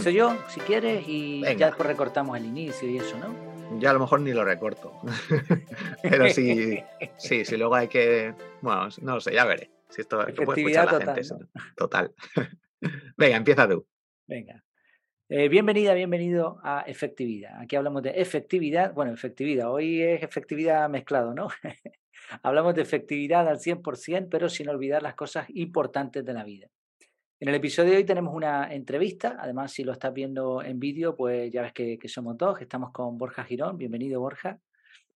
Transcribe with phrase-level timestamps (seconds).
[0.00, 3.78] empiezo yo, si quieres, y ya después recortamos el inicio y eso, ¿no?
[3.78, 4.92] Ya a lo mejor ni lo recorto.
[6.02, 6.78] Pero sí,
[7.18, 8.34] sí, sí, luego hay que.
[8.62, 9.70] Bueno, no lo sé, ya veré.
[9.88, 11.46] Si esto Efectividad la total, gente.
[11.76, 12.14] Total.
[13.16, 13.86] Venga, empieza tú.
[14.26, 14.62] Venga.
[15.28, 17.60] Eh, bienvenida, bienvenido a Efectividad.
[17.60, 18.92] Aquí hablamos de efectividad.
[18.94, 19.70] Bueno, efectividad.
[19.70, 21.48] Hoy es efectividad mezclado, ¿no?
[22.42, 26.68] hablamos de efectividad al 100%, pero sin olvidar las cosas importantes de la vida.
[27.42, 31.16] En el episodio de hoy tenemos una entrevista, además si lo estás viendo en vídeo,
[31.16, 33.78] pues ya ves que, somos dos, que estamos con Borja Girón.
[33.78, 34.58] Bienvenido, Borja.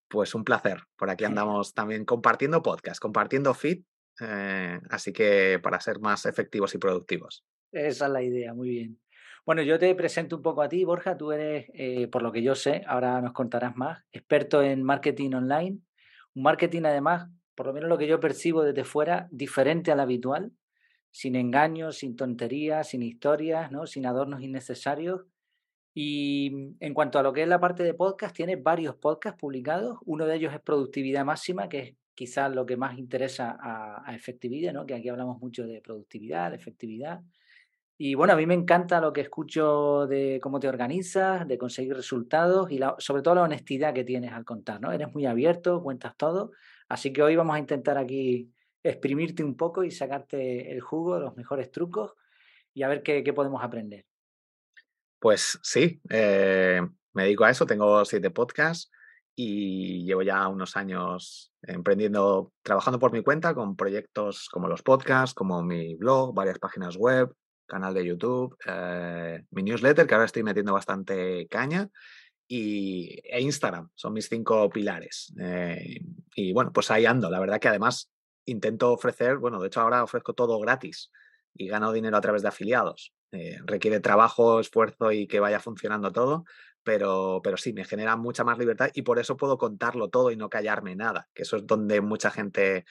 [0.08, 0.78] Pues un placer.
[0.96, 3.82] Por aquí andamos también compartiendo podcast, compartiendo feed,
[4.22, 7.44] eh, así que para ser más efectivos y productivos.
[7.70, 8.98] Esa es la idea, muy bien.
[9.44, 11.18] Bueno, yo te presento un poco a ti, Borja.
[11.18, 15.34] Tú eres, eh, por lo que yo sé, ahora nos contarás más, experto en marketing
[15.34, 15.78] online.
[16.34, 20.52] Un marketing, además, por lo menos lo que yo percibo desde fuera, diferente al habitual
[21.14, 23.86] sin engaños, sin tonterías, sin historias, ¿no?
[23.86, 25.20] sin adornos innecesarios.
[25.94, 29.38] Y mm, en cuanto a lo que es la parte de podcast, tiene varios podcasts
[29.38, 29.96] publicados.
[30.06, 34.72] Uno de ellos es Productividad Máxima, que es quizás lo que más interesa a, efectividad,
[34.72, 34.86] ¿no?
[34.86, 37.20] que aquí hablamos mucho de productividad, de efectividad.
[37.96, 41.94] Y bueno, a mí me encanta lo que escucho de cómo te organizas, de conseguir
[41.94, 44.90] resultados y sobre todo la honestidad que tienes al contar, ¿no?
[44.90, 46.50] Eres muy abierto, cuentas todo.
[46.88, 48.50] Así que hoy vamos a intentar aquí
[48.84, 52.12] exprimirte un poco y sacarte el jugo, los mejores trucos
[52.74, 54.04] y a ver qué, podemos aprender.
[55.18, 56.82] Pues sí, eh,
[57.14, 58.90] me dedico a eso, tengo siete podcasts
[59.34, 65.34] y llevo ya unos años emprendiendo, trabajando por mi cuenta con proyectos como los podcasts,
[65.34, 67.32] como mi blog, varias páginas web,
[67.66, 71.88] canal de YouTube, eh, mi newsletter, que ahora estoy metiendo bastante caña,
[72.46, 75.32] y, e Instagram, son mis cinco pilares.
[75.40, 76.00] Eh,
[76.36, 77.30] y bueno, pues ahí ando.
[77.30, 78.10] La verdad que además
[78.46, 81.10] intento ofrecer, bueno, de hecho ahora ofrezco todo gratis
[81.54, 83.12] y gano dinero a través de afiliados.
[83.32, 86.44] Eh, requiere trabajo, esfuerzo y que vaya funcionando todo,
[86.84, 90.36] pero, pero sí, me genera mucha más libertad y por eso puedo contarlo todo y
[90.36, 92.84] no callarme nada, que eso es donde mucha gente,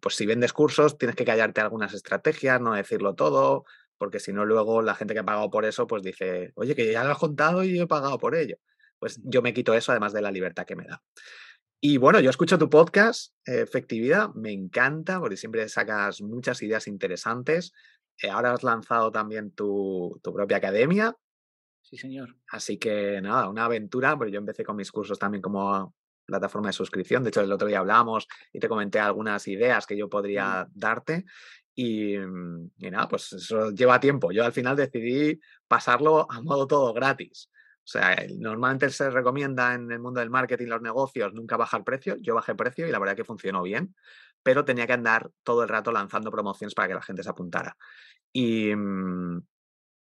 [0.00, 3.64] pues si vendes cursos, tienes que callarte algunas estrategias, no decirlo todo,
[3.98, 6.90] porque si no luego la gente que ha pagado por eso, pues dice, oye, que
[6.90, 8.56] ya lo has contado y he pagado por ello.
[8.98, 11.02] Pues yo me quito eso además de la libertad que me da.
[11.80, 17.72] Y bueno, yo escucho tu podcast, Efectividad, me encanta porque siempre sacas muchas ideas interesantes.
[18.22, 21.14] Eh, ahora has lanzado también tu, propia academia.
[21.82, 22.34] Sí, señor.
[22.48, 25.94] Así que nada, una aventura, porque yo empecé con mis cursos también como
[26.24, 27.22] plataforma de suscripción.
[27.22, 31.26] De hecho, el otro día hablamos y te comenté algunas ideas que yo podría darte.
[31.74, 34.32] Y, y, nada, pues eso lleva tiempo.
[34.32, 35.38] Yo al final decidí
[35.68, 37.50] pasarlo a modo todo gratis.
[37.86, 42.16] O sea, normalmente se recomienda en el mundo del marketing, los negocios, nunca bajar precio.
[42.20, 43.94] Yo bajé precio y la verdad que funcionó bien,
[44.42, 47.76] pero tenía que andar todo el rato lanzando promociones para que la gente se apuntara.
[48.32, 49.40] Y, mm,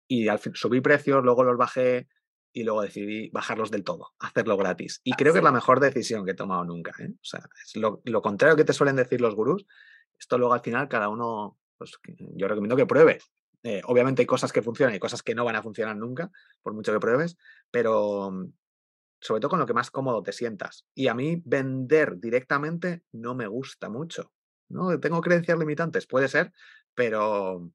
[0.08, 2.08] y al fin, subí precios, luego los bajé
[2.54, 5.02] y luego decidí bajarlos del todo, hacerlo gratis.
[5.04, 6.94] Y creo que es la mejor decisión que he tomado nunca.
[7.04, 7.10] ¿eh?
[7.12, 9.66] O sea, es lo, lo, contrario que te suelen decir los gurús.
[10.18, 12.00] Esto luego al final cada uno, pues
[12.38, 13.30] yo recomiendo que pruebes.
[13.63, 16.29] Eh, obviamente hay cosas que funcionan y cosas que no van a funcionar nunca,
[16.62, 17.38] por mucho que pruebes,
[17.72, 18.51] pero mm,
[19.22, 20.85] sobre todo con lo que más cómodo te sientas.
[20.94, 24.34] Y a mí vender directamente no me gusta mucho.
[24.68, 25.00] ¿no?
[25.00, 26.52] Tengo creencias limitantes, puede ser,
[26.94, 27.69] pero,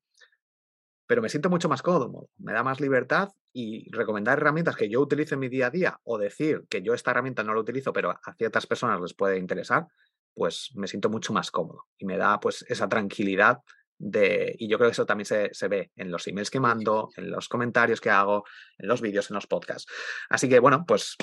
[1.06, 5.00] pero me siento mucho más cómodo, me da más libertad y recomendar herramientas que yo
[5.00, 7.92] utilice en mi día a día o decir que yo esta herramienta no la utilizo,
[7.92, 9.86] pero a ciertas personas les puede interesar,
[10.34, 13.62] pues me siento mucho más cómodo y me da pues esa tranquilidad
[13.98, 17.48] y yo creo que eso también se, ve en los emails que mando, en los
[17.48, 18.44] comentarios que hago,
[18.78, 19.90] en los vídeos, en los podcasts.
[20.28, 21.16] Así que bueno, pues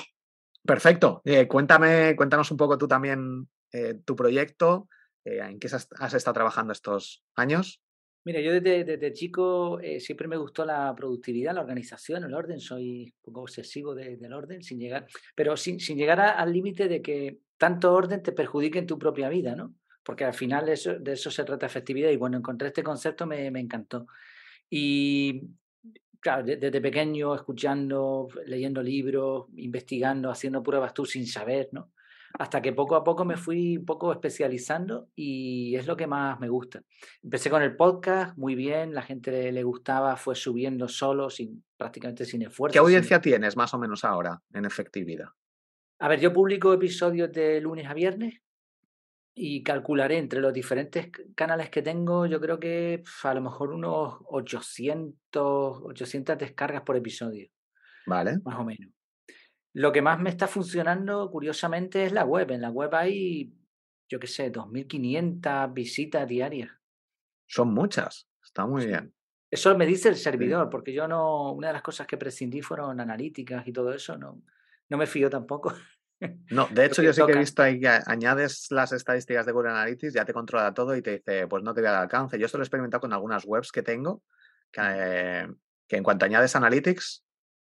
[0.66, 1.22] perfecto.
[1.24, 4.88] Eh, cuéntame, cuéntanos un poco tú también eh, tu proyecto,
[5.24, 7.80] eh, en qué has, estado trabajando estos años.
[8.24, 12.58] Mira, yo desde, chico siempre me gustó la productividad, la organización, el orden.
[12.58, 15.06] Soy un poco obsesivo del orden, sin llegar,
[15.36, 19.28] pero sin, sin llegar al límite de que tanto orden te perjudique en tu propia
[19.28, 19.76] vida, ¿no?
[20.06, 24.06] Porque al final de eso, se trata efectividad y bueno, encontré este concepto, me, encantó.
[24.70, 25.42] Y
[26.20, 31.90] claro, desde pequeño, escuchando, leyendo libros, investigando, haciendo pruebas tú sin saber, ¿no?
[32.38, 36.38] Hasta que poco a poco me fui un poco especializando y es lo que más
[36.38, 36.82] me gusta.
[37.20, 42.24] Empecé con el podcast, muy bien, la gente le, gustaba, fue subiendo solo, sin, prácticamente
[42.26, 42.74] sin esfuerzo.
[42.74, 45.30] ¿Qué audiencia tienes más o menos ahora en efectividad?
[45.98, 48.40] A ver, yo publico episodios de lunes a viernes
[49.38, 54.16] y calcularé entre los diferentes canales que tengo, yo creo que a lo mejor unos
[54.24, 57.46] 800, 800 descargas por episodio.
[58.06, 58.38] Vale.
[58.44, 58.90] Más o menos.
[59.74, 62.50] Lo que más me está funcionando, curiosamente, es la web.
[62.50, 63.52] En la web hay,
[64.08, 66.70] yo qué sé, 2.500 visitas diarias.
[67.46, 68.30] Son muchas.
[68.42, 69.12] Está muy bien.
[69.50, 72.98] Eso me dice el servidor, porque yo no, una de las cosas que prescindí fueron
[73.00, 74.42] analíticas y todo eso, no,
[74.88, 75.74] no me fío tampoco.
[76.50, 79.70] No, de hecho yo sí que he visto ahí que añades las estadísticas de Google
[79.70, 82.38] Analytics, ya te controla todo y te dice, pues no te voy a dar alcance.
[82.38, 84.22] Yo esto lo he experimentado con algunas webs que tengo,
[84.72, 85.48] que,
[85.86, 87.24] que en cuanto añades Analytics,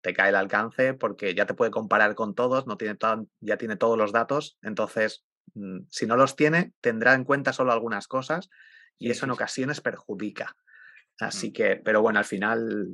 [0.04, 2.98] te cae el alcance porque ya te puede comparar con todos, no tiene
[3.40, 5.24] ya tiene todos los datos, entonces
[5.54, 8.50] mm, si no los tiene, tendrá en cuenta solo algunas cosas
[8.98, 10.56] y eso en ocasiones perjudica.
[11.18, 12.86] Así que, pero bueno, al final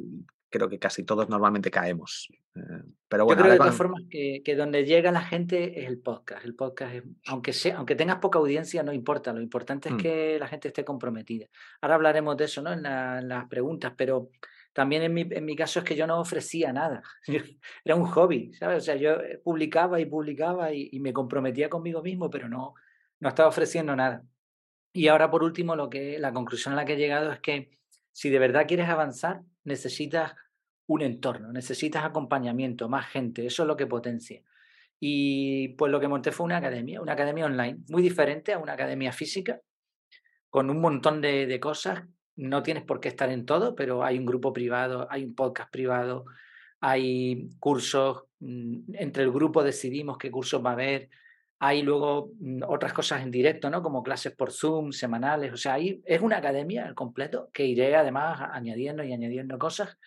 [0.50, 2.28] creo que casi todos normalmente caemos.
[2.54, 2.60] Eh,
[3.08, 6.44] pero bueno, Yo creo de todas formas que, donde llega la gente es el podcast.
[6.44, 9.32] El podcast, aunque, sea, aunque tengas poca audiencia, no importa.
[9.32, 9.98] Lo importante es mm.
[9.98, 11.46] que la gente esté comprometida.
[11.80, 12.72] Ahora hablaremos de eso ¿no?
[12.72, 14.30] en, las preguntas, pero
[14.72, 17.02] también en mi, en mi, caso es que yo no ofrecía nada.
[17.84, 18.78] Era un hobby, ¿sabes?
[18.78, 22.74] O sea, yo eh, publicaba y publicaba y, y me comprometía conmigo mismo, pero no,
[23.20, 24.22] no estaba ofreciendo nada.
[24.92, 27.79] Y ahora, por último, lo que la conclusión a la que he llegado es que
[28.12, 30.34] si de verdad quieres avanzar, necesitas
[30.86, 34.42] un entorno, necesitas acompañamiento, más gente, eso es lo que potencia.
[34.98, 38.72] Y pues lo que monté fue una academia, una academia online, muy diferente a una
[38.74, 39.60] academia física,
[40.50, 42.02] con un montón de, cosas.
[42.36, 45.70] No tienes por qué estar en todo, pero hay un grupo privado, hay un podcast
[45.70, 46.26] privado,
[46.80, 51.08] hay cursos, mm, entre el grupo decidimos qué cursos va a haber,
[51.62, 53.82] hay luego mm, otras cosas en directo, ¿no?
[53.82, 55.52] Como clases por Zoom, semanales.
[55.52, 59.98] O sea, ahí es una academia al completo que iré además añadiendo y añadiendo cosas.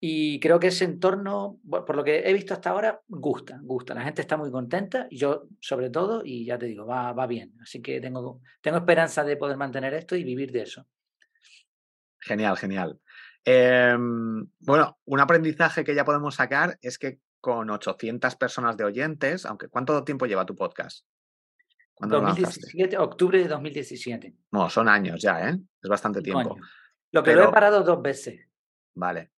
[0.00, 3.94] Y creo que ese entorno, por lo que he visto hasta ahora, gusta, gusta.
[3.94, 7.54] La gente está muy contenta yo sobre todo, y ya te digo, va, va bien.
[7.62, 10.86] Así que tengo, tengo esperanza de poder mantener esto y vivir de eso.
[12.20, 13.00] Genial, genial.
[13.44, 19.46] Em, bueno, un aprendizaje que ya podemos sacar es que con 800 personas de oyentes,
[19.46, 21.06] aunque ¿cuánto tiempo lleva tu podcast?
[21.94, 24.34] ¿Cuándo 2017, octubre de 2017.
[24.52, 25.58] No, son años ya, ¿eh?
[25.82, 26.56] Es bastante tiempo.
[27.10, 28.46] Lo que lo he parado dos veces.
[28.94, 29.32] Vale.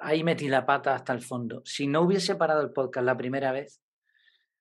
[0.00, 1.62] Ahí metí la pata hasta el fondo.
[1.64, 3.82] Si no hubiese parado el podcast la primera vez,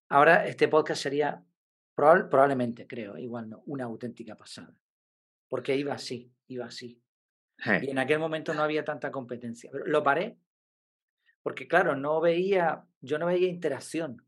[0.09, 1.41] ahora este podcast sería
[1.95, 4.75] probablemente, creo, igual no, una auténtica pasada.
[5.47, 7.01] Porque iba así, iba así.
[7.81, 9.69] Y en aquel momento no había tanta competencia.
[9.71, 10.37] Pero lo paré
[11.43, 14.23] porque claro, no veía, yo no veía interacción.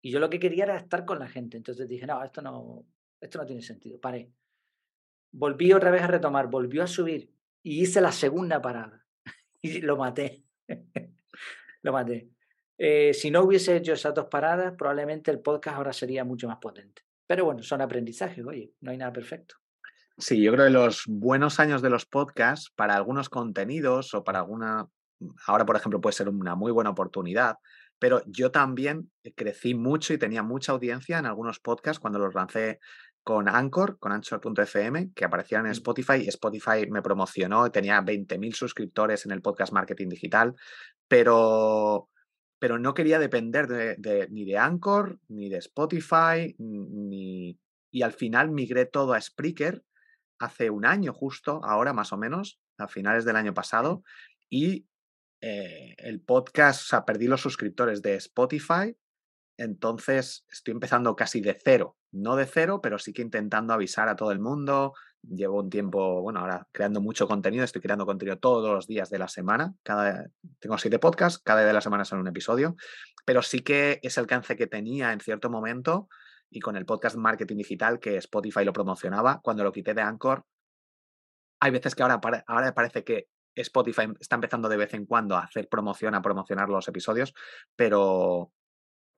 [0.00, 1.56] Y yo lo que quería era estar con la gente.
[1.56, 2.86] Entonces dije, no, esto no,
[3.20, 4.00] esto no tiene sentido.
[4.00, 4.30] Paré.
[5.32, 7.30] Volví otra vez a retomar, volvió a subir
[7.62, 9.04] y hice la segunda parada.
[9.62, 10.44] y lo maté.
[11.82, 12.30] lo maté.
[12.78, 16.58] Eh, si no hubiese hecho esas dos paradas, probablemente el podcast ahora sería mucho más
[16.58, 17.02] potente.
[17.26, 19.56] Pero bueno, son aprendizajes, oye, no hay nada perfecto.
[20.18, 24.38] Sí, yo creo que los buenos años de los podcasts, para algunos contenidos o para
[24.38, 24.88] alguna
[25.46, 27.58] ahora, por ejemplo, puede ser una muy buena oportunidad,
[27.98, 32.78] pero yo también crecí mucho y tenía mucha audiencia en algunos podcasts cuando los lancé
[33.26, 36.28] con Anchor, con Anchor.fm, que aparecían en Spotify.
[36.28, 40.54] Spotify me promocionó, tenía 20.000 suscriptores en el podcast Marketing Digital,
[41.08, 42.08] pero,
[42.60, 47.58] pero no quería depender de, ni de Anchor, ni de Spotify, ni...
[47.90, 49.82] Y al final migré todo a Spreaker
[50.38, 54.04] hace un año justo, ahora más o menos, a finales del año pasado,
[54.48, 54.86] y
[55.40, 58.96] eh, el podcast, o sea, perdí los suscriptores de Spotify,
[59.58, 64.16] entonces estoy empezando casi de cero, no de cero, pero sí que intentando avisar a
[64.16, 64.92] todo el mundo.
[65.22, 69.18] Llevo un tiempo, bueno, ahora creando mucho contenido, estoy creando contenido todos los días de
[69.18, 69.74] la semana.
[69.82, 70.26] Cada,
[70.60, 72.76] tengo siete podcasts, cada día de la semana sale un episodio,
[73.24, 76.08] pero sí que ese alcance que tenía en cierto momento
[76.50, 80.44] y con el podcast Marketing Digital que Spotify lo promocionaba, cuando lo quité de Anchor,
[81.60, 85.40] hay veces que ahora, ahora parece que Spotify está empezando de vez en cuando a
[85.40, 87.34] hacer promoción, a promocionar los episodios,
[87.74, 88.52] pero,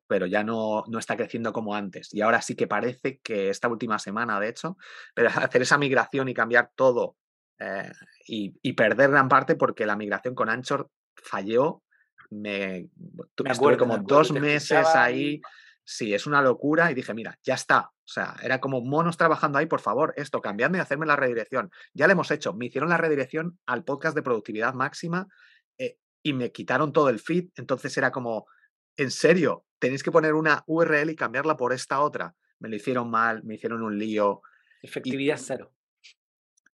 [0.06, 2.14] pero ya no, no está creciendo como antes.
[2.14, 4.76] Y ahora sí que parece que esta última semana, de hecho,
[5.14, 7.16] pero hacer esa migración y cambiar todo
[7.58, 7.92] eh,
[8.26, 11.82] y, perder gran parte porque la migración con Anchor falló.
[12.30, 12.88] Me,
[13.38, 15.40] me estuve como dos meses ahí
[15.88, 17.90] sí, es una locura y dije, mira, ya está.
[18.04, 21.70] O sea, era como monos trabajando ahí, por favor, esto, cambiadme y hacerme la redirección.
[21.94, 22.52] Ya lo hemos hecho.
[22.52, 25.28] Me hicieron la redirección al podcast de productividad máxima
[25.78, 27.48] eh, y me quitaron todo el feed.
[27.56, 28.44] Entonces era como,
[28.98, 32.34] en serio, tenéis que poner una URL y cambiarla por esta otra.
[32.58, 34.42] Me lo hicieron mal, me hicieron un lío.
[34.82, 35.72] Efectividad cero.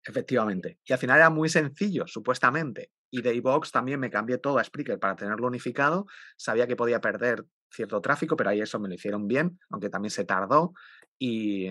[0.03, 0.79] Efectivamente.
[0.85, 2.91] Y al final era muy sencillo, supuestamente.
[3.11, 6.07] Y de iVox también me cambié todo a Spreaker para tenerlo unificado.
[6.35, 10.11] Sabía que podía perder cierto tráfico, pero ahí eso me lo hicieron bien, aunque también
[10.11, 10.73] se tardó.
[11.19, 11.67] Y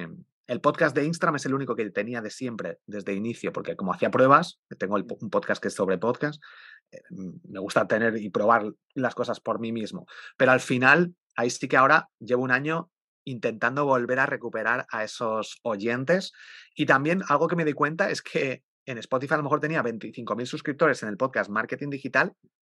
[0.47, 3.95] el podcast de Instagram es el único que tenía de siempre, desde inicio, porque como
[3.95, 6.43] hacía pruebas, tengo un podcast que es sobre podcast,
[6.91, 10.07] eh, me gusta tener y probar las cosas por mí mismo.
[10.37, 12.91] Pero al final, ahí sí que ahora llevo un año
[13.25, 16.33] intentando volver a recuperar a esos oyentes.
[16.75, 19.83] Y también algo que me di cuenta es que en Spotify a lo mejor tenía
[19.83, 22.33] 25.000 suscriptores en el podcast Marketing Digital,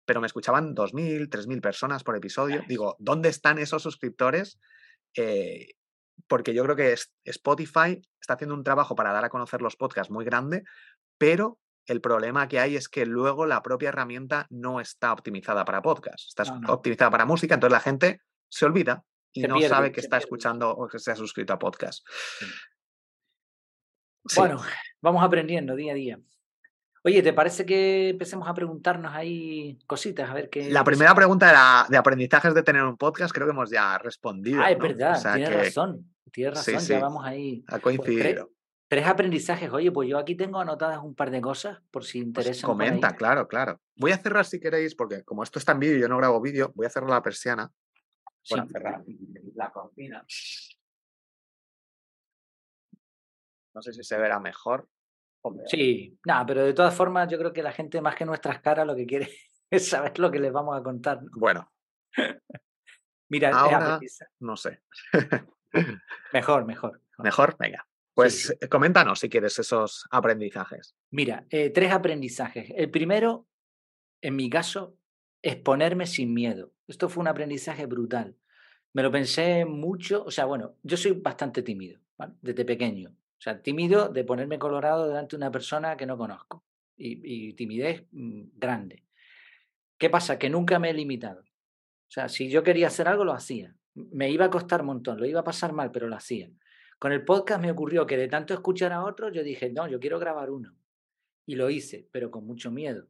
[0.10, 2.64] pero me escuchaban 2.000, 3.000 personas por episodio.
[2.68, 4.60] Digo, ¿dónde están esos suscriptores?
[5.16, 5.76] Eh,
[6.28, 10.10] porque yo creo que Spotify está haciendo un trabajo para dar a conocer los podcasts
[10.10, 10.64] muy grande,
[11.20, 15.84] pero el problema que hay es que luego la propia herramienta no está optimizada para
[15.84, 20.18] podcasts, está optimizada para música, entonces la gente se olvida y no sabe que está
[20.18, 22.04] escuchando o que se ha suscrito a podcast.
[24.36, 24.60] Bueno,
[25.02, 26.20] vamos aprendiendo día a día.
[27.04, 30.30] Oye, ¿te parece que empecemos a preguntarnos ahí cositas?
[30.30, 30.70] A ver qué.
[30.70, 34.62] La primera pregunta era de aprendizajes de tener un podcast, creo que hemos ya respondido.
[34.62, 36.14] Ah, es verdad, tienes razón.
[36.32, 37.64] Tienes razón, ya vamos ahí.
[37.68, 38.52] Ha pues coincidido.
[38.88, 39.72] tres, aprendizajes.
[39.72, 42.68] Oye, pues yo aquí tengo anotadas un par de cosas por si pues interesa.
[42.68, 43.80] comenta, claro, claro.
[43.96, 46.42] Voy a cerrar si queréis, porque como esto está en vídeo y yo no grabo
[46.42, 47.72] vídeo, voy a cerrar la persiana.
[48.50, 49.04] Voy a cerrar
[49.56, 50.26] la cortina.
[53.74, 54.88] No sé si se verá mejor.
[55.66, 58.86] Sí, nada, pero de todas formas yo creo que la gente más que nuestras caras
[58.86, 59.30] lo que quiere
[59.70, 61.22] es saber lo que les vamos a contar.
[61.32, 61.72] Bueno.
[63.30, 64.00] Mira, ahora
[64.40, 64.82] no sé.
[66.34, 67.56] mejor, mejor, mejor.
[67.60, 67.88] venga.
[68.16, 70.96] Pues eh, coméntanos si quieres esos aprendizajes.
[71.12, 72.72] Mira, eh, tres aprendizajes.
[72.76, 73.48] El primero,
[74.22, 74.98] en mi caso,
[75.44, 76.74] es ponerme sin miedo.
[76.88, 78.36] Esto fue un aprendizaje brutal.
[78.94, 82.02] Me lo pensé mucho, o sea, bueno, yo soy bastante tímido,
[82.42, 83.16] desde pequeño.
[83.40, 86.66] O sea, tímido de ponerme colorado delante de una persona que no conozco.
[86.98, 89.06] Y, timidez mm, grande.
[89.98, 90.38] ¿Qué pasa?
[90.38, 91.40] Que nunca me he limitado.
[91.42, 93.74] O sea, si yo quería hacer algo, lo hacía.
[93.94, 96.52] Me iba a costar un montón, lo iba a pasar mal, pero lo hacía.
[97.00, 100.02] Con el podcast me ocurrió que de tanto escuchar a otros, yo dije, no, yo
[100.02, 100.76] quiero grabar uno.
[101.46, 103.08] Y lo hice, pero con mucho miedo.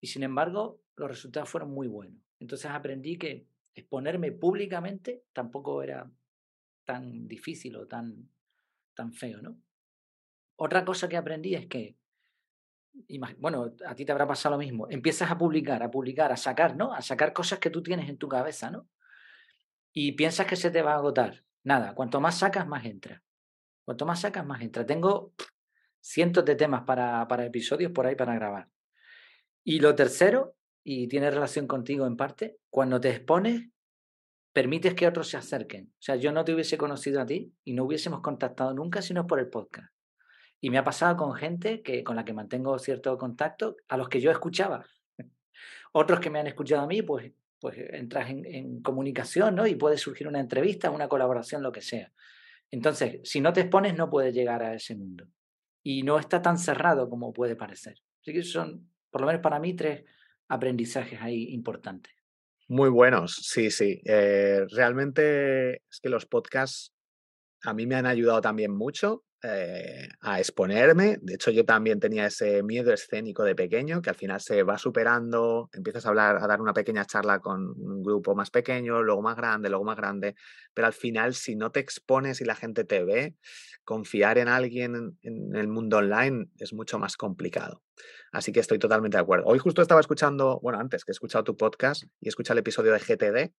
[0.00, 2.22] Y sin embargo, los resultados fueron muy buenos.
[2.38, 6.08] Entonces aprendí que exponerme públicamente tampoco era
[6.84, 8.28] tan difícil o tan,
[8.94, 9.56] tan feo, ¿no?
[10.56, 11.96] Otra cosa que aprendí es que,
[13.38, 16.76] bueno, a ti te habrá pasado lo mismo, empiezas a publicar, a publicar, a sacar,
[16.76, 16.94] ¿no?
[16.94, 18.88] A sacar cosas que tú tienes en tu cabeza, ¿no?
[19.92, 21.44] Y piensas que se te va a agotar.
[21.64, 23.22] Nada, cuanto más sacas, más entra.
[23.84, 24.86] Cuanto más sacas, más entra.
[24.86, 25.32] Tengo
[26.00, 28.68] cientos de temas para, para episodios por ahí para grabar.
[29.64, 33.70] Y lo tercero, y tiene relación contigo en parte, cuando te expones,
[34.54, 35.92] permites que otros se acerquen.
[35.98, 39.26] O sea, yo no te hubiese conocido a ti y no hubiésemos contactado nunca sino
[39.26, 39.92] por el podcast.
[40.60, 44.08] Y me ha pasado con gente que, con la que mantengo cierto contacto, a los
[44.08, 44.86] que yo escuchaba.
[45.92, 49.66] Otros que me han escuchado a mí, pues, pues entras en, comunicación, ¿no?
[49.66, 52.12] Y puede surgir una entrevista, una colaboración, lo que sea.
[52.70, 55.26] Entonces, si no te expones, no puedes llegar a ese mundo.
[55.82, 58.00] Y no está tan cerrado como puede parecer.
[58.22, 60.04] Así que son, por lo menos para mí, tres
[60.48, 62.14] aprendizajes ahí importantes.
[62.70, 64.00] Muy buenos, sí, sí.
[64.06, 66.92] Eh, realmente es que los podcasts
[67.64, 71.18] a mí me han ayudado también mucho eh, a exponerme.
[71.20, 74.78] De hecho, yo también tenía ese miedo escénico de pequeño que al final se va
[74.78, 79.20] superando, empiezas a hablar, a dar una pequeña charla con un grupo más pequeño, luego
[79.20, 80.34] más grande, luego más grande,
[80.72, 83.36] pero al final si no te expones y la gente te ve,
[83.84, 87.82] confiar en alguien en el mundo online es mucho más complicado.
[88.32, 89.44] Así que estoy totalmente de acuerdo.
[89.46, 92.60] Hoy justo estaba escuchando, bueno, antes que he escuchado tu podcast y he escuchado el
[92.60, 93.52] episodio de GTD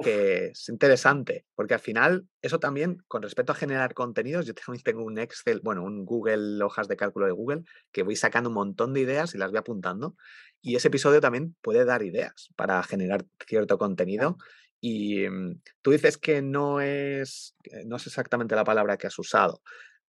[0.00, 4.82] que es interesante, porque al final eso también, con respecto a generar contenidos, yo también
[4.82, 8.54] tengo un Excel, bueno, un Google, hojas de cálculo de Google, que voy sacando un
[8.54, 10.16] montón de ideas y las voy apuntando.
[10.62, 14.38] Y ese episodio también puede dar ideas para generar cierto contenido.
[14.80, 19.62] Y mm, tú dices que no es, no es exactamente la palabra que has usado,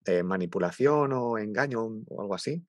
[0.06, 2.63] eh, manipulación o engaño o algo así.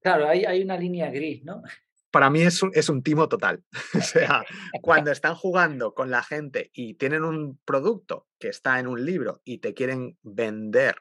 [0.00, 1.62] Claro, hay, hay una línea gris, ¿no?
[2.10, 3.64] Para mí es un, es un timo total.
[3.94, 4.44] o sea,
[4.82, 9.40] cuando están jugando con la gente y tienen un producto que está en un libro
[9.44, 10.96] y te quieren vender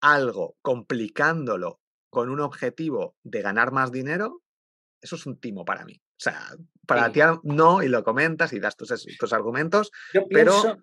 [0.00, 1.80] algo complicándolo
[2.10, 4.42] con un objetivo de ganar más dinero,
[5.00, 5.94] eso es un timo para mí.
[5.94, 6.48] O sea,
[6.86, 9.92] para ti no, y lo comentas y das tus, tus argumentos,
[10.30, 10.78] pero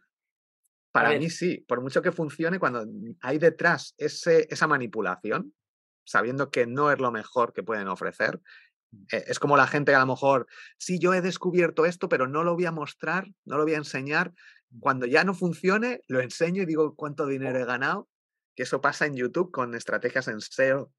[0.92, 2.86] para mí sí, por mucho que funcione, cuando
[3.22, 5.54] hay detrás ese, esa manipulación,
[6.06, 8.40] sabiendo que no es lo mejor que pueden ofrecer,
[9.10, 12.44] es como la gente que a lo mejor, sí, yo he descubierto esto, pero no
[12.44, 14.34] lo voy a mostrar, no lo voy a enseñar.
[14.80, 18.10] Cuando ya no funcione, lo enseño y digo cuánto dinero he ganado.
[18.56, 20.92] Que eso pasa en YouTube con estrategias en SEO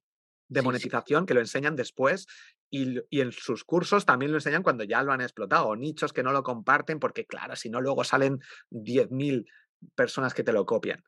[0.48, 2.26] de monetización que lo enseñan después
[2.70, 6.12] y, y, en sus cursos también lo enseñan cuando ya lo han explotado, o nichos
[6.12, 8.40] que no lo comparten porque, claro, si no, luego salen
[8.70, 9.46] 10.000
[9.94, 11.02] personas que te lo copian.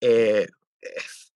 [0.00, 0.48] Eh,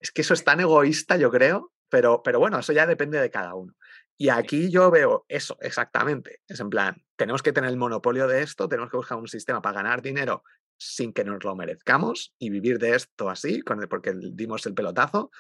[0.01, 3.31] es que eso es tan egoísta, yo creo, pero, pero bueno, eso ya depende de
[3.31, 3.75] cada uno.
[4.17, 6.41] Y aquí yo veo eso exactamente.
[6.47, 9.61] Es en plan, tenemos que tener el monopolio de esto, tenemos que buscar un sistema
[9.61, 10.45] para ganar dinero
[10.77, 15.31] sin que nos lo merezcamos y vivir de esto así, porque dimos el pelotazo.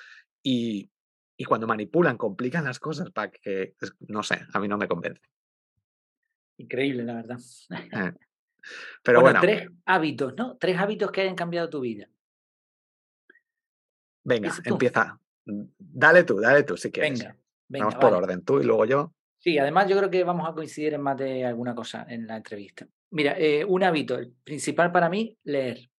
[0.43, 0.91] Y,
[1.37, 5.23] y cuando manipulan, complican las cosas para que, no sé, a mí no me convence.
[6.59, 7.39] Increíble, la verdad.
[7.71, 8.13] Eh,
[9.03, 10.57] pero bueno, tres hábitos, ¿no?
[10.57, 12.09] Tres hábitos que hayan cambiado tu vida.
[14.25, 15.21] Venga, empieza.
[15.45, 17.19] Dale tú, dale tú, si quieres.
[17.19, 17.37] Venga,
[17.69, 19.13] venga Vamos por orden, tú y luego yo.
[19.39, 22.37] Sí, además yo creo que vamos a coincidir en más de alguna cosa en la
[22.37, 22.87] entrevista.
[23.11, 25.91] Mira, eh, un hábito, el principal para mí, leer.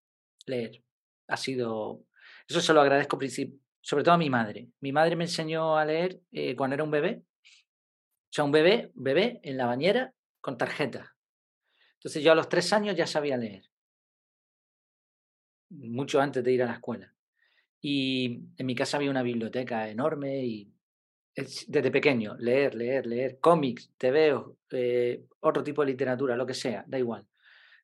[0.46, 0.82] Leer.
[1.28, 2.02] Ha sido.
[2.48, 3.18] Eso se lo agradezco
[3.80, 4.68] sobre todo a mi madre.
[4.80, 7.22] Mi madre me enseñó a leer eh, cuando era un bebé.
[7.44, 11.16] O sea, un bebé, bebé en la bañera con tarjeta.
[11.94, 13.64] Entonces yo a los tres años ya sabía leer.
[15.70, 17.14] Mucho antes de ir a la escuela.
[17.80, 20.75] Y en mi casa había una biblioteca enorme y
[21.36, 26.54] desde pequeño, leer, leer, leer, cómics, te veo, eh, otro tipo de literatura, lo que
[26.54, 27.26] sea, da igual.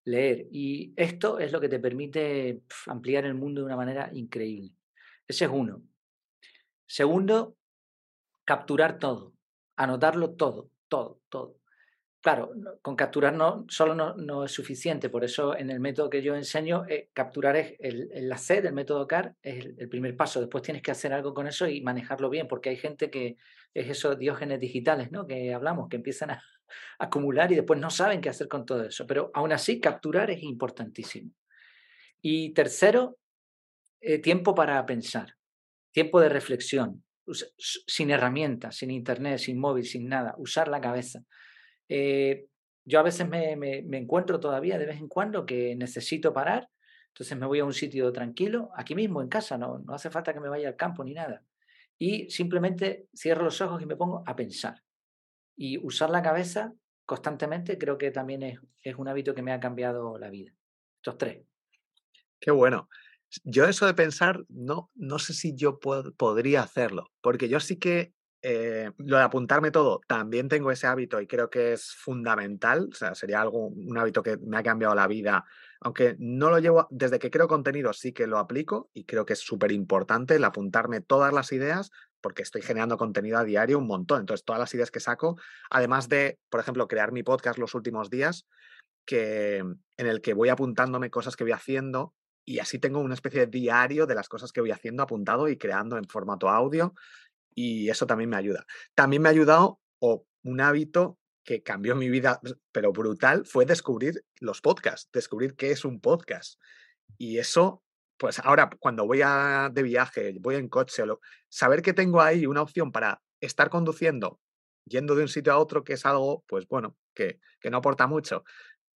[0.04, 0.46] Leer.
[0.50, 4.72] Y esto es lo que te permite ampliar el mundo de una manera increíble.
[5.28, 5.82] Ese es uno.
[6.86, 7.56] Segundo,
[8.44, 9.34] capturar todo,
[9.76, 11.61] anotarlo todo, todo, todo.
[12.22, 12.52] Claro,
[12.82, 16.84] con capturar no, solo no, es suficiente, por eso en el método que yo enseño,
[16.88, 20.38] eh, capturar es el, la C del método CAR, es el, primer paso.
[20.38, 23.38] Después tienes que hacer algo con eso y manejarlo bien, porque hay gente que
[23.74, 25.26] es esos diógenes digitales, ¿no?
[25.26, 26.44] Que hablamos, que empiezan a,
[27.00, 29.04] acumular y después no saben qué hacer con todo eso.
[29.04, 31.32] Pero aún así, capturar es importantísimo.
[32.20, 33.18] Y tercero,
[34.00, 35.34] eh, tiempo para pensar,
[35.90, 37.02] tiempo de reflexión,
[37.58, 41.24] sin herramientas, sin internet, sin móvil, sin nada, usar la cabeza.
[41.94, 42.46] Eh,
[42.86, 43.52] yo a veces me,
[43.98, 46.70] encuentro todavía de vez en cuando que necesito parar,
[47.08, 50.32] entonces me voy a un sitio tranquilo, aquí mismo en casa, no, no hace falta
[50.32, 51.44] que me vaya al campo ni nada.
[51.98, 54.82] Y simplemente cierro los ojos y me pongo a pensar.
[55.54, 56.72] Y usar la cabeza
[57.04, 60.54] constantemente creo que también es, un hábito que me ha cambiado la vida.
[60.96, 61.44] Estos tres.
[62.40, 62.88] Qué bueno.
[63.44, 68.14] Yo eso de pensar, no, no sé si yo podría hacerlo, porque yo sí que
[68.44, 72.94] eh, lo de apuntarme todo, también tengo ese hábito y creo que es fundamental, o
[72.94, 75.44] sea, sería algo, un hábito que me ha cambiado la vida,
[75.80, 79.34] aunque no lo llevo, desde que creo contenido sí que lo aplico y creo que
[79.34, 83.86] es súper importante el apuntarme todas las ideas porque estoy generando contenido a diario un
[83.86, 85.36] montón, entonces todas las ideas que saco,
[85.70, 88.46] además de, por ejemplo, crear mi podcast los últimos días,
[89.04, 92.12] que, en el que voy apuntándome cosas que voy haciendo
[92.44, 95.56] y así tengo una especie de diario de las cosas que voy haciendo apuntado y
[95.56, 96.94] creando en formato audio
[97.54, 98.66] y eso también me ayuda.
[98.94, 104.24] También me ha ayudado o un hábito que cambió mi vida, pero brutal, fue descubrir
[104.40, 106.60] los podcasts, descubrir qué es un podcast.
[107.18, 107.82] Y eso,
[108.16, 111.02] pues ahora cuando voy a, de viaje, voy en coche,
[111.48, 114.40] saber que tengo ahí una opción para estar conduciendo,
[114.84, 118.06] yendo de un sitio a otro, que es algo, pues bueno, que, que no aporta
[118.06, 118.44] mucho,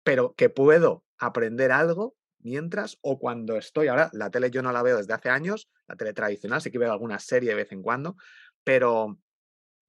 [0.03, 3.89] pero que puedo aprender algo mientras o cuando estoy.
[3.89, 6.79] Ahora, la tele yo no la veo desde hace años, la tele tradicional, sí que
[6.79, 8.17] veo alguna serie de vez en cuando,
[8.65, 9.19] pero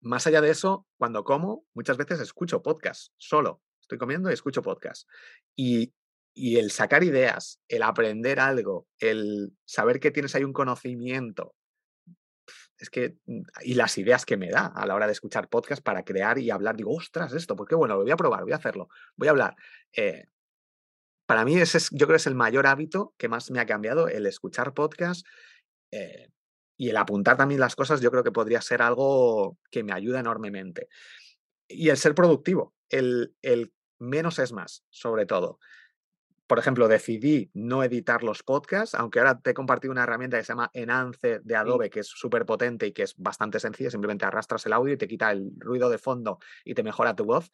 [0.01, 3.61] más allá de eso, cuando como, muchas veces escucho podcast solo.
[3.81, 5.07] Estoy comiendo y escucho podcast.
[5.55, 5.93] Y,
[6.35, 11.55] y el sacar ideas, el aprender algo, el saber que tienes ahí un conocimiento,
[12.77, 15.81] es que, mm, y las ideas que me da a la hora de escuchar podcast
[15.81, 18.53] para crear y hablar, digo, ostras, esto, pues qué bueno, lo voy a probar, voy
[18.53, 19.55] a hacerlo, voy a hablar.
[19.95, 20.25] Eh,
[21.25, 23.65] para mí ese es, yo creo que es el mayor hábito que más me ha
[23.65, 25.25] cambiado, el escuchar podcast.
[25.91, 26.29] Eh,
[26.77, 30.19] y el apuntar también las cosas yo creo que podría ser algo que me ayuda
[30.19, 30.89] enormemente.
[31.67, 35.59] Y el ser productivo, el, el menos es más, sobre todo.
[36.47, 40.43] Por ejemplo, decidí no editar los podcasts, aunque ahora te he compartido una herramienta que
[40.43, 43.89] se llama Enance de Adobe, que es súper potente y que es bastante sencilla.
[43.89, 47.25] Simplemente arrastras el audio y te quita el ruido de fondo y te mejora tu
[47.25, 47.51] voz.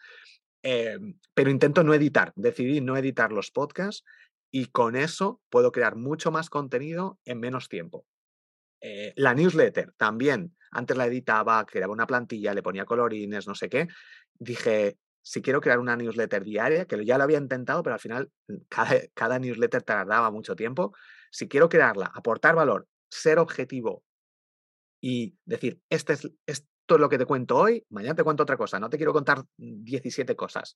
[0.64, 2.34] Em, pero intento no editar.
[2.36, 4.04] Decidí no editar los podcasts
[4.52, 8.06] y con eso puedo crear mucho más contenido en menos tiempo.
[8.82, 13.70] Eh, la newsletter también, antes la editaba, creaba una plantilla, le ponía colorines, no sé
[13.70, 13.88] qué.
[14.34, 18.32] Dije, si quiero crear una newsletter diaria, que ya lo había intentado, pero al final
[18.48, 18.56] mm,
[19.14, 20.96] cada, newsletter tardaba mucho tiempo.
[21.30, 24.04] Si quiero crearla, aportar valor, ser objetivo
[25.00, 28.58] y decir, este es, esto es lo que te cuento hoy, mañana te cuento otra
[28.58, 30.76] cosa, no te quiero contar 17 cosas.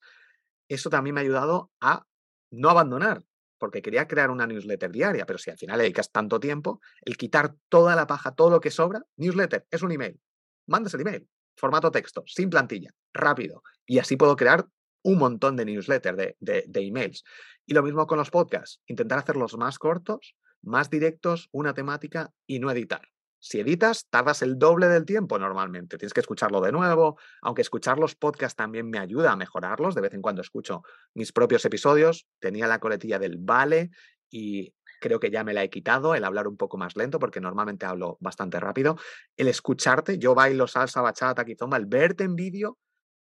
[0.68, 2.04] Eso también me ha ayudado a
[2.50, 3.22] no abandonar,
[3.58, 7.16] porque quería crear una newsletter diaria, pero si al final le dedicas tanto tiempo, el
[7.16, 10.20] quitar toda la paja, todo lo que sobra, newsletter es un email.
[10.66, 13.62] Mandas el email, formato texto, sin plantilla, rápido.
[13.86, 14.66] Y así puedo crear
[15.02, 17.24] un montón de newsletters, de, de, de emails.
[17.64, 22.58] Y lo mismo con los podcasts, intentar hacerlos más cortos, más directos, una temática y
[22.58, 23.02] no editar.
[23.48, 25.98] Si editas, tardas el doble del tiempo normalmente.
[25.98, 29.94] Tienes que escucharlo de nuevo, aunque escuchar los podcasts también me ayuda a mejorarlos.
[29.94, 30.82] De vez en cuando escucho
[31.14, 32.26] mis propios episodios.
[32.40, 33.90] Tenía la coletilla del vale
[34.28, 37.40] y creo que ya me la he quitado, el hablar un poco más lento, porque
[37.40, 38.96] normalmente hablo bastante rápido.
[39.36, 42.78] El escucharte, yo bailo salsa, bachata, kizomba, el verte en vídeo,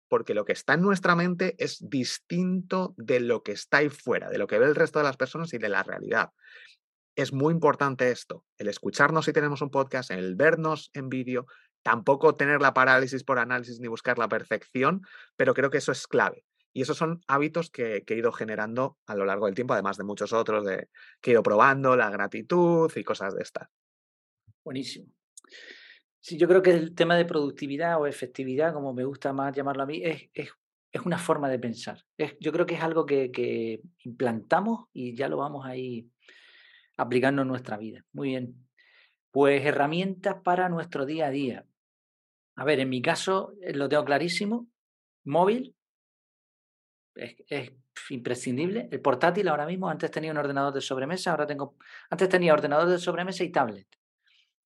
[0.09, 4.29] porque lo que está en nuestra mente es distinto de lo que está ahí fuera,
[4.29, 6.31] de lo que ve el resto de las personas y de la realidad.
[7.17, 11.47] Es muy importante esto, el escucharnos si tenemos un podcast, el vernos en vídeo,
[11.83, 15.03] tampoco tener la parálisis por análisis ni buscar la perfección,
[15.37, 16.45] pero creo que eso es clave.
[16.73, 20.03] Y esos son hábitos que, he ido generando a lo largo del tiempo, además de
[20.03, 20.89] muchos otros de,
[21.21, 23.69] que he ido probando, la gratitud y cosas de estas.
[24.65, 25.07] Buenísimo.
[26.21, 29.85] Sí, yo creo que el tema de productividad o efectividad, como me gusta más llamarlo
[29.85, 30.51] a mí, es, es,
[31.05, 32.03] una forma de pensar.
[32.41, 36.09] yo creo que es algo que, que, implantamos y ya lo vamos ahí
[36.97, 38.05] aplicando en nuestra vida.
[38.13, 38.69] Muy bien.
[39.31, 41.67] Pues herramientas para nuestro día a día.
[42.57, 44.69] A ver, en mi caso eh, lo tengo clarísimo.
[45.25, 45.75] Móvil,
[47.15, 47.73] es,
[48.11, 48.89] imprescindible.
[48.91, 51.77] El portátil ahora mismo, antes tenía un ordenador de sobremesa, ahora tengo,
[52.11, 53.87] antes tenía ordenador de sobremesa y tablet.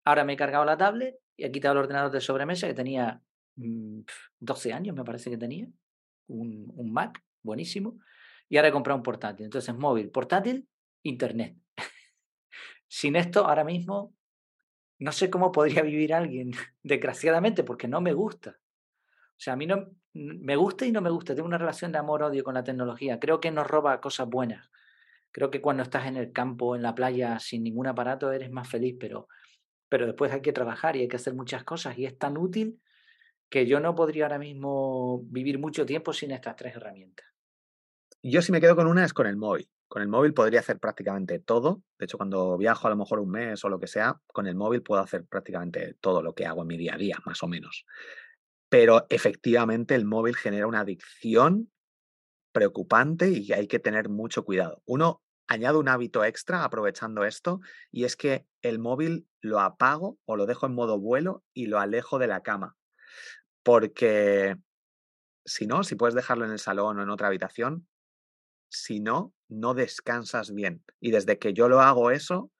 [0.05, 3.21] Ahora me he cargado la tablet y he quitado el ordenador de sobremesa que tenía
[3.55, 5.69] 12 mm, años, me parece que tenía,
[6.29, 7.99] un, un Mac, buenísimo,
[8.49, 9.45] y ahora he comprado un portátil.
[9.45, 10.67] Entonces, móvil, portátil,
[11.03, 11.57] internet.
[12.88, 14.14] Sin esto, ahora mismo,
[14.98, 18.59] no sé cómo podría vivir alguien, desgraciadamente, porque no me gusta.
[19.38, 21.35] O sea, a mí no me gusta y no me gusta.
[21.35, 23.20] Tengo una relación de amor-odio con la tecnología.
[23.20, 24.68] Creo que nos roba cosas buenas.
[25.31, 28.68] Creo que cuando estás en el campo, en la playa, sin ningún aparato, eres más
[28.68, 29.29] feliz, pero,
[29.88, 31.96] pero después hay que trabajar y hay que hacer muchas cosas.
[31.98, 32.81] Y es tan útil
[33.48, 37.27] que yo no podría ahora mismo vivir mucho tiempo sin estas tres herramientas.
[38.22, 39.68] Yo si me quedo con una es con el móvil.
[39.88, 41.83] Con el móvil podría hacer prácticamente todo.
[41.98, 44.55] De hecho, cuando viajo a lo mejor un mes o lo que sea, con el
[44.55, 47.48] móvil puedo hacer prácticamente todo lo que hago en mi día a día, más o
[47.48, 47.87] menos.
[48.68, 51.72] Pero efectivamente el móvil genera una adicción
[52.53, 54.83] preocupante y hay que tener mucho cuidado.
[54.85, 60.37] Uno añade un hábito extra aprovechando esto y es que el móvil lo apago o
[60.37, 62.77] lo dejo en modo vuelo y lo alejo de la cama.
[63.62, 64.57] Porque
[65.46, 67.88] si no, si puedes dejarlo en el salón o en otra habitación,
[68.68, 70.83] si no, no descansas bien.
[71.01, 72.51] Y desde que yo lo hago eso,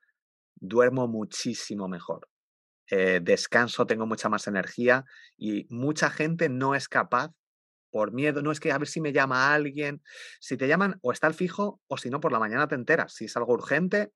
[0.57, 2.29] duermo muchísimo mejor.
[2.90, 5.05] Eh, descanso, tengo mucha más energía
[5.37, 7.33] y mucha gente no es capaz
[7.90, 10.03] por miedo, no es que a ver si me llama alguien,
[10.40, 13.14] si te llaman o está el fijo o si no por la mañana te enteras,
[13.14, 14.12] si es algo urgente,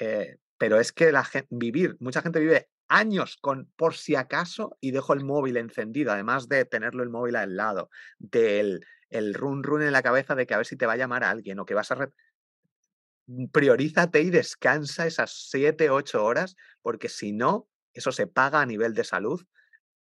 [0.00, 4.76] eh, pero es que la gente, vivir, mucha gente vive años con por si acaso
[4.80, 9.62] y dejo el móvil encendido, además de tenerlo el móvil al lado, del el run
[9.62, 11.66] run en la cabeza de que a ver si te va a llamar alguien o
[11.66, 12.10] que vas a...
[13.52, 18.94] Priorízate y descansa esas 7, 8 horas, porque si no, eso se paga a nivel
[18.94, 19.44] de salud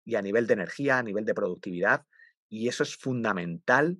[0.04, 2.06] y a nivel de energía, a nivel de productividad.
[2.48, 3.98] Y eso es fundamental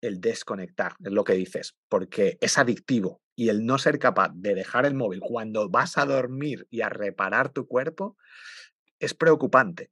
[0.00, 4.54] el desconectar, es lo que dices, porque es adictivo y el no ser capaz de
[4.54, 8.16] dejar el móvil cuando vas a dormir y a reparar tu cuerpo
[8.98, 9.90] es preocupante.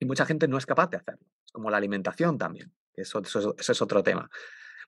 [0.00, 1.26] Y mucha gente no es capaz de hacerlo.
[1.52, 2.72] Como la alimentación también.
[2.96, 3.22] Eso,
[3.58, 4.30] es otro tema.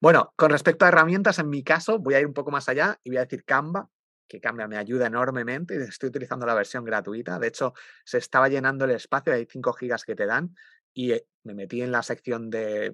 [0.01, 3.01] Bueno, con respecto a herramientas, en mi caso, voy a ir un poco más allá
[3.03, 3.88] y voy a decir Canva,
[4.29, 7.38] que cambia, me ayuda enormemente estoy utilizando la versión gratuita.
[7.38, 10.55] De hecho, se estaba llenando el espacio, hay 5 gigas que te dan
[10.92, 12.92] y eh, me metí en la sección de,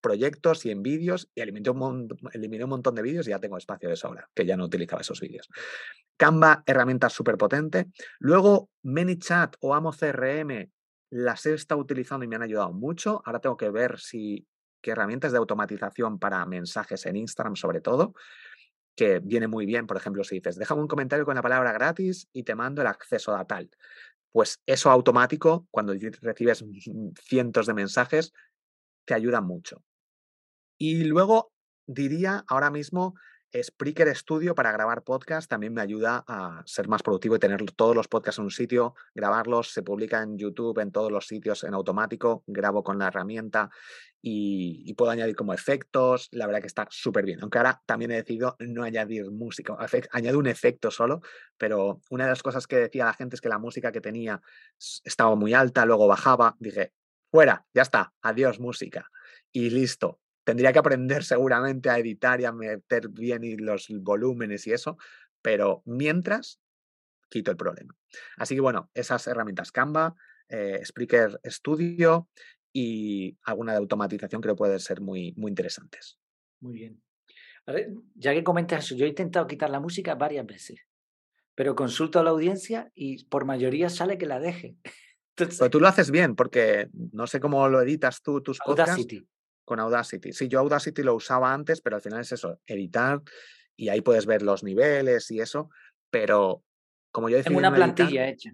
[0.00, 3.56] proyectos y en vídeos y eliminé un, eliminé un montón de vídeos y ya tengo
[3.56, 5.48] espacio de sobra, que ya no utilizaba esos vídeos.
[6.16, 7.86] Canva, herramienta súper potente.
[8.18, 10.70] Luego, ManyChat o Amo CRM
[11.10, 13.22] las he estado utilizando y me han ayudado mucho.
[13.24, 14.46] Ahora tengo que ver si
[14.84, 18.12] qué herramientas de automatización para mensajes en Instagram sobre todo
[18.94, 22.28] que viene muy bien, por ejemplo, si dices, déjame un comentario con la palabra gratis
[22.32, 23.70] y te mando el acceso a tal.
[24.30, 26.64] Pues eso automático, cuando recibes
[27.20, 28.32] cientos de mensajes,
[29.04, 29.82] te ayuda mucho.
[30.78, 31.52] Y luego
[31.86, 33.14] diría ahora mismo
[33.62, 37.94] Spreaker Studio para grabar podcast también me ayuda a ser más productivo y tener todos
[37.94, 41.74] los podcasts en un sitio, grabarlos, se publica en YouTube, en todos los sitios en
[41.74, 43.70] automático, grabo con la herramienta
[44.20, 46.28] y, puedo añadir como efectos.
[46.32, 47.40] La verdad que está súper bien.
[47.42, 49.76] Aunque ahora también he decidido no añadir música,
[50.10, 51.20] añado un efecto solo,
[51.58, 54.40] pero una de las cosas que decía la gente es que la música que tenía
[55.04, 56.56] estaba muy alta, luego bajaba.
[56.58, 56.92] Dije,
[57.30, 59.10] fuera, ya está, adiós música.
[59.52, 64.72] Y listo, Tendría que aprender seguramente a editar y a meter bien los volúmenes y
[64.72, 64.98] eso,
[65.42, 66.60] pero mientras
[67.30, 67.96] quito el problema.
[68.36, 70.14] Así que bueno, esas herramientas Canva,
[70.48, 72.28] eh, Spreaker Studio
[72.72, 76.18] y alguna de automatización creo pueden ser muy, muy interesantes.
[76.60, 77.02] Muy bien.
[78.14, 80.80] ya que comentas eso, yo he intentado quitar la música varias veces,
[81.54, 84.76] pero consulto a la audiencia y por mayoría sale que la deje.
[85.36, 89.04] Pero tú lo haces bien, porque no sé cómo lo editas tú, tus podcasts.
[89.64, 90.32] Con Audacity.
[90.32, 93.22] Sí, yo Audacity lo usaba antes, pero al final es eso, editar
[93.76, 95.70] y ahí puedes ver los niveles y eso,
[96.10, 96.62] pero
[97.10, 97.48] como yo decía...
[97.48, 98.52] Tengo una plantilla hecha.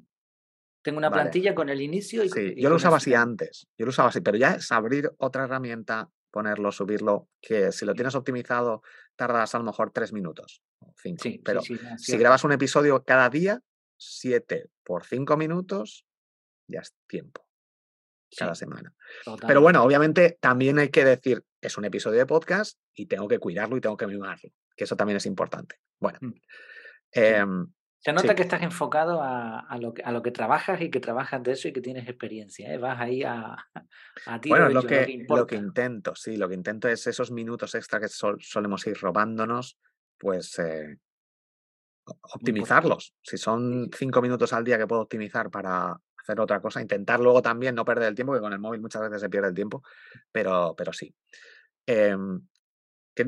[0.82, 3.90] Tengo una plantilla con el inicio y Sí, yo lo usaba así antes, yo lo
[3.90, 8.82] usaba así, pero ya es abrir otra herramienta, ponerlo, subirlo, que si lo tienes optimizado
[9.14, 10.62] tardas a lo mejor tres minutos
[10.96, 11.22] cinco.
[11.22, 13.60] Sí, pero si grabas un episodio cada día,
[13.96, 16.06] siete por cinco minutos,
[16.66, 17.49] ya es tiempo
[18.36, 18.92] cada semana.
[19.46, 23.38] Pero bueno, obviamente también hay que decir, es un episodio de podcast y tengo que
[23.38, 25.76] cuidarlo y tengo que mimarlo, que eso también es importante.
[25.98, 26.18] Bueno.
[26.20, 26.32] Mm.
[27.12, 27.66] Em,
[27.98, 31.42] Se nota que estás enfocado a, lo que, a lo que trabajas y que trabajas
[31.42, 32.72] de eso y que tienes experiencia.
[32.72, 32.78] ¿eh?
[32.78, 33.56] Vas ahí a,
[34.26, 34.48] a ti.
[34.48, 38.08] Bueno, lo, que, lo, que, intento, sí, lo que intento es esos minutos extra que
[38.08, 39.78] solemos ir robándonos,
[40.18, 40.98] pues eh,
[42.34, 43.14] optimizarlos.
[43.22, 47.42] Si son cinco minutos al día que puedo optimizar para hacer otra cosa, intentar luego
[47.42, 49.82] también no perder el tiempo, que con el móvil muchas veces se pierde el tiempo,
[50.32, 51.14] pero, pero sí.
[51.86, 52.40] Em,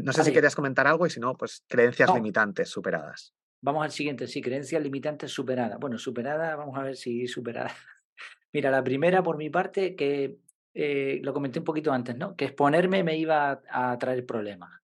[0.02, 3.34] no sé si querías comentar algo y si no, pues creencias limitantes superadas.
[3.60, 5.78] Vamos al siguiente, sí, creencias limitantes superadas.
[5.78, 7.72] Bueno, superada, vamos a ver si superada.
[8.52, 10.38] Mira, la primera por mi parte, que
[10.74, 12.34] eh, lo comenté un poquito antes, ¿no?
[12.34, 14.80] Que exponerme me iba a, traer problemas.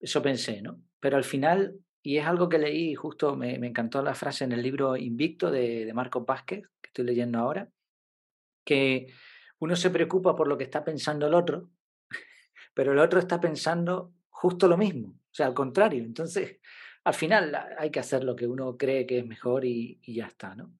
[0.00, 0.80] Eso pensé, ¿no?
[1.00, 4.62] Pero al final, y es algo que leí, justo me, encantó la frase en el
[4.62, 7.68] libro Invicto de, de Marco Vázquez, que estoy leyendo ahora,
[8.64, 9.08] que
[9.58, 11.70] uno se preocupa por lo que está pensando el otro,
[12.74, 16.04] pero el otro está pensando justo lo mismo, o sea, al contrario.
[16.04, 16.60] Entonces,
[17.04, 20.54] al final hay que hacer lo que uno cree que es mejor y, ya está,
[20.54, 20.72] ¿no?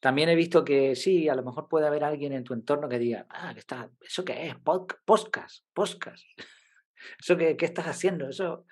[0.00, 2.98] También he visto que sí, a lo mejor puede haber alguien en tu entorno que
[2.98, 3.88] diga, ah, ¿qué está?
[4.02, 4.54] ¿eso qué es?
[4.56, 6.22] Podcast, podcast.
[7.18, 8.28] ¿Eso qué, qué estás haciendo?
[8.28, 8.66] Eso...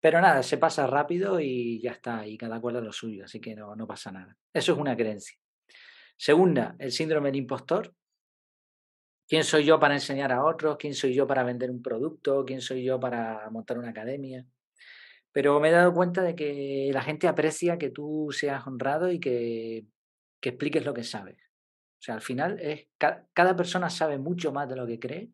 [0.00, 3.38] Pero nada, se pasa rápido y ya está, y cada cual a lo suyo, así
[3.38, 4.34] que no, no pasa nada.
[4.54, 5.36] Eso es una creencia.
[6.20, 7.94] Segunda, el síndrome del impostor.
[9.26, 10.76] ¿Quién soy yo para enseñar a otros?
[10.76, 12.44] ¿Quién soy yo para vender un producto?
[12.44, 14.44] ¿Quién soy yo para montar una academia?
[15.32, 19.18] Pero me he dado cuenta de que la gente aprecia que tú seas honrado y
[19.18, 19.86] que,
[20.42, 21.38] expliques lo que sabes.
[21.38, 25.30] O sea, al final es cada persona sabe mucho más de lo que cree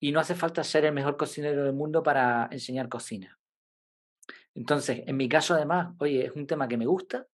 [0.00, 3.38] y no hace falta ser el mejor cocinero del mundo para enseñar cocina.
[4.54, 7.28] Entonces, en mi caso además, oye, es un tema que me gusta,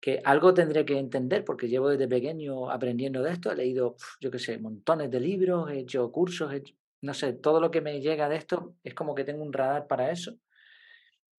[0.00, 4.30] que algo tendré que entender porque llevo desde pequeño aprendiendo de esto, he leído, yo
[4.30, 6.52] qué sé, montones de libros, he hecho cursos,
[7.02, 9.86] no sé, todo lo que me llega de esto es como que tengo un radar
[9.86, 10.38] para eso.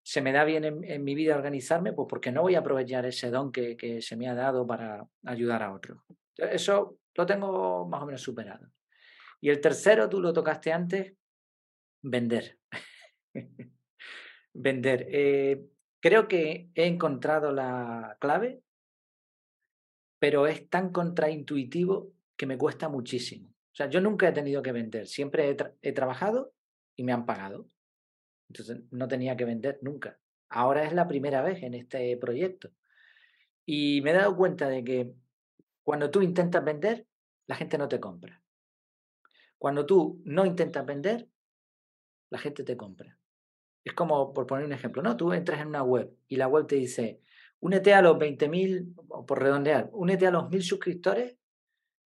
[0.03, 3.29] Se me da bien en, mi vida organizarme, pues porque no voy a aprovechar ese
[3.29, 5.99] don que, que se me ha dado para ayudar a otros.
[6.37, 8.71] Eso lo tengo más o menos superado.
[9.41, 11.13] Y el tercero, tú lo tocaste antes,
[12.01, 12.57] vender.
[14.53, 15.07] vender.
[15.09, 15.65] Eh,
[16.07, 18.63] Creo que he encontrado la clave,
[20.19, 23.49] pero es tan contraintuitivo que me cuesta muchísimo.
[23.49, 26.53] O sea, yo nunca he tenido que vender, siempre he, trabajado
[26.95, 27.67] y me han pagado.
[28.47, 30.17] Entonces no tenía que vender nunca.
[30.47, 32.71] Ahora es la primera vez en este proyecto.
[33.65, 35.13] Y me he dado cuenta de que
[35.83, 37.05] cuando tú intentas vender,
[37.47, 38.41] la gente no te compra.
[39.57, 41.27] Cuando tú no intentas vender,
[42.29, 43.16] la gente te compra.
[43.87, 45.15] Es como, por poner un ejemplo, ¿no?
[45.15, 47.21] Tú entras en una web y la web te dice,
[47.61, 51.37] únete a los 20.000, o por redondear, únete a los 1.000 suscriptores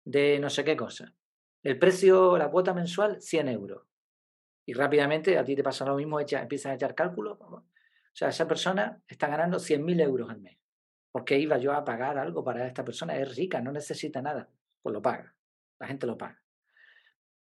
[0.05, 1.15] de no sé qué cosa.
[1.63, 3.81] El precio, la cuota mensual, 100 euros.
[4.63, 7.39] Y rápidamente a ti te pasa lo mismo, echa, empiezas a echar cálculos.
[7.41, 7.65] O
[8.13, 10.59] sea, esa persona está ganando 100.000 euros al mes.
[11.11, 13.17] ¿Por qué iba yo a pagar algo para esta persona?
[13.17, 14.47] Es rica, no necesita nada.
[14.83, 15.33] Pues lo paga.
[15.79, 16.39] La gente lo paga.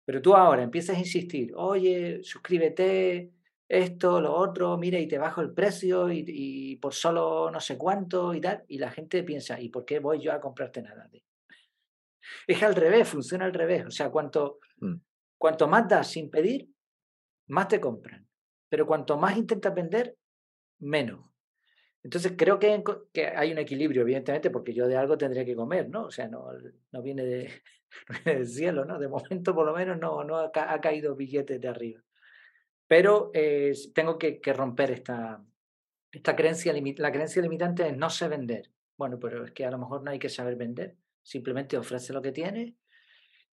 [0.06, 3.34] Pero tú ahora empiezas a insistir, oye, suscríbete,
[3.70, 8.34] esto, lo otro, mira, y te bajo el precio y, por solo no sé cuánto
[8.34, 8.64] y tal.
[8.66, 11.08] Y la gente piensa, ¿y por qué voy yo a comprarte nada?
[12.48, 13.86] Es al revés, funciona al revés.
[13.86, 14.94] O sea, cuanto, mm.
[15.38, 16.68] cuanto más das sin pedir,
[17.46, 18.26] más te compran.
[18.68, 20.16] Pero cuanto más intentas vender,
[20.80, 21.30] menos.
[22.02, 25.88] Entonces creo que, que, hay un equilibrio, evidentemente, porque yo de algo tendría que comer,
[25.88, 26.06] ¿no?
[26.06, 26.44] O sea, no,
[26.90, 27.48] no, viene, de,
[28.24, 28.98] del cielo, ¿no?
[28.98, 32.02] De momento, por lo menos, no, no ha, ha caído billetes de arriba.
[32.90, 35.40] Pero eh, tengo que, romper esta,
[36.10, 38.72] esta creencia, la creencia limitante es no sé vender.
[38.96, 42.20] Bueno, pero es que a lo mejor no hay que saber vender, simplemente ofrece lo
[42.20, 42.74] que tiene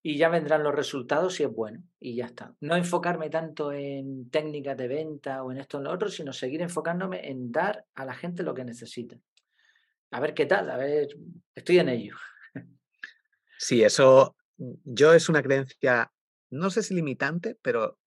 [0.01, 2.55] y ya vendrán los resultados si es bueno y ya está.
[2.61, 6.33] No enfocarme tanto en técnicas de venta o en esto o en lo otro, sino
[6.33, 9.19] seguir enfocándome en dar a la gente lo que necesita.
[10.09, 11.09] A ver qué tal, a ver,
[11.53, 12.15] estoy en ello.
[13.59, 16.11] Sí, eso yo es una creencia,
[16.49, 17.99] no sé si limitante, pero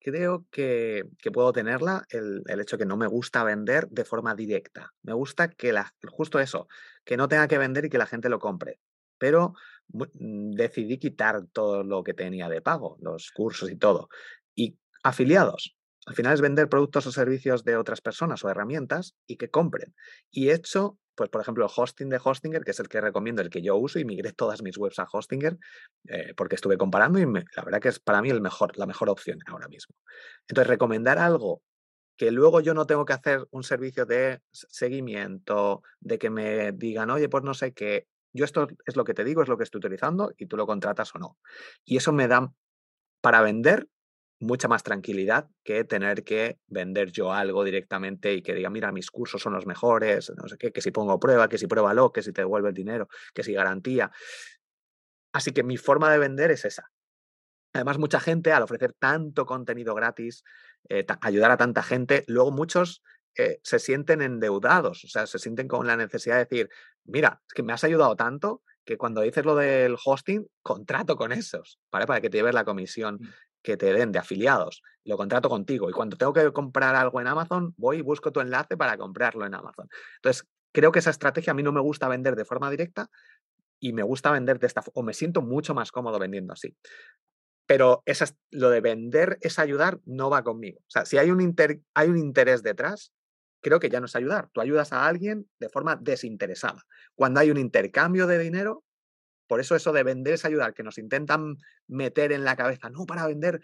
[0.00, 4.92] creo que, puedo tenerla el, hecho que no me gusta vender de forma directa.
[5.02, 6.66] Me gusta que la, justo eso,
[7.04, 8.80] que no tenga que vender y que la gente lo compre.
[9.18, 9.54] Pero
[9.92, 14.08] mm, decidí quitar todo lo que tenía de pago, los cursos y todo.
[14.54, 15.76] Y afiliados.
[16.06, 19.94] al final es vender productos o servicios de otras personas o herramientas y que compren.
[20.30, 23.42] Y he hecho, pues por ejemplo, el hosting de Hostinger, que es el que recomiendo,
[23.42, 25.58] el que yo uso y migré todas mis webs a Hostinger
[26.08, 29.10] eh, porque estuve comparando y la verdad que es para mí el mejor, la mejor
[29.10, 29.94] opción ahora mismo.
[30.48, 31.60] Entonces, recomendar algo
[32.16, 37.10] que luego yo no tengo que hacer un servicio de seguimiento, de que me digan,
[37.10, 39.64] oye, pues no sé qué, yo esto es lo que te digo, es lo que
[39.64, 41.36] estoy utilizando y tú lo contratas o no.
[41.84, 42.50] Y eso me da
[43.20, 43.88] para vender
[44.40, 49.10] mucha más tranquilidad que tener que vender yo algo directamente y que diga, mira, mis
[49.10, 52.22] cursos son los mejores, no sé qué, que si pongo prueba, que si pruébalo, que
[52.22, 54.10] si te devuelve el dinero, que si garantía.
[55.32, 56.90] Así que mi forma de vender es esa.
[57.74, 60.42] Además, mucha gente, al ofrecer tanto contenido gratis,
[60.88, 63.02] eh, ayudar a tanta gente, luego muchos
[63.36, 66.70] eh, se sienten endeudados, o sea, se sienten con la necesidad de decir,
[67.04, 71.30] mira, es que me has ayudado tanto que cuando dices lo del hosting, contrato con
[71.30, 71.78] esos.
[71.90, 75.88] Para que te lleves la comisión mm que te den de afiliados, lo contrato contigo
[75.90, 79.46] y cuando tengo que comprar algo en Amazon, voy y busco tu enlace para comprarlo
[79.46, 79.88] en Amazon.
[80.16, 83.08] Entonces, creo que esa estrategia a mí no me gusta vender de forma directa
[83.78, 86.76] y me gusta vender de esta o me siento mucho más cómodo vendiendo así.
[87.66, 90.80] Pero esa, lo de vender es ayudar no va conmigo.
[90.80, 91.54] O sea, si hay un,
[91.94, 93.12] hay un interés detrás,
[93.60, 94.48] creo que ya no es ayudar.
[94.52, 96.84] Tú ayudas a alguien de forma desinteresada.
[97.14, 98.84] Cuando hay un intercambio de dinero,
[99.50, 101.56] por eso eso de vender es ayudar, que nos intentan
[101.88, 103.60] meter en la cabeza, no, para vender,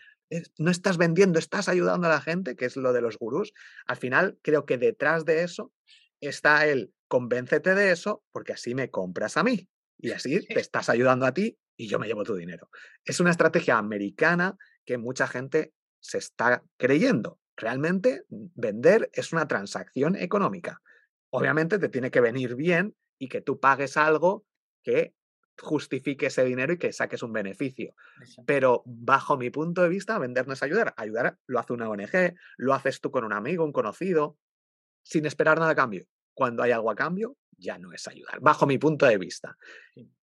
[0.58, 3.52] no estás vendiendo, estás ayudando a la gente, que es lo de los gurús.
[3.86, 5.72] Al final, creo que detrás de eso
[6.20, 9.68] está el convéncete de eso, porque así me compras a mí.
[9.96, 12.68] Y así te estás ayudando a ti y yo me llevo tu dinero.
[13.04, 17.38] Es una estrategia americana que mucha gente se está creyendo.
[17.56, 20.82] Realmente vender es una transacción económica.
[21.30, 24.44] Obviamente te tiene que venir bien y que tú pagues algo
[24.82, 25.14] que
[25.60, 27.94] justifique ese dinero y que saques un beneficio.
[28.46, 30.94] Pero bajo mi punto de vista, vender no es ayudar.
[30.96, 34.38] Ayudar lo hace una ONG, lo haces tú con un amigo, un conocido,
[35.02, 36.06] sin esperar nada a cambio.
[36.34, 39.56] Cuando hay algo a cambio, ya no es ayudar, bajo mi punto de vista.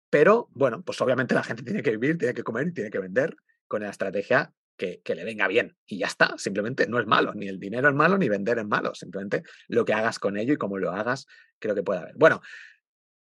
[0.08, 2.98] Pero bueno, pues obviamente la gente tiene que vivir, tiene que comer y tiene que
[2.98, 3.36] vender
[3.68, 5.76] con la estrategia que, que, le venga bien.
[5.86, 8.66] Y ya está, simplemente no es malo, ni el dinero es malo, ni vender es
[8.66, 11.26] malo, simplemente lo que hagas con ello y cómo lo hagas,
[11.58, 12.14] creo que puede haber.
[12.16, 12.40] Bueno,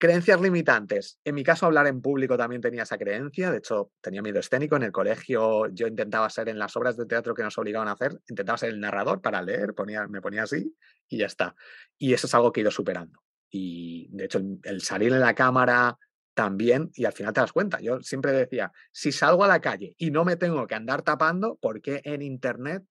[0.05, 1.19] Creencias limitantes.
[1.25, 3.51] En mi caso, hablar en público también tenía esa creencia.
[3.51, 4.77] De hecho, tenía miedo escénico.
[4.77, 7.93] En el colegio yo intentaba ser en las obras de teatro que nos obligaban a
[7.93, 10.77] hacer, intentaba ser el narrador para leer, ponía, me ponía así
[11.09, 11.57] y ya está.
[11.97, 13.19] Y eso es algo que he ido superando.
[13.49, 15.97] Y de hecho, el, salir en la cámara
[16.35, 17.81] también, y al final te das cuenta.
[17.81, 21.57] Yo siempre decía, si salgo a la calle y no me tengo que andar tapando,
[21.57, 22.85] ¿por qué en Internet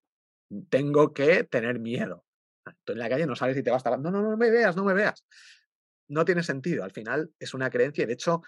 [0.70, 2.26] tengo que tener miedo?
[2.84, 4.10] Tú en la calle no sabes si te vas tapando.
[4.10, 5.24] No, no, no me veas, no me veas
[6.08, 6.84] no tiene sentido.
[6.84, 8.42] Al final es una creencia y de hecho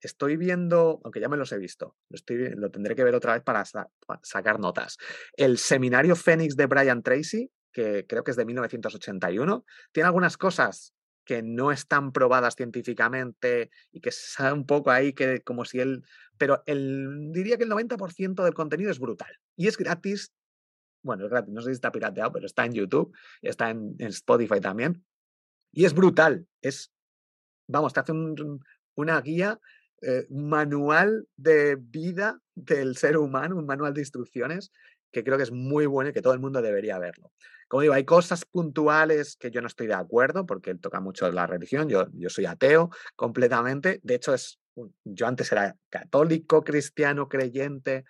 [0.00, 3.64] estoy viendo, aunque ya me los he visto, lo, tendré que ver otra vez para,
[4.22, 4.96] sacar notas.
[5.34, 10.94] El seminario Fénix de Brian Tracy, que creo que es de 1981, tiene algunas cosas
[11.24, 16.02] que no están probadas científicamente y que sabe un poco ahí que como si él,
[16.38, 20.32] pero el, diría que el 90% del contenido es brutal y es gratis.
[21.02, 24.08] Bueno, es gratis, no sé si está pirateado, pero está en YouTube, está en, en
[24.08, 25.04] Spotify también.
[25.72, 26.90] Y es brutal, es
[27.70, 28.12] vamos, te hace
[28.94, 29.58] una guía,
[30.02, 34.72] eh, manual de vida del ser humano, un manual de instrucciones
[35.12, 37.32] que creo que es muy bueno y que todo el mundo debería verlo.
[37.68, 41.46] Como digo, hay cosas puntuales que yo no estoy de acuerdo porque toca mucho la
[41.46, 44.58] religión, yo, yo soy ateo completamente, de hecho es,
[45.04, 48.04] yo antes era católico, cristiano, creyente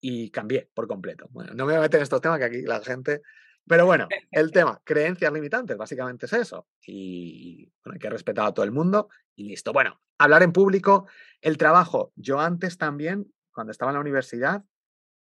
[0.00, 1.26] y cambié por completo.
[1.30, 3.22] Bueno, no me voy a meter en estos temas que aquí la gente
[3.68, 6.66] pero bueno, el tema, creencias limitantes, básicamente es eso.
[6.86, 9.72] Y bueno, hay que respetar a todo el mundo y listo.
[9.72, 11.06] Bueno, hablar en público,
[11.40, 12.12] el trabajo.
[12.16, 14.64] Yo antes también, cuando estaba en la universidad,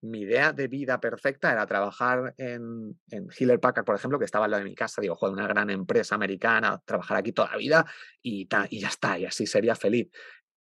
[0.02, 4.46] mi idea de vida perfecta era trabajar en, en Hewlett Packard, por ejemplo, que estaba
[4.46, 5.02] al lado de mi casa.
[5.02, 7.86] Digo, joder, una gran empresa americana, trabajar aquí toda la vida
[8.22, 10.08] y, y ya está, y así sería feliz.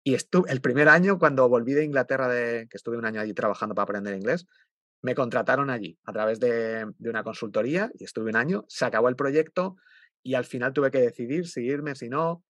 [0.03, 3.34] Y estuve, el primer año, cuando volví de Inglaterra, de, que estuve un año allí
[3.34, 4.45] trabajando para aprender inglés,
[5.02, 9.16] me contrataron allí a través de, una consultoría y estuve un año, se acabó el
[9.16, 9.78] proyecto
[10.24, 12.43] y al final tuve que decidir si irme, si no.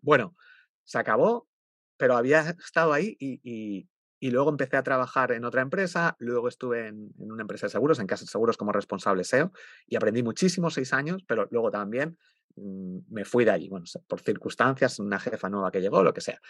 [0.00, 0.36] Bueno,
[0.84, 1.48] se acabó,
[1.96, 3.88] pero había estado ahí y,
[4.30, 8.08] luego empecé a trabajar en otra empresa, luego estuve en, una empresa de seguros, en
[8.08, 9.52] Casa de Seguros como responsable SEO
[9.86, 12.18] y aprendí muchísimo, seis años, pero luego también
[12.56, 16.22] mm, me fui de allí, bueno, por circunstancias, una jefa nueva que llegó, lo que
[16.22, 16.40] sea.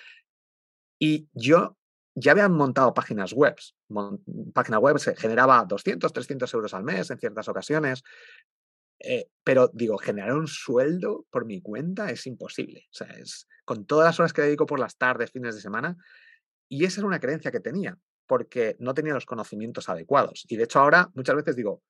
[0.99, 1.77] Y yo
[2.17, 3.55] ya habían montado páginas web.
[4.55, 8.03] página web se generaba 200, 300 euros al mes en ciertas ocasiones.
[8.99, 12.87] Eh, pero digo, generar un sueldo por mi cuenta es imposible.
[12.91, 15.97] O sea, es con todas las horas que dedico por las tardes, fines de semana.
[16.69, 20.47] Y esa era una creencia que tenía, porque no tenía los conocimientos adecuados.
[20.49, 21.83] Y de hecho ahora muchas veces digo,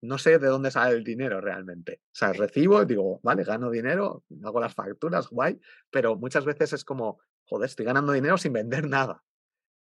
[0.00, 2.00] no sé de dónde sale el dinero realmente.
[2.06, 6.84] O sea, recibo, digo, vale, gano dinero, hago las facturas, guay, pero muchas veces es
[6.84, 9.22] como, joder, estoy ganando dinero sin vender nada.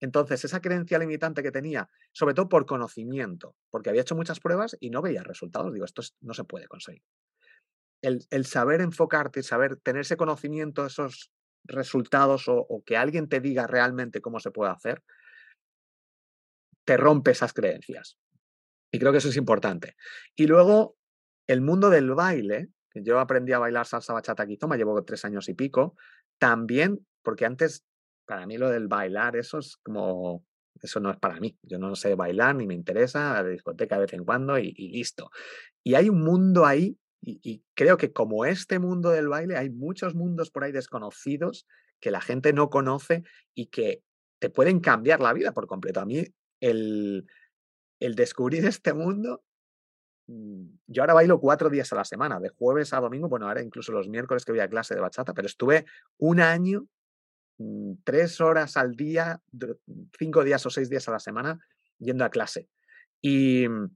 [0.02, 4.76] Entonces, esa creencia limitante que tenía, sobre todo por conocimiento, porque había hecho muchas pruebas
[4.80, 7.04] y no veía resultados, digo, esto no se puede conseguir.
[8.02, 11.32] El, saber enfocarte, saber tener ese conocimiento, esos
[11.64, 15.04] resultados o que alguien te diga realmente cómo se puede hacer,
[16.86, 18.18] te rompe esas creencias.
[18.92, 19.96] Y creo que eso es importante.
[20.36, 20.98] Y luego,
[21.48, 25.48] el mundo del baile, que yo aprendí a bailar salsa bachata me llevo tres años
[25.48, 25.96] y pico,
[26.38, 27.86] también, porque antes,
[28.32, 30.46] para mí lo del bailar, eso es como,
[30.82, 31.58] eso no es para mí.
[31.64, 34.72] Yo no sé bailar ni me interesa, a la discoteca de vez en cuando y,
[34.72, 35.32] listo.
[35.84, 39.70] Y hay un mundo ahí, y, y, creo que como este mundo del baile, hay
[39.70, 41.68] muchos mundos por ahí desconocidos
[42.00, 43.24] que la gente no conoce
[43.54, 44.02] y que
[44.40, 46.00] te pueden cambiar la vida por completo.
[46.00, 46.24] A mí
[46.62, 47.28] el,
[48.00, 49.44] el descubrir este mundo,
[50.28, 53.62] mm, yo ahora bailo cuatro días a la semana, de jueves a domingo, bueno, ahora
[53.62, 55.86] incluso los miércoles que voy a clase de bachata, pero estuve
[56.18, 56.88] un año,
[58.04, 59.42] tres horas al día,
[60.18, 61.60] cinco días o seis días a la semana
[62.00, 62.70] yendo a clase.
[63.22, 63.96] Y, mm,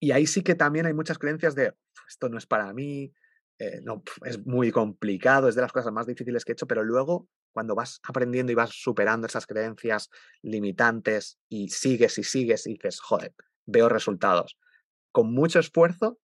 [0.00, 1.74] y ahí sí que también hay muchas creencias de,
[2.08, 3.12] esto no es para mí,
[3.58, 6.82] eh, no, es muy complicado, es de las cosas más difíciles que he hecho, pero
[6.82, 10.08] luego cuando vas aprendiendo y vas superando esas creencias
[10.42, 13.34] limitantes y sigues y sigues y dices, joder,
[13.66, 14.58] veo resultados.
[15.12, 16.18] Con mucho esfuerzo,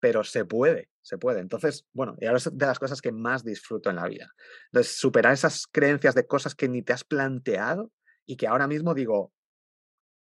[0.00, 1.40] pero se puede, se puede.
[1.40, 4.32] Entonces, bueno, y ahora es de las cosas que más disfruto en la vida.
[4.72, 7.92] Entonces, superar esas creencias de cosas que ni te has planteado
[8.26, 9.32] y que ahora mismo digo,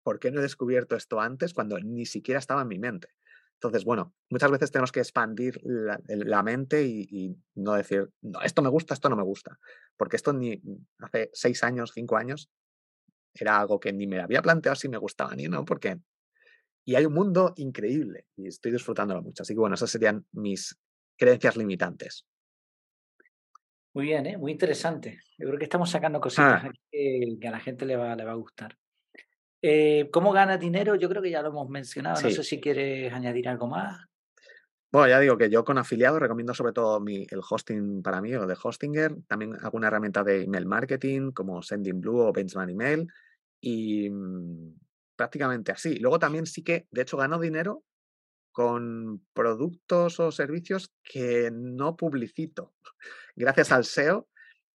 [0.03, 3.07] ¿por qué no he descubierto esto antes cuando ni siquiera estaba en mi mente?
[3.61, 8.69] Entonces, bueno, muchas veces tenemos que expandir la, mente y, no decir, no, esto me
[8.69, 9.59] gusta, esto no me gusta.
[9.97, 10.59] Porque esto ni
[10.97, 12.49] hace seis años, cinco años,
[13.35, 15.99] era algo que ni me había planteado si me gustaba ni no, porque...
[16.85, 19.43] Y hay un mundo increíble y estoy disfrutándolo mucho.
[19.43, 20.77] Así que bueno, esas serían mis
[21.17, 22.25] creencias limitantes.
[23.93, 24.37] Muy bien, ¿eh?
[24.37, 25.19] muy interesante.
[25.37, 26.71] Yo creo que estamos sacando cositas ah.
[26.89, 28.77] que, a la gente le va, le va a gustar.
[29.61, 30.95] Eh, ¿Cómo gana dinero?
[30.95, 32.21] Yo creo que ya lo hemos mencionado.
[32.21, 34.01] No sé si quieres añadir algo más.
[34.91, 38.33] Bueno, ya digo que yo con afiliados recomiendo sobre todo mi, el hosting para mí
[38.33, 39.15] o de Hostinger.
[39.27, 43.07] También alguna herramienta de email marketing como Sending Blue o Benchmark Email.
[43.61, 44.73] Y mm,
[45.21, 45.99] prácticamente así.
[45.99, 47.83] Luego también sí que, de hecho, gano dinero
[48.51, 52.73] con productos o servicios que no publicito.
[53.35, 54.27] Gracias al SEO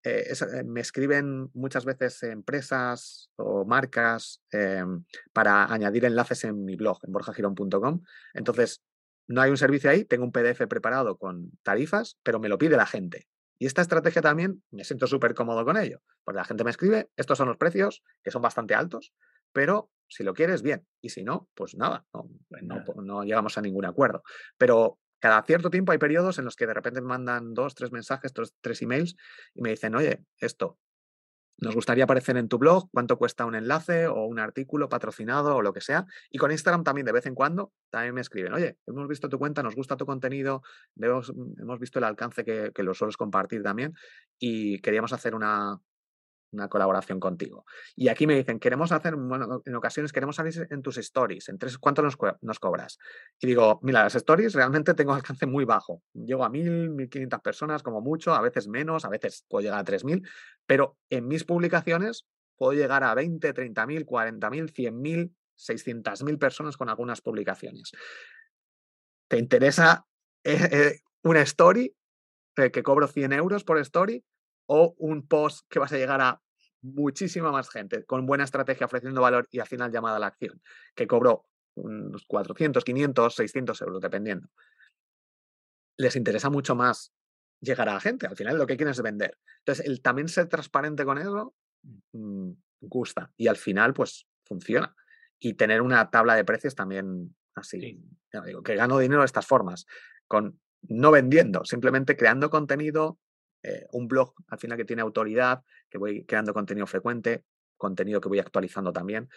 [0.05, 6.76] eh, eh, me escriben muchas veces empresas o marcas em, para añadir enlaces en mi
[6.76, 8.03] blog, en borjagirón.com.
[8.32, 8.84] Entonces,
[9.26, 12.76] no hay un servicio ahí, tengo un PDF preparado con tarifas, pero me lo pide
[12.76, 13.26] la gente.
[13.59, 17.11] Y esta estrategia también me siento súper cómodo con ello, porque la gente me escribe,
[17.16, 19.12] estos son los precios, que son bastante altos,
[19.57, 20.86] pero si lo quieres, bien.
[21.00, 22.28] Y si no, pues nada, no,
[22.61, 24.22] no, no llegamos a ningún acuerdo.
[24.59, 27.90] Pero cada cierto tiempo hay periodos en los que de repente me mandan dos, tres
[27.90, 29.16] mensajes, tres, emails
[29.54, 30.78] y me dicen, oye, esto,
[31.57, 35.62] nos gustaría aparecer en tu blog, cuánto cuesta un enlace o un artículo patrocinado o
[35.62, 36.04] lo que sea.
[36.28, 39.38] Y con Instagram también de vez en cuando también me escriben, oye, hemos visto tu
[39.38, 40.61] cuenta, nos gusta tu contenido,
[40.96, 43.94] hemos, hemos visto el alcance que, que lo sueles compartir también
[44.38, 45.80] y queríamos hacer una,
[46.57, 47.64] una colaboración contigo.
[47.94, 51.59] Y aquí me dicen, queremos hacer, bueno, en ocasiones queremos salir en tus stories, en
[51.59, 52.98] tres, ¿cuánto nos, cobras?
[53.38, 56.02] Y digo, mira, las stories realmente tengo alcance muy bajo.
[56.14, 59.78] Llego a mil, mil quinientas personas como mucho, a veces menos, a veces puedo llegar
[59.78, 60.26] a tres mil,
[60.66, 62.26] pero en mis publicaciones
[62.57, 67.20] puedo llegar a 20, 30 mil, 40 mil, 100 mil, 600 mil personas con algunas
[67.20, 67.92] publicaciones.
[69.28, 70.07] ¿Te interesa
[70.44, 71.94] eh, eh, una story
[72.57, 74.24] eh, que cobro 100 euros por story?
[74.66, 76.40] o un post que vas a llegar a
[76.95, 80.62] muchísima más gente con buena estrategia ofreciendo valor y al final llamada a la acción,
[80.95, 84.49] que cobró unos 400, 500, 600 euros, dependiendo.
[85.99, 87.12] Les interesa mucho más
[87.61, 88.26] llegar a la gente.
[88.26, 89.39] Al final lo que quieren es vender.
[89.59, 91.55] Entonces, el también ser transparente con eso
[92.12, 94.95] mm, gusta y al final pues funciona.
[95.39, 98.01] Y tener una tabla de precios también así.
[98.47, 99.87] digo, que gano dinero de estas formas,
[100.26, 103.18] con no vendiendo, simplemente creando contenido,
[103.62, 107.44] eh, un blog al final que tiene autoridad, que voy creando contenido frecuente,
[107.76, 109.28] contenido que voy actualizando también,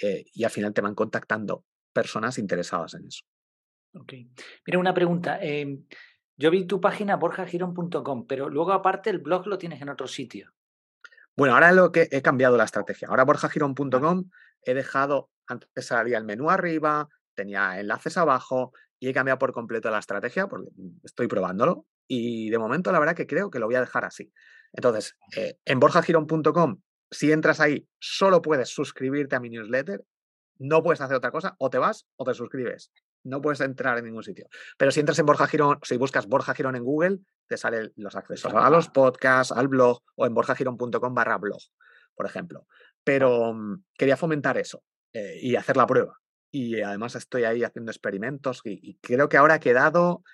[0.00, 3.24] eh, y al final te van contactando personas interesadas en eso.
[3.94, 4.12] Ok.
[4.66, 5.38] Mira, una pregunta.
[5.40, 5.84] Em,
[6.36, 10.52] yo vi tu página borjagiron.com, pero luego aparte el blog lo tienes en otro sitio.
[11.36, 13.08] Bueno, ahora lo que he cambiado la estrategia.
[13.08, 14.30] Ahora borjagiron.com
[14.62, 19.90] he dejado, antes salía el menú arriba, tenía enlaces abajo y he cambiado por completo
[19.90, 20.70] la estrategia porque
[21.02, 24.32] estoy probándolo y de momento la verdad que creo que lo voy a dejar así.
[24.72, 30.04] Entonces, eh, en borjagirón.com, si entras ahí, solo puedes suscribirte a mi newsletter.
[30.58, 32.90] no puedes hacer otra cosa, o te vas o te suscribes.
[33.22, 34.48] No puedes entrar en ningún sitio.
[34.76, 38.16] Pero si entras en Borja Girón, si buscas Borja Girón en Google, te salen los
[38.16, 41.60] accesos a los podcasts, al blog o en borjagirón.com barra blog,
[42.16, 42.66] por ejemplo.
[43.04, 44.82] Pero mm, quería fomentar eso
[45.12, 46.18] eh, y hacer la prueba.
[46.50, 50.24] Y además estoy ahí haciendo experimentos y creo que ahora ha quedado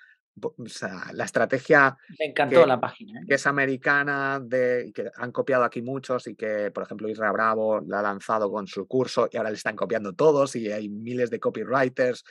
[0.41, 3.19] o sea, la estrategia Me encantó la página.
[3.19, 3.23] ¿eh?
[3.27, 7.81] que es americana, de, que han copiado aquí muchos y que, por ejemplo, Isra Bravo
[7.81, 11.29] la ha lanzado con su curso y ahora le están copiando todos y hay miles
[11.29, 12.23] de copywriters,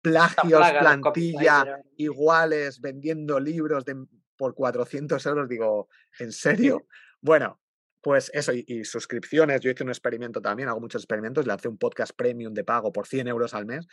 [0.00, 3.96] plagios, plantilla, iguales, vendiendo libros de,
[4.36, 5.48] por 400 euros.
[5.48, 5.88] Digo,
[6.18, 6.86] ¿en serio?
[7.20, 7.60] bueno,
[8.02, 9.60] pues eso, y, y, suscripciones.
[9.60, 12.92] Yo hice un experimento también, hago muchos experimentos, le hice un podcast premium de pago
[12.92, 13.86] por 100 euros al mes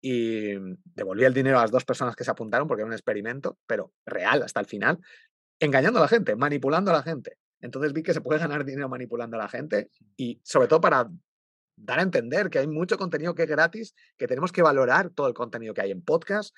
[0.00, 0.54] y
[0.94, 3.92] devolví el dinero a las dos personas que se apuntaron porque era un experimento, pero
[4.06, 4.98] real hasta el final,
[5.58, 7.36] engañando a la gente, manipulando a la gente.
[7.60, 11.10] Entonces vi que se puede ganar dinero manipulando a la gente y sobre todo para
[11.76, 15.28] dar a entender que hay mucho contenido que es gratis, que tenemos que valorar todo
[15.28, 16.54] el contenido que hay en podcast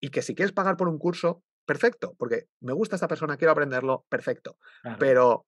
[0.00, 3.52] y que si quieres pagar por un curso, perfecto, porque me gusta esta persona, quiero
[3.52, 4.58] aprenderlo, perfecto.
[4.98, 5.46] Pero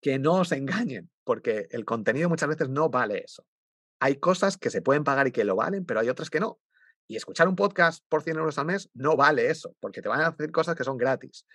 [0.00, 3.46] que no os engañen, porque el contenido muchas veces no vale eso
[4.00, 6.58] hay cosas que se pueden pagar y que lo valen, pero hay otras que no.
[7.06, 10.20] Y escuchar un podcast por 100 euros al mes no vale eso, porque te van
[10.20, 11.46] a hacer cosas que son gratis.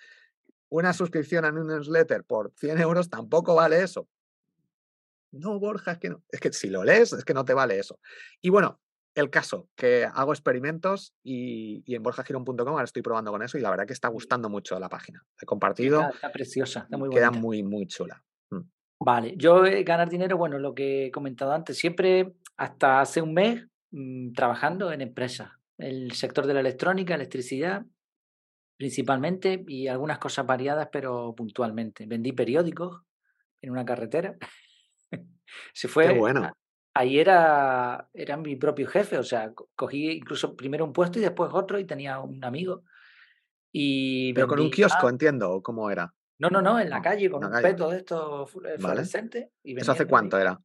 [0.70, 4.08] Una suscripción a un newsletter por 100 euros tampoco vale eso.
[5.32, 6.24] No, Borja, es que no.
[6.30, 8.00] Es que si lo lees, es que no te vale eso.
[8.42, 8.80] Y bueno,
[9.16, 13.70] el caso, que hago experimentos y, en borjagirón.com ahora estoy probando con eso y la
[13.70, 15.26] verdad que está gustando mucho la página.
[15.40, 16.10] He compartido.
[16.14, 18.24] Está, preciosa, está muy Queda muy, muy chula.
[19.06, 23.34] Vale, yo eh, ganar dinero, bueno, lo que he comentado antes, siempre hasta hace un
[23.34, 27.86] mes mm, trabajando en empresas, el sector de la electrónica, electricidad,
[28.78, 32.06] principalmente, y algunas cosas variadas, pero puntualmente.
[32.06, 33.02] Vendí periódicos
[33.62, 34.38] en una carretera.
[35.74, 36.18] Se fue.
[36.18, 36.54] bueno.
[36.94, 41.50] ahí era, era mi propio jefe, o sea, cogí incluso primero un puesto y después
[41.54, 42.84] otro y tenía un amigo.
[43.70, 46.14] Y Pero con un kiosco, entiendo, ¿cómo era?
[46.40, 49.50] No, no, no, en la calle con un peto de estos eh, fluorescentes.
[49.64, 50.60] ¿Eso hace cuánto era?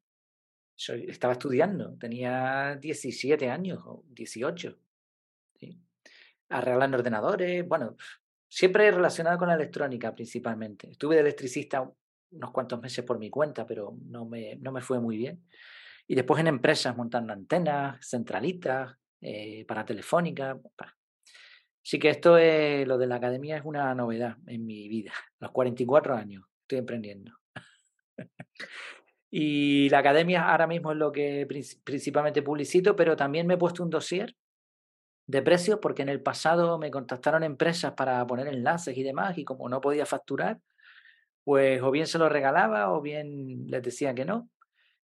[1.08, 4.78] estaba estudiando, tenía 17 años o 18.
[5.58, 5.80] ¿sí?
[6.50, 7.96] Arreglando ordenadores, bueno,
[8.48, 10.90] siempre relacionado con la electrónica principalmente.
[10.90, 11.90] Estuve de electricista
[12.30, 15.44] unos cuantos meses por mi cuenta, pero no me, no me fue muy bien.
[16.06, 20.58] Y después en empresas montando antenas, centralitas, eh, para telefónica.
[21.84, 25.12] Así que esto es, lo de la academia es una novedad en mi vida.
[25.40, 27.32] A los 44 años estoy emprendiendo.
[29.30, 31.46] y la academia ahora mismo es lo que
[31.84, 34.34] principalmente publicito, pero también me he puesto un dossier
[35.26, 39.44] de precios porque en el pasado me contactaron empresas para poner enlaces y demás y
[39.44, 40.58] como no podía facturar,
[41.44, 44.50] pues o bien se lo regalaba o bien les decía que no.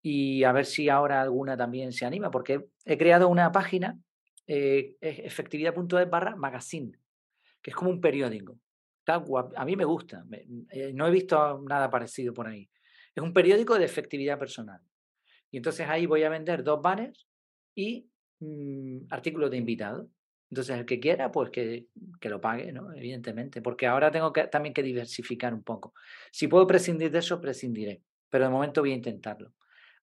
[0.02, 3.98] Y a ver si ahora alguna también se anima, porque he creado una página
[4.46, 6.92] eh, efectividad.es barra magazine,
[7.62, 8.58] que es como un periódico.
[9.06, 10.24] A mí me gusta,
[10.70, 12.68] eh, no he visto nada parecido por ahí.
[13.14, 14.80] Es un periódico de efectividad personal.
[15.50, 17.28] Y entonces ahí voy a vender dos banners
[17.74, 18.08] y
[18.40, 20.08] mm, artículos de invitado.
[20.50, 21.88] Entonces el que quiera, pues que,
[22.20, 22.92] que, lo pague, ¿no?
[22.92, 25.94] Evidentemente, porque ahora tengo que, también que diversificar un poco.
[26.30, 29.52] Si puedo prescindir de eso, prescindiré, pero de momento voy a intentarlo.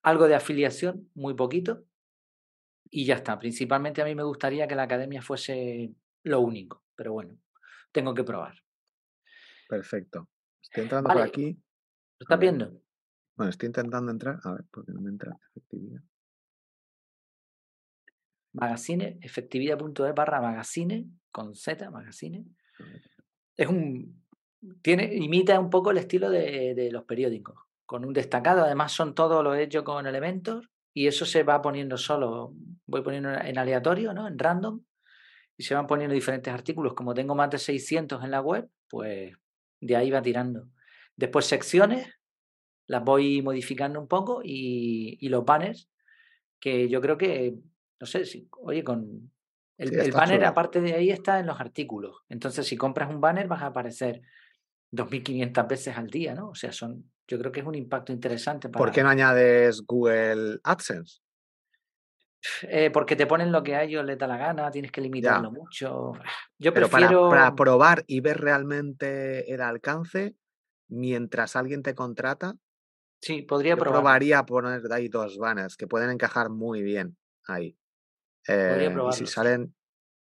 [0.04, 1.86] Algo de afiliación, muy poquito,
[2.92, 3.40] y ya está.
[3.40, 7.38] Principalmente a mí me gustaría que la academia fuese lo único, pero bueno,
[7.92, 8.62] tengo que probar.
[9.68, 10.30] Perfecto.
[10.62, 11.54] Estoy entrando por aquí.
[12.20, 12.82] ¿Lo estás viendo?
[13.36, 14.40] Bueno, estoy intentando entrar.
[14.44, 16.02] A ver, porque no me entra efectividad.
[18.54, 22.46] Magazine, efectividad.es barra magazine, con Z, magazine.
[23.56, 24.22] Es un.
[24.82, 28.64] Tiene, imita un poco el estilo de, de los periódicos, con un destacado.
[28.64, 32.54] Además, son todo lo hecho con elementos y eso se va poniendo solo,
[32.86, 34.28] voy poniendo en aleatorio, ¿no?
[34.28, 34.82] En random,
[35.58, 36.94] y se van poniendo diferentes artículos.
[36.94, 39.34] Como tengo más de 600 en la web, pues
[39.80, 40.68] de ahí va tirando.
[41.16, 42.08] Después secciones,
[42.88, 45.90] las voy modificando un poco y, y los banners,
[46.60, 47.56] que yo creo que,
[48.00, 49.32] no sé, si, oye, con
[49.78, 52.18] el, el banner aparte de ahí está en los artículos.
[52.30, 54.22] Entonces, si compras un banner vas a aparecer
[54.92, 56.50] 2.500 veces al día, ¿no?
[56.50, 58.68] O sea, son yo creo que es un impacto interesante.
[58.68, 58.84] Para...
[58.84, 61.22] ¿Por qué no añades Google AdSense?
[62.64, 65.52] Eh, porque te ponen lo que a ellos les da la gana, tienes que limitarlo
[65.52, 66.12] mucho.
[66.60, 67.30] Yo Pero prefiero...
[67.30, 70.36] para, probar y ver realmente el alcance,
[70.90, 72.56] mientras alguien te contrata,
[73.22, 77.16] sí, podría yo probaría poner ahí dos banners que pueden encajar muy bien
[77.48, 77.78] ahí.
[78.48, 79.74] Eh, y si salen,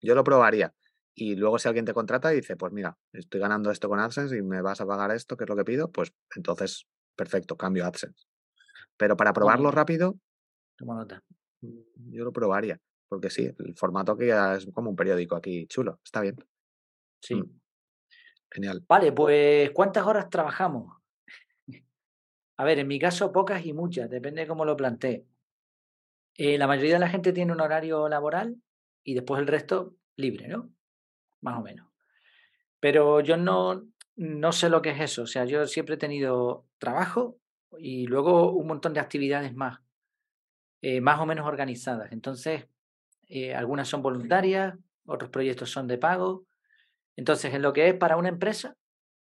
[0.01, 0.74] yo lo probaría.
[1.22, 4.38] Y luego si alguien te contrata y dice, pues mira, estoy ganando esto con AdSense
[4.38, 7.86] y me vas a pagar esto, que es lo que pido, pues entonces, perfecto, cambio
[7.86, 8.26] AdSense.
[8.95, 10.15] Pero para probarlo rápido,
[10.78, 11.22] Toma nota.
[11.59, 15.99] Mm, yo lo probaría, porque sí, el formato que es como un periódico aquí chulo,
[16.05, 16.38] está bien.
[17.22, 17.36] Sí.
[17.36, 17.59] Mm,
[18.49, 18.86] Genial.
[18.88, 21.01] Vale, pues ¿cuántas horas trabajamos?
[22.57, 25.26] A ver, en mi caso pocas y muchas, depende de cómo lo plantee.
[26.36, 28.55] Eh, la mayoría de la gente tiene un horario laboral
[29.03, 30.72] y después el resto libre, ¿no?
[31.42, 31.88] Más o menos.
[32.80, 33.86] Pero yo no,
[34.16, 35.24] no sé lo que es eso.
[35.24, 37.38] O sea, yo siempre he tenido trabajo
[37.78, 39.80] y luego un montón de actividades más,
[40.82, 42.12] eh, más o menos organizadas.
[42.12, 42.68] Entonces,
[43.28, 44.76] eh, algunas son voluntarias,
[45.06, 46.46] otros proyectos son de pago.
[47.16, 48.76] Entonces, en lo que es para una empresa,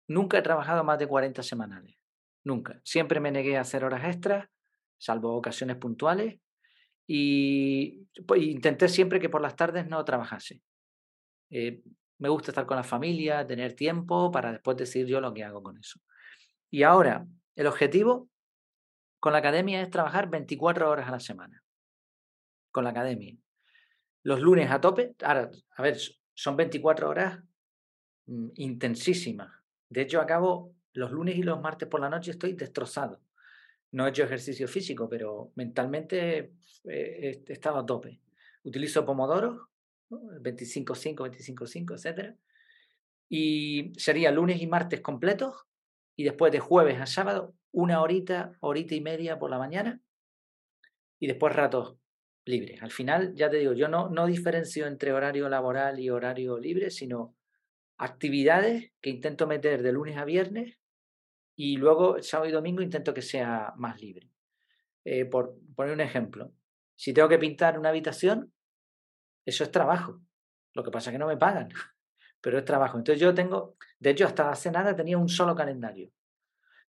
[0.07, 1.97] nunca he trabajado más de 40 semanales.
[2.43, 2.80] Nunca.
[2.84, 4.49] Siempre me negué a hacer horas extras,
[4.97, 6.39] salvo ocasiones puntuales.
[7.05, 10.61] Y pues, intenté siempre que por las tardes no trabajase.
[11.49, 11.82] Eh,
[12.20, 15.61] me gusta estar con la familia, tener tiempo para después decidir yo lo que hago
[15.61, 15.99] con eso.
[16.70, 18.30] Y ahora, el objetivo
[19.20, 21.63] con la academia es trabajar 24 horas a la semana.
[22.72, 23.36] Con la academia.
[24.24, 25.15] Los lunes a tope.
[25.24, 25.97] Ahora, a ver,
[26.34, 27.39] son 24 horas
[28.26, 29.51] mm, intensísimas.
[29.89, 33.22] De hecho, acabo los lunes y los martes por la noche estoy destrozado.
[33.91, 36.53] No he hecho ejercicio físico, pero mentalmente
[36.84, 38.20] he estado a tope.
[38.63, 39.05] Utilizo
[40.10, 42.36] 25-5, 25-5, etc.
[43.30, 45.66] Y sería lunes y martes completos
[46.16, 50.01] y después de jueves a sábado una horita, horita y media por la mañana
[51.20, 51.97] y después ratos
[52.45, 52.82] libres.
[52.82, 56.89] Al final, ya te digo, yo no, no diferencio entre horario laboral y horario libre,
[56.89, 57.36] sino
[57.97, 60.78] actividades que intento meter de lunes a viernes
[61.55, 64.30] y luego sábado y domingo intento que sea más libre.
[65.03, 66.51] Eh, por poner un ejemplo,
[66.95, 68.51] si tengo que pintar una habitación,
[69.47, 70.19] eso es trabajo.
[70.73, 71.69] Lo que pasa es que no me pagan,
[72.41, 72.97] pero es trabajo.
[72.97, 76.11] Entonces yo tengo, de hecho hasta hace nada tenía un solo calendario.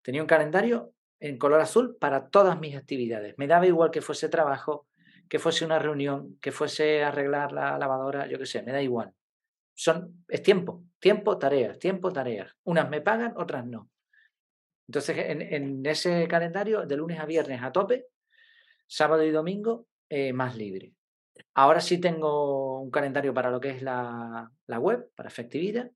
[0.01, 3.35] Tenía un calendario en color azul para todas mis actividades.
[3.37, 4.87] Me daba igual que fuese trabajo,
[5.29, 9.13] que fuese una reunión, que fuese arreglar la lavadora, yo qué sé, me da igual.
[9.73, 12.53] Son, es tiempo, tiempo, tareas, tiempo, tareas.
[12.63, 13.89] Unas me pagan, otras no.
[14.87, 18.07] Entonces, en, ese calendario, de lunes a viernes a tope,
[18.87, 20.93] sábado y domingo, eh, más libre.
[21.53, 25.91] Ahora sí tengo un calendario para lo que es la, web, para efectividad,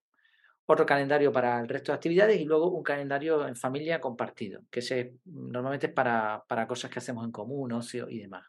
[0.65, 4.81] otro calendario para el resto de actividades y luego un calendario en familia compartido, que
[4.81, 8.45] se, normalmente es para, para cosas que hacemos en común, ocio y demás.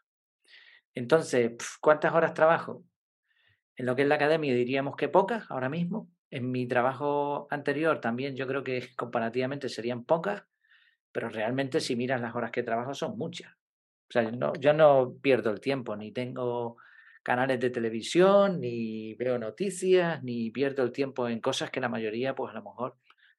[0.93, 2.83] Entonces, ¿cuántas horas trabajo?
[3.75, 6.09] En lo que es la academia diríamos que pocas ahora mismo.
[6.31, 10.43] En mi trabajo anterior también yo creo que comparativamente serían pocas,
[11.11, 13.53] pero realmente si miras las horas que trabajo son muchas.
[14.09, 16.77] O sea, no, yo no pierdo el tiempo, ni tengo
[17.23, 22.35] canales de televisión, ni veo noticias, ni pierdo el tiempo en cosas que la mayoría,
[22.35, 22.97] pues a lo mejor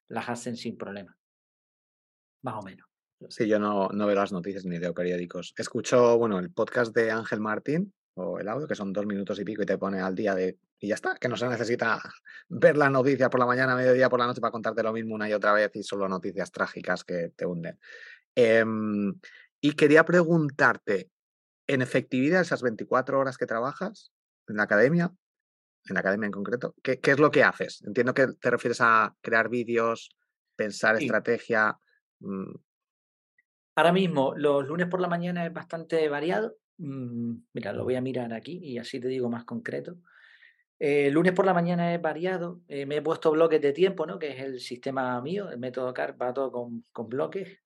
[0.09, 1.17] las hacen sin problema.
[2.41, 2.87] Más o menos.
[3.29, 5.53] Sí, yo no, no veo las noticias ni leo periódicos.
[5.57, 9.45] Escucho, bueno, el podcast de Ángel Martín, o el audio, que son dos minutos y
[9.45, 10.57] pico, y te pone al día de.
[10.79, 11.99] Y ya está, que no se necesita
[12.49, 15.29] ver las noticias por la mañana, mediodía, por la noche para contarte lo mismo una
[15.29, 17.79] y otra vez y solo noticias trágicas que te hunden.
[18.35, 19.19] Em,
[19.61, 21.09] y quería preguntarte,
[21.67, 24.11] en efectividad, esas 24 horas que trabajas
[24.47, 25.11] en la academia,
[25.89, 27.83] en la academia en concreto, ¿qué, es lo que haces?
[27.85, 30.15] Entiendo que te refieres a crear vídeos,
[30.55, 31.77] pensar estrategia.
[32.19, 32.55] Mm.
[33.75, 36.57] Ahora mismo, los lunes por la mañana es bastante variado.
[36.77, 39.97] Mm, mira, lo voy a mirar aquí y así te digo más concreto.
[40.79, 42.61] el lunes por la mañana es variado.
[42.67, 44.19] Eh, me he puesto bloques de tiempo, ¿no?
[44.19, 47.59] Que es el sistema mío, el método CAR, va todo con, con bloques.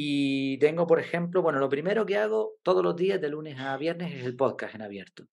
[0.00, 3.76] Y tengo, por ejemplo, bueno, lo primero que hago todos los días de lunes a
[3.76, 5.26] viernes es el podcast en abierto.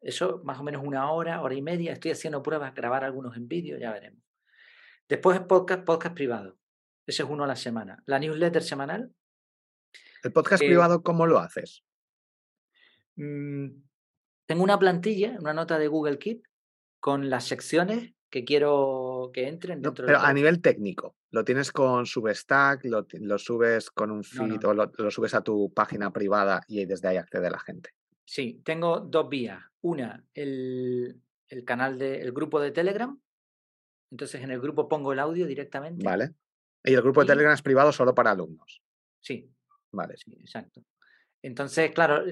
[0.00, 1.92] Eso más o menos una hora, hora y media.
[1.92, 4.24] Estoy haciendo pruebas, grabar algunos en vídeo, ya veremos.
[5.06, 6.56] Después es podcast, podcast privado.
[7.06, 8.02] Ese es uno a la semana.
[8.06, 9.12] La newsletter semanal.
[10.22, 11.84] ¿El podcast eh privado cómo lo haces?
[13.16, 13.82] Mm,
[14.46, 16.44] tengo una plantilla, una nota de Google Keep
[16.98, 22.04] con las secciones que quiero que entren dentro Pero a nivel técnico, ¿lo tienes con
[22.04, 26.84] Substack, lo, lo subes con un feed o lo, subes a tu página privada y
[26.84, 27.94] desde ahí accede la gente?
[28.26, 29.64] Sí, tengo dos vías.
[29.80, 31.18] Una, el,
[31.48, 33.18] el canal del el grupo de Telegram.
[34.10, 36.04] Entonces en el grupo pongo el audio directamente.
[36.04, 36.34] Vale.
[36.84, 38.82] Y el grupo de Telegram es privado solo para alumnos.
[39.22, 39.50] Sí.
[39.92, 40.14] Vale.
[40.18, 40.82] Sí, exacto.
[41.40, 42.22] Entonces, claro,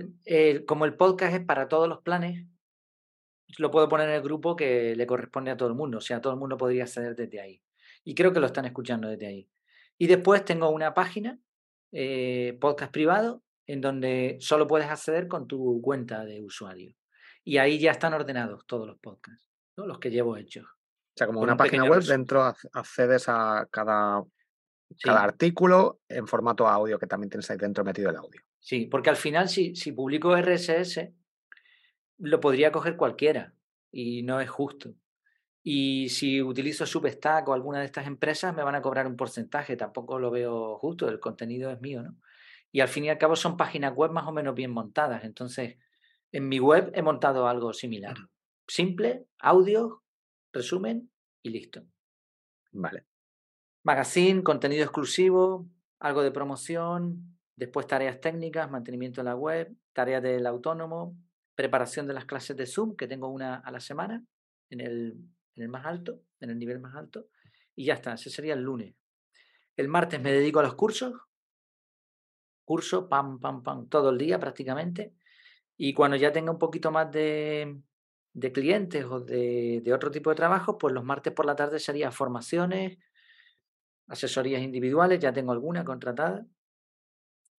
[0.67, 2.47] como el podcast es para todos los planes,
[3.59, 6.21] lo puedo poner en el grupo que le corresponde a todo el mundo, o sea,
[6.21, 7.63] todo el mundo podría acceder desde ahí.
[8.05, 9.49] Y creo que lo están escuchando desde ahí.
[9.99, 11.39] Y después tengo una página,
[11.93, 16.95] eh, podcast privado, en donde solo puedes acceder con tu cuenta de usuario.
[17.45, 19.47] Y ahí ya están ordenados todos los podcasts,
[19.77, 20.65] los que llevo hechos.
[20.65, 22.43] O sea, como una página web, dentro
[22.73, 24.25] accedes a cada,
[25.01, 28.43] cada artículo en formato audio, que también tienes ahí dentro metido el audio.
[28.59, 31.09] Sí, porque al final si, si publico RSS,
[32.19, 33.55] lo podría coger cualquiera
[33.91, 34.95] y no es justo.
[35.63, 39.77] Y si utilizo Substack o alguna de estas empresas, me van a cobrar un porcentaje.
[39.77, 42.17] Tampoco lo veo justo, el contenido es mío, ¿no?
[42.71, 45.25] Y al fin y al cabo son páginas web más o menos bien montadas.
[45.25, 45.79] Entonces,
[46.33, 48.17] en mi web he montado algo similar.
[48.67, 50.03] Simple, audio,
[50.53, 51.11] resumen
[51.43, 51.85] y listo.
[52.73, 53.05] Vale.
[53.85, 55.69] Magazine, contenido exclusivo,
[56.01, 61.17] algo de promoción, después tareas técnicas, mantenimiento de la web, tareas del autónomo,
[61.55, 64.25] preparación de las clases de Zoom, que tengo una a la semana
[64.71, 65.17] en el
[65.57, 67.29] en el más alto, en el nivel más alto,
[67.75, 68.95] y ya está, ese sería el lunes.
[69.77, 71.15] El martes me dedico a los cursos,
[72.65, 75.13] curso, pam, pam, pam, todo el día prácticamente,
[75.77, 77.81] y cuando ya tenga un poquito más de,
[78.33, 81.81] de clientes o de, de, otro tipo de trabajo, pues los martes por la tarde
[81.81, 82.99] sería formaciones,
[84.07, 86.47] asesorías individuales, ya tengo alguna contratada.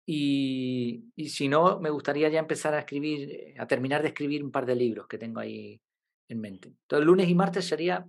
[0.08, 4.52] Y, y, si no, me gustaría ya empezar a escribir, a terminar de escribir un
[4.52, 5.80] par de libros que tengo ahí
[6.28, 6.68] en mente.
[6.68, 8.06] Entonces, lunes y martes sería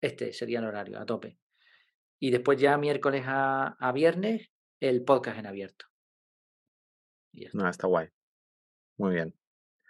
[0.00, 1.38] este, sería el horario, a tope.
[2.20, 4.50] Y después ya miércoles a, a viernes,
[4.80, 5.86] el podcast en abierto.
[7.32, 7.58] está.
[7.58, 8.08] No, está guay.
[8.96, 9.34] Muy bien.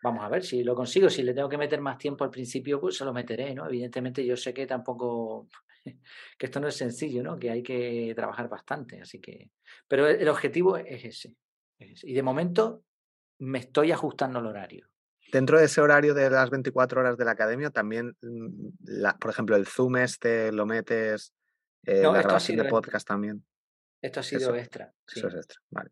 [0.03, 1.11] Vamos a ver si lo consigo.
[1.11, 3.66] Si le tengo que meter más tiempo al principio, pues se lo meteré, ¿no?
[3.66, 5.49] Evidentemente yo sé que tampoco,
[6.39, 7.39] que esto no es sencillo, ¿no?
[7.39, 9.51] Que hay que trabajar bastante, así que...
[9.86, 11.34] Pero el objetivo es ese.
[11.78, 12.84] Y de momento
[13.39, 14.89] me estoy ajustando al horario.
[15.30, 19.30] Dentro de ese horario de las 24 horas de la academia, también, mm, la, por
[19.30, 21.34] ejemplo, el Zoom este lo metes,
[21.84, 23.45] eh, la grabación de podcast también.
[24.01, 24.93] Esto ha sido extra.
[25.07, 25.91] Eso es extra, vale.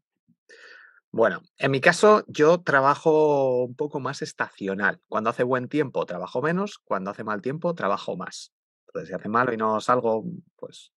[1.11, 5.01] Bueno, en mi caso yo trabajo un poco más estacional.
[5.09, 8.53] Cuando hace buen tiempo trabajo menos, cuando hace mal tiempo trabajo más.
[8.89, 10.24] Entonces, si hace malo y no salgo,
[10.57, 10.93] pues,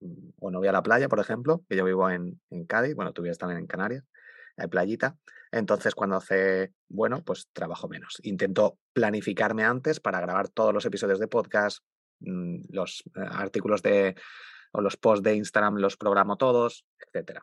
[0.00, 3.12] mm, o no voy a la playa, por ejemplo, que yo vivo en, Cádiz, bueno,
[3.12, 4.04] tú vives también en Canarias,
[4.56, 5.16] hay playita.
[5.50, 8.20] Entonces, cuando hace bueno, pues trabajo menos.
[8.22, 11.78] Intento planificarme antes para grabar todos los episodios de podcast,
[12.20, 14.14] mm, los eh, artículos de
[14.72, 17.40] o los posts de Instagram los programo todos, etc.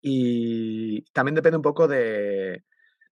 [0.00, 2.64] Y también depende un poco de,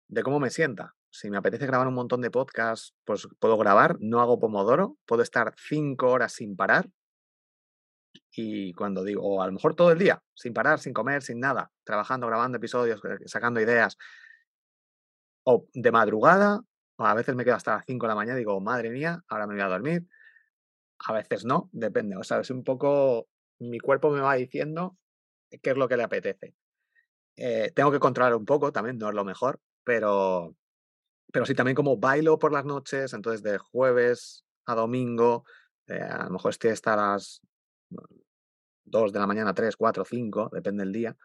[0.09, 0.95] de cómo me sienta.
[1.14, 5.22] Si me apetece grabar un montón de podcasts, pues puedo grabar, no hago pomodoro, puedo
[5.22, 6.90] estar cinco horas sin parar
[8.32, 11.38] y cuando digo, o a lo mejor todo el día, sin parar, sin comer, sin
[11.38, 13.96] nada, trabajando, grabando episodios, eh, sacando ideas,
[15.44, 16.62] o de madrugada,
[16.96, 19.22] o a veces me quedo hasta las 5 de la mañana y digo, madre mía,
[19.28, 20.08] ahora me voy a dormir.
[21.06, 23.28] A veces no, depende, o sea, es un poco,
[23.60, 24.96] mi cuerpo me va diciendo
[25.62, 26.56] qué es lo que le apetece.
[27.36, 30.56] Eh, tengo que controlar un poco, también no es lo mejor, pero,
[31.33, 35.45] pero sí, también como bailo por las noches, entonces de jueves a domingo,
[35.87, 37.41] eh, a lo mejor estoy hasta las
[38.85, 41.16] 2 de la mañana, 3, 4, 5, depende del día.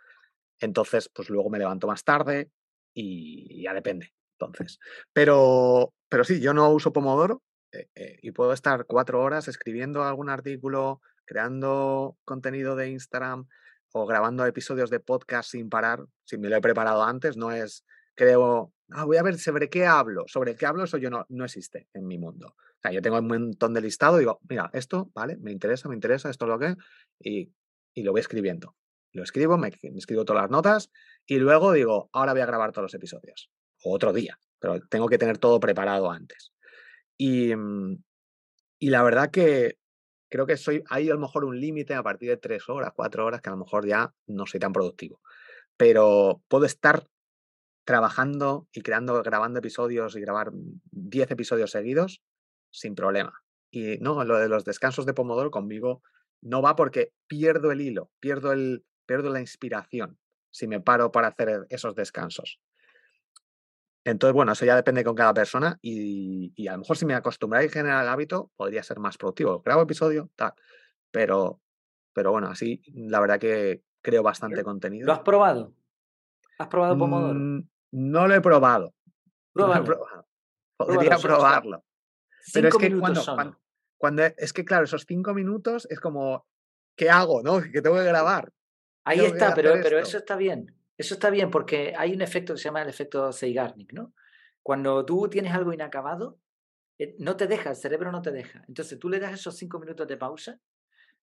[0.60, 2.52] Entonces, pues luego me levanto más tarde
[2.94, 4.14] y ya depende.
[4.40, 4.80] Entonces,
[5.14, 10.04] pero, pero sí, yo no uso Pomodoro eh, eh, y puedo estar cuatro horas escribiendo
[10.04, 13.48] algún artículo, creando contenido de Instagram
[13.92, 17.86] o grabando episodios de podcast sin parar, si me lo he preparado antes, no es,
[18.16, 21.46] creo, ah, voy a ver sobre qué hablo, sobre qué hablo, eso yo no, no
[21.46, 22.56] existe en mi mundo.
[22.58, 25.96] O sea, yo tengo un montón de listado, digo, mira, esto, vale, me interesa, me
[25.96, 26.76] interesa, esto es lo que,
[27.20, 27.52] y,
[27.94, 28.76] y lo voy escribiendo.
[29.12, 30.92] Lo escribo, me, escribo todas las notas
[31.26, 33.50] y luego digo, ahora voy a grabar todos los episodios.
[33.84, 36.54] O otro día, pero tengo que tener todo preparado antes.
[37.18, 38.04] Y, mm,
[38.80, 39.78] y la verdad que
[40.30, 43.26] creo que soy, hay a lo mejor un límite a partir de tres horas, cuatro
[43.26, 45.22] horas, que a lo mejor ya no soy tan productivo.
[45.76, 47.04] Pero puedo estar
[47.90, 50.52] trabajando y creando, grabando episodios y grabar
[50.92, 52.22] diez episodios seguidos
[52.70, 53.34] sin problema.
[53.72, 56.04] Y no, lo de los descansos de Pomodoro conmigo
[56.40, 60.20] no va porque pierdo el hilo, pierdo, el, pierdo la inspiración
[60.52, 62.60] si me paro para hacer esos descansos.
[64.04, 67.16] Entonces, bueno, eso ya depende con cada persona y, y a lo mejor si me
[67.16, 69.64] acostumbráis y genera el hábito, podría ser más productivo.
[69.64, 70.54] Grabo episodio, tal,
[71.10, 71.60] pero,
[72.14, 75.08] pero bueno, así la verdad que creo bastante contenido.
[75.08, 75.74] ¿Lo has probado?
[76.60, 77.40] ¿Has probado Pomodoro?
[77.40, 78.94] Mm, no lo he probado.
[79.56, 80.28] No he probado.
[80.78, 81.84] Podría probarlo.
[82.54, 83.22] Pero es que cuando,
[83.98, 86.48] cuando, es que claro, esos cinco minutos es como,
[86.96, 87.44] ¿qué hago?
[87.44, 87.62] ¿No?
[87.62, 88.52] Que tengo que grabar.
[89.04, 90.76] Ahí está, pero, pero eso está bien.
[90.98, 94.14] Eso está bien porque hay un efecto que se llama el efecto Zeigarnik, ¿no?
[94.62, 96.40] Cuando tú tienes algo inacabado,
[96.98, 98.64] eh, no te deja, el cerebro no te deja.
[98.68, 100.60] Entonces tú le das esos cinco minutos de pausa,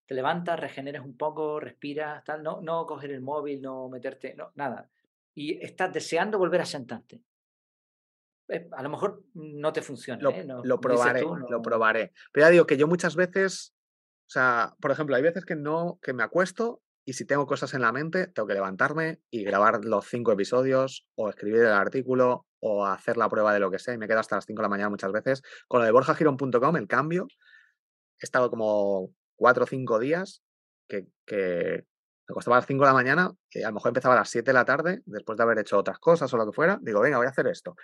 [0.07, 4.51] te levantas, regeneras un poco, respiras, tal, no, no coger el móvil, no meterte, no,
[4.55, 4.89] nada.
[5.37, 7.21] Y estás deseando volver a sentarte.
[8.49, 10.19] Eh, a lo mejor no te funciona.
[10.19, 10.47] Lo, ¿eh?
[10.63, 12.11] lo probaré, lo probaré.
[12.31, 13.75] Pero ya digo que yo muchas veces,
[14.25, 17.75] o sea, por ejemplo, hay veces que no, que me acuesto y si tengo cosas
[17.75, 22.47] en la mente, tengo que levantarme y grabar los cinco episodios o escribir el artículo
[22.59, 24.63] o hacer la prueba de lo que sea y me quedo hasta las 5 de
[24.63, 25.43] la mañana muchas veces.
[25.67, 27.27] Con lo de borjagirón.com, el cambio,
[28.19, 30.41] he estado como cuatro o cinco días
[30.89, 31.85] que, que
[32.27, 33.31] me costaba a las 5 de la mañana
[33.63, 35.99] a lo mejor empezaba a las 7 de la tarde después de haber hecho otras
[35.99, 36.77] cosas o lo que fuera.
[36.81, 37.75] Digo, venga, voy a hacer esto.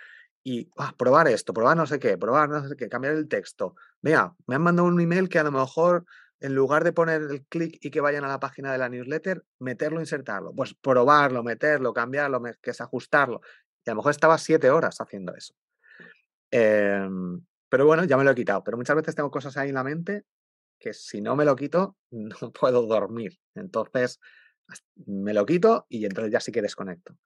[0.42, 3.74] Y ah, probar esto, probar no sé qué, probar no sé qué, cambiar el texto.
[4.02, 6.04] Vea, me han mandado un email que a lo mejor
[6.40, 9.42] en lugar de poner el clic y que vayan a la página de la newsletter,
[9.60, 10.52] meterlo, insertarlo.
[10.54, 13.40] Pues probarlo, meterlo, cambiarlo, que es ajustarlo.
[13.84, 15.54] Y a lo mejor estaba siete horas haciendo eso.
[16.50, 17.40] Em,
[17.70, 18.62] pero bueno, ya me lo he quitado.
[18.62, 20.24] Pero muchas veces tengo cosas ahí en la mente
[20.84, 23.38] que si no me lo quito, no puedo dormir.
[23.54, 24.20] Entonces,
[25.06, 27.16] me lo quito y entonces ya sí que desconecto.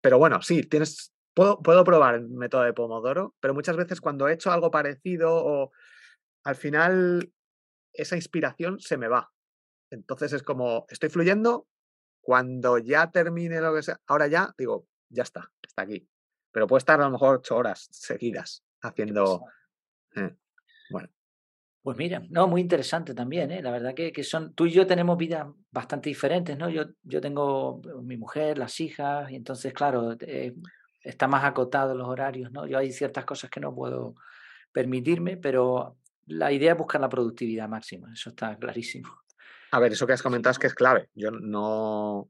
[0.00, 4.26] Pero bueno, sí, tienes, puedo, puedo probar el método de Pomodoro, pero muchas veces cuando
[4.26, 5.72] he hecho algo parecido o
[6.44, 7.30] al final
[7.92, 9.30] esa inspiración se me va.
[9.90, 11.66] Entonces es como, estoy fluyendo,
[12.22, 16.08] cuando ya termine lo que sea, ahora ya digo, ya está, está aquí.
[16.52, 19.44] Pero puedo estar a lo mejor ocho horas seguidas haciendo...
[20.14, 20.34] Eh,
[20.90, 21.08] bueno.
[21.88, 23.62] Pues mira, no, muy interesante también, ¿eh?
[23.62, 26.68] La verdad que, que, son, tú y yo tenemos vidas bastante diferentes, ¿no?
[26.68, 30.54] Yo, yo tengo mi mujer, las hijas, y entonces, claro, eh,
[31.00, 32.66] está más acotado los horarios, ¿no?
[32.66, 34.16] Yo hay ciertas cosas que no puedo
[34.70, 39.08] permitirme, pero la idea es buscar la productividad máxima, eso está clarísimo.
[39.70, 41.08] A ver, eso que has comentado es que es clave.
[41.14, 42.28] Yo no,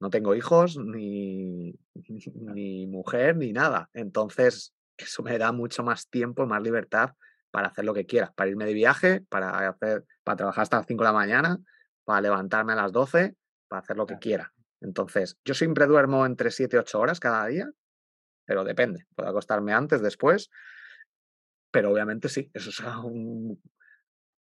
[0.00, 1.74] no tengo hijos, ni,
[2.34, 3.90] ni mujer, ni nada.
[3.92, 7.10] Entonces, eso me da mucho más tiempo, más libertad
[7.56, 10.86] para hacer lo que quiera, para irme de viaje, para hacer, para trabajar hasta las
[10.86, 11.58] 5 de la mañana,
[12.04, 13.34] para levantarme a las 12,
[13.66, 14.52] para hacer lo que quiera.
[14.82, 17.70] Entonces, yo siempre duermo entre 7 y 8 horas cada día,
[18.44, 19.06] pero depende.
[19.16, 20.50] Puedo acostarme antes, después,
[21.70, 23.58] pero obviamente sí, eso es un,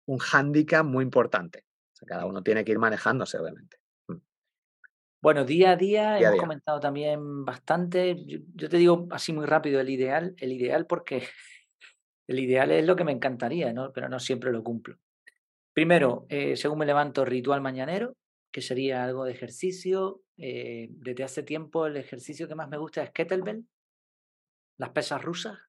[0.08, 1.64] un hándicap muy importante.
[2.06, 3.78] cada uno tiene que ir manejándose, obviamente.
[4.10, 4.18] Mm.
[5.22, 8.26] Bueno, día a día, hemos comentado también bastante.
[8.26, 11.24] Yo, te digo así muy rápido el ideal, el ideal porque
[12.28, 13.92] el ideal es lo que me encantaría, ¿no?
[13.94, 14.98] pero no siempre lo cumplo.
[15.74, 18.16] Primero, eh, según me levanto, ritual mañanero,
[18.50, 20.22] que sería algo de ejercicio.
[20.38, 23.66] Eh, desde hace tiempo el ejercicio que más me gusta es kettlebell,
[24.78, 25.60] las pesas rusas.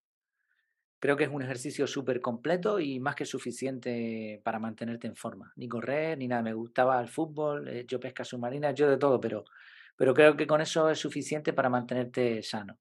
[1.00, 5.52] Creo que es un ejercicio súper completo y más que suficiente para mantenerte en forma.
[5.56, 6.42] Ni correr, ni nada.
[6.42, 9.44] Me gustaba el fútbol, eh, yo pesca submarina, yo de todo, pero,
[9.96, 12.78] pero creo que con eso es suficiente para mantenerte sano.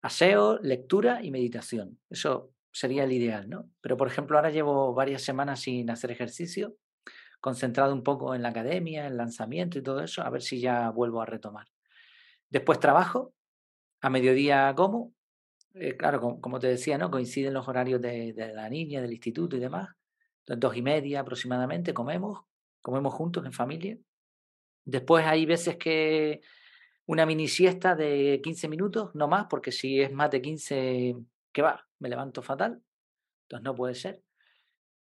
[0.00, 1.98] Aseo, lectura y meditación.
[2.08, 3.70] Eso sería el ideal, ¿no?
[3.80, 6.76] Pero, por ejemplo, ahora llevo varias semanas sin hacer ejercicio,
[7.40, 10.90] concentrado un poco en la academia, en lanzamiento y todo eso, a ver si ya
[10.90, 11.68] vuelvo a retomar.
[12.50, 13.32] Después trabajo,
[14.00, 15.14] a mediodía como,
[15.74, 17.10] eh, claro, como, te decía, ¿no?
[17.12, 19.90] Coinciden los horarios de, la niña, del instituto y demás.
[20.46, 22.40] Dos y media aproximadamente comemos,
[22.82, 23.96] comemos juntos en familia.
[24.84, 26.42] Después hay veces que
[27.06, 31.16] una mini siesta de 15 minutos, no más, porque si es más de 15,
[31.52, 31.86] ¿qué va?
[32.04, 32.82] Me levanto fatal.
[33.44, 34.22] Entonces no puede ser.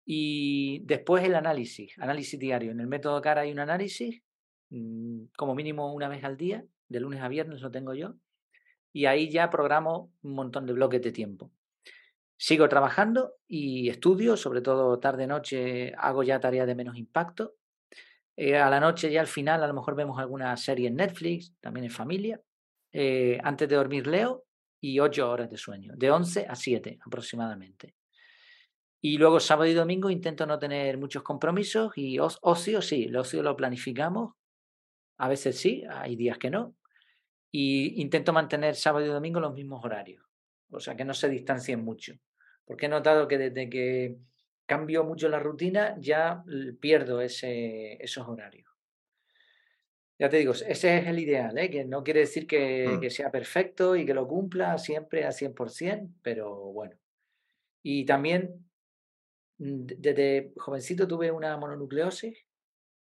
[0.04, 2.70] Y después el análisis, análisis diario.
[2.70, 4.22] En el método CARA hay un análisis,
[4.70, 8.14] mm, como mínimo una vez al día, de lunes a viernes lo tengo yo
[8.92, 11.50] y ahí ya programo un montón de bloques de tiempo.
[12.36, 17.54] Sigo trabajando y estudio, sobre todo tarde-noche hago ya tareas de menos impacto.
[18.36, 21.54] Eh, a la noche ya al final a lo mejor vemos alguna serie en Netflix,
[21.60, 22.40] también en familia.
[22.92, 24.44] Eh, antes de dormir leo
[24.82, 27.94] y ocho horas de sueño, de 11 a 7 aproximadamente.
[29.00, 33.42] Y luego sábado y domingo intento no tener muchos compromisos y ocio sí, el ocio
[33.44, 34.34] lo planificamos.
[35.18, 36.74] A veces sí, hay días que no,
[37.52, 40.24] y intento mantener sábado y domingo los mismos horarios,
[40.70, 42.14] o sea, que no se distancien mucho,
[42.64, 44.16] porque he notado que desde que
[44.66, 46.42] cambio mucho la rutina ya
[46.80, 48.71] pierdo ese, esos horarios.
[50.22, 51.68] Ya te digo, ese es el ideal, ¿eh?
[51.68, 53.00] que no quiere decir que, mm.
[53.00, 56.96] que, sea perfecto y que lo cumpla siempre a 100%, pero bueno.
[57.82, 58.64] Y también,
[59.58, 62.38] mm, desde jovencito tuve una mononucleosis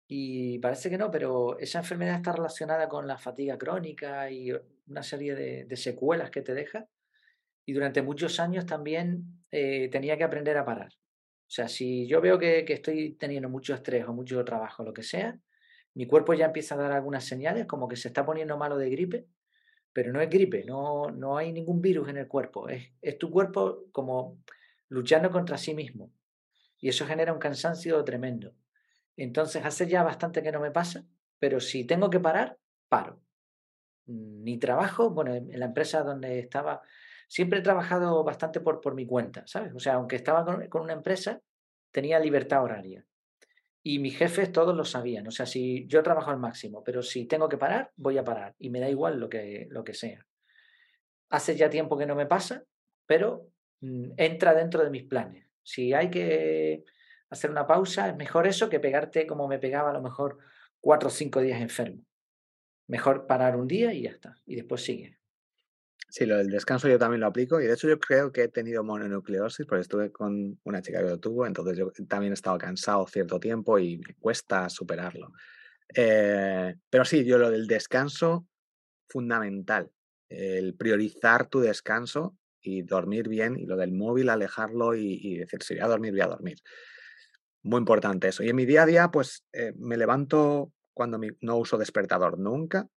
[0.06, 4.52] y parece que no, pero esa enfermedad está relacionada con la fatiga crónica y
[4.88, 6.90] una serie de, secuelas que te deja.
[7.66, 10.92] Y durante muchos años también eh, tenía que aprender a parar.
[10.92, 15.04] O sea, si yo veo que, estoy teniendo mucho estrés o mucho trabajo, lo que
[15.04, 15.40] sea,
[15.98, 18.88] mi cuerpo ya empieza a dar algunas señales como que se está poniendo malo de
[18.92, 19.28] gripe,
[19.92, 23.32] pero no es gripe, no, no hay ningún virus en el cuerpo, es, es tu
[23.32, 24.38] cuerpo como
[24.90, 26.12] luchando contra sí mismo.
[26.78, 28.54] Y eso genera un cansancio tremendo.
[29.16, 31.04] Entonces hace ya bastante que no me pasa,
[31.40, 33.20] pero si tengo que parar, paro.
[34.06, 36.84] Ni trabajo, bueno, en la empresa donde estaba,
[37.28, 39.74] siempre he trabajado bastante por, por mi cuenta, ¿sabes?
[39.74, 41.42] O sea, aunque estaba con, una empresa,
[41.90, 43.04] tenía libertad horaria.
[43.90, 45.26] Y mis jefes todos lo sabían.
[45.28, 48.54] O sea, si yo trabajo al máximo, pero si tengo que parar, voy a parar.
[48.60, 50.28] Y me da igual lo que, lo que sea.
[51.30, 52.66] Hace ya tiempo que no me pasa,
[53.06, 53.48] pero
[53.80, 55.48] mm, entra dentro de mis planes.
[55.64, 56.84] Si hay que
[57.30, 60.38] hacer una pausa, es mejor eso que pegarte como me pegaba a lo mejor
[60.82, 62.04] cuatro o cinco días enfermo.
[62.88, 64.36] Mejor parar un día y ya está.
[64.46, 65.17] Y después sigue.
[66.10, 68.48] Sí, lo del descanso yo también lo aplico y de hecho yo creo que he
[68.48, 72.58] tenido mononucleosis porque estuve con una chica que lo tuvo, entonces yo también he estado
[72.58, 75.34] cansado cierto tiempo y me cuesta superarlo.
[75.94, 78.48] Eh, pero sí, yo lo del descanso,
[79.10, 79.92] fundamental.
[80.30, 85.76] El priorizar tu descanso y dormir bien y lo del móvil, alejarlo y, decir, si
[85.76, 86.58] voy a dormir, voy a dormir.
[87.64, 88.44] Muy importante eso.
[88.44, 92.88] Y en mi día a día, pues eh, me levanto cuando no uso despertador nunca,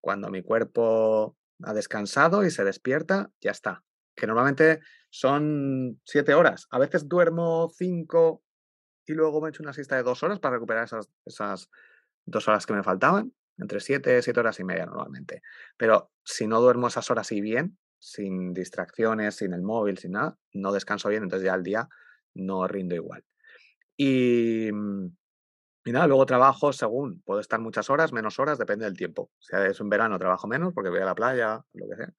[0.00, 3.84] cuando mi cuerpo ha descansado y se despierta, ya está.
[4.14, 4.80] Que normalmente
[5.10, 6.66] son siete horas.
[6.70, 8.42] A veces duermo cinco
[9.06, 11.70] y luego me echo una siesta de dos horas para recuperar esas, esas
[12.24, 13.32] dos horas que me faltaban.
[13.58, 15.42] Entre siete, siete horas y media normalmente.
[15.76, 20.38] Pero si no duermo esas horas y bien, sin distracciones, sin el móvil, sin nada,
[20.52, 21.88] no descanso bien, entonces ya al día
[22.34, 23.24] no rindo igual.
[23.96, 25.06] Y, mm,
[25.86, 29.30] y luego trabajo según, puedo estar muchas horas, menos horas, depende del tiempo.
[29.38, 32.12] Si es un verano trabajo menos porque voy a la playa, lo que sea.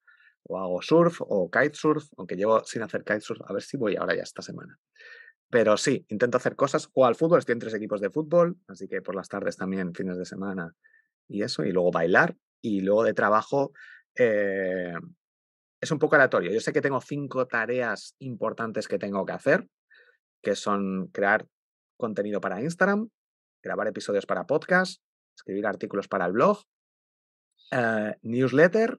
[0.44, 4.16] O hago surf o kitesurf, aunque llevo sin hacer kitesurf, a ver si voy ahora
[4.16, 4.78] ya esta semana.
[5.50, 6.88] Pero sí, intento hacer cosas.
[6.94, 9.94] O al fútbol, estoy en tres equipos de fútbol, así que por las tardes también,
[9.94, 10.74] fines de semana
[11.28, 11.62] y eso.
[11.62, 12.36] Y luego bailar.
[12.62, 13.72] Y luego de trabajo,
[14.16, 14.94] eh,
[15.78, 16.52] es un poco aleatorio.
[16.52, 19.68] Yo sé que tengo cinco tareas importantes que tengo que hacer,
[20.42, 21.46] que son crear
[21.98, 23.10] contenido para Instagram,
[23.68, 25.02] grabar episodios para podcast,
[25.36, 26.64] escribir artículos para el blog,
[27.70, 28.98] eh, newsletter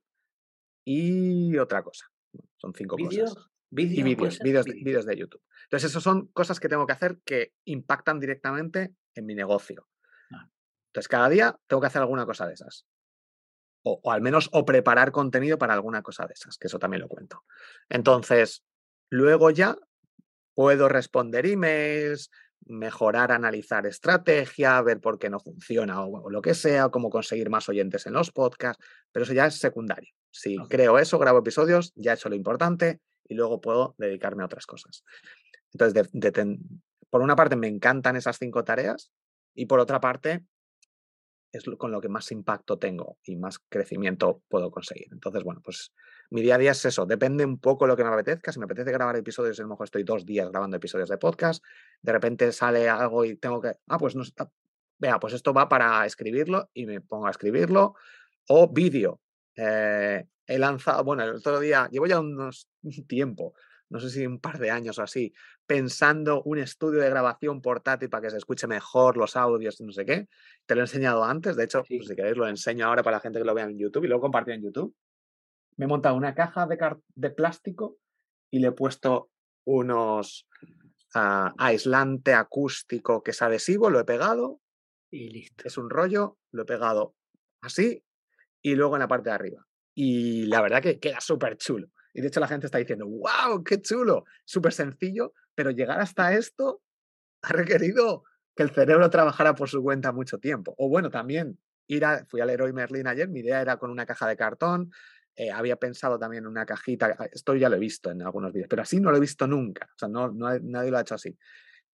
[0.86, 2.06] y otra cosa.
[2.58, 3.14] Son cinco cosas.
[3.72, 5.42] y vídeos, vídeos, de YouTube.
[5.64, 9.88] Entonces, esas son cosas que tengo que hacer que impactan directamente en mi negocio.
[10.32, 10.48] Ah.
[10.90, 12.86] Entonces, cada día tengo que hacer alguna cosa de esas
[13.84, 17.08] o, al menos o preparar contenido para alguna cosa de esas, que eso también lo
[17.08, 17.44] cuento.
[17.90, 18.64] Entonces,
[19.10, 19.78] luego ya
[20.54, 22.32] puedo responder emails,
[22.66, 27.68] mejorar, analizar estrategia, ver por qué no funciona o, lo que sea, cómo conseguir más
[27.70, 30.14] oyentes en los podcasts, pero eso ya es secundario.
[30.32, 34.46] Si creo eso, grabo episodios, ya he hecho lo importante y luego puedo dedicarme a
[34.46, 35.04] otras cosas.
[35.74, 36.10] Entonces,
[37.10, 39.12] por una parte me encantan esas cinco tareas
[39.56, 40.46] y por otra parte
[41.52, 45.08] es con lo que más impacto tengo y más crecimiento puedo conseguir.
[45.12, 45.92] Entonces, bueno, pues
[46.30, 48.52] mi día a día es eso, depende un poco lo que me apetezca.
[48.52, 51.64] Si me apetece grabar episodios, a lo mejor estoy dos días grabando episodios de podcast,
[52.02, 54.52] de repente sale algo y tengo que, ah, pues no está,
[54.98, 57.96] vea, pues esto va para escribirlo y me pongo a escribirlo.
[58.48, 59.22] O vídeo.
[59.56, 62.68] Eh, he lanzado, bueno, el otro día, llevo ya unos
[63.08, 63.54] tiempo
[63.90, 65.34] no sé si un par de años o así,
[65.66, 69.92] pensando un estudio de grabación portátil para que se escuche mejor los audios y no
[69.92, 70.28] sé qué.
[70.66, 73.22] Te lo he enseñado antes, de hecho, pues si queréis lo enseño ahora para la
[73.22, 74.96] gente que lo vea en YouTube y luego compartir en YouTube.
[75.80, 76.78] Me he montado una caja de,
[77.16, 77.98] de plástico
[78.52, 79.32] y le he puesto
[79.66, 80.46] unos
[81.16, 84.60] uh, aislante acústico que es adhesivo, lo he pegado
[85.10, 85.64] y listo.
[85.66, 87.16] Es un rollo, lo he pegado
[87.62, 88.04] así
[88.62, 89.66] y luego en la parte de arriba.
[89.96, 91.88] Y la verdad que queda súper chulo.
[92.14, 96.34] Y de hecho la gente está diciendo, wow, qué chulo, súper sencillo, pero llegar hasta
[96.34, 96.82] esto
[97.42, 100.76] ha requerido que el cerebro trabajara por su cuenta mucho tiempo.
[100.78, 101.58] O bueno, también
[101.88, 104.92] ir a, fui al Leroy Merlin ayer, mi idea era con una caja de cartón,
[105.40, 108.52] eh, había pensado también en una cajita, ah, esto ya lo he visto en algunos
[108.52, 111.16] vídeos, pero así no lo he visto nunca, o sea, no, nadie lo ha hecho
[111.16, 111.38] así.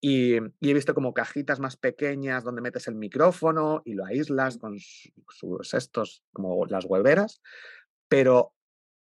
[0.01, 4.79] Y, he visto como cajitas más pequeñas donde metes el micrófono y lo aíslas con
[4.79, 7.43] sus estos, como las hueveras,
[8.07, 8.55] pero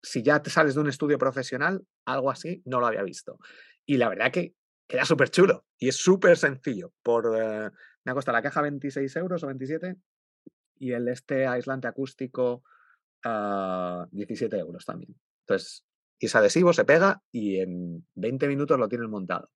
[0.01, 3.37] si ya te sales de un estudio profesional, algo así, no lo había visto.
[3.85, 4.55] Y la verdad que
[4.87, 6.91] queda súper chulo y es súper sencillo.
[7.03, 7.69] Por, eh,
[8.03, 9.95] me ha costado la caja 26 euros o 27
[10.79, 12.63] y el este aislante acústico
[13.23, 15.15] 17 ah, euros también.
[15.41, 15.85] Entonces,
[16.19, 19.51] es adhesivo, se pega y en 20 minutos lo tienes montado.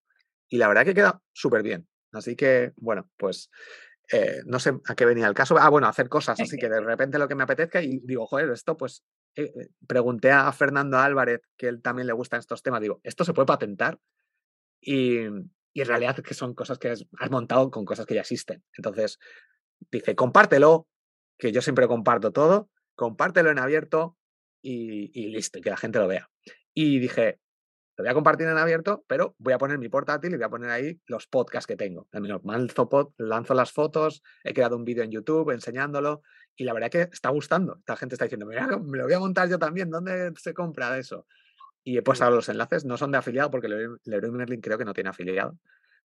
[0.50, 1.88] Y la verdad que queda súper bien.
[2.12, 3.50] Así que, bueno, pues
[4.12, 5.58] eh, no sé a qué venía el caso.
[5.58, 8.50] Ah, bueno, hacer cosas así que de repente lo que me apetezca y digo, joder,
[8.52, 9.04] esto pues
[9.36, 13.26] eh, eh, pregunté a Fernando Álvarez, que él también le gustan estos temas, digo, ¿esto
[13.26, 14.00] se puede patentar?
[14.80, 15.20] Y,
[15.74, 18.64] y en realidad que son cosas que has, montado con cosas que ya existen.
[18.78, 19.20] Entonces,
[19.92, 20.88] dice, compártelo,
[21.38, 24.18] que yo siempre comparto todo, compártelo en abierto
[24.62, 26.30] y, y listo, y que la gente lo vea.
[26.74, 27.40] Y dije,
[27.98, 30.50] lo voy a compartir en abierto, pero voy a poner mi portátil y voy a
[30.50, 32.08] poner ahí los podcasts que tengo.
[32.12, 36.22] Lanzo, lanzo las fotos, he creado un vídeo en YouTube enseñándolo
[36.56, 37.82] y la verdad que está gustando.
[37.88, 38.56] La gente está diciendo, me,
[38.98, 41.26] lo voy a montar yo también, ¿dónde se compra eso?
[41.84, 44.94] Y he puesto los enlaces, no son de afiliado porque Leroy Merlin creo que no
[44.94, 45.58] tiene afiliado,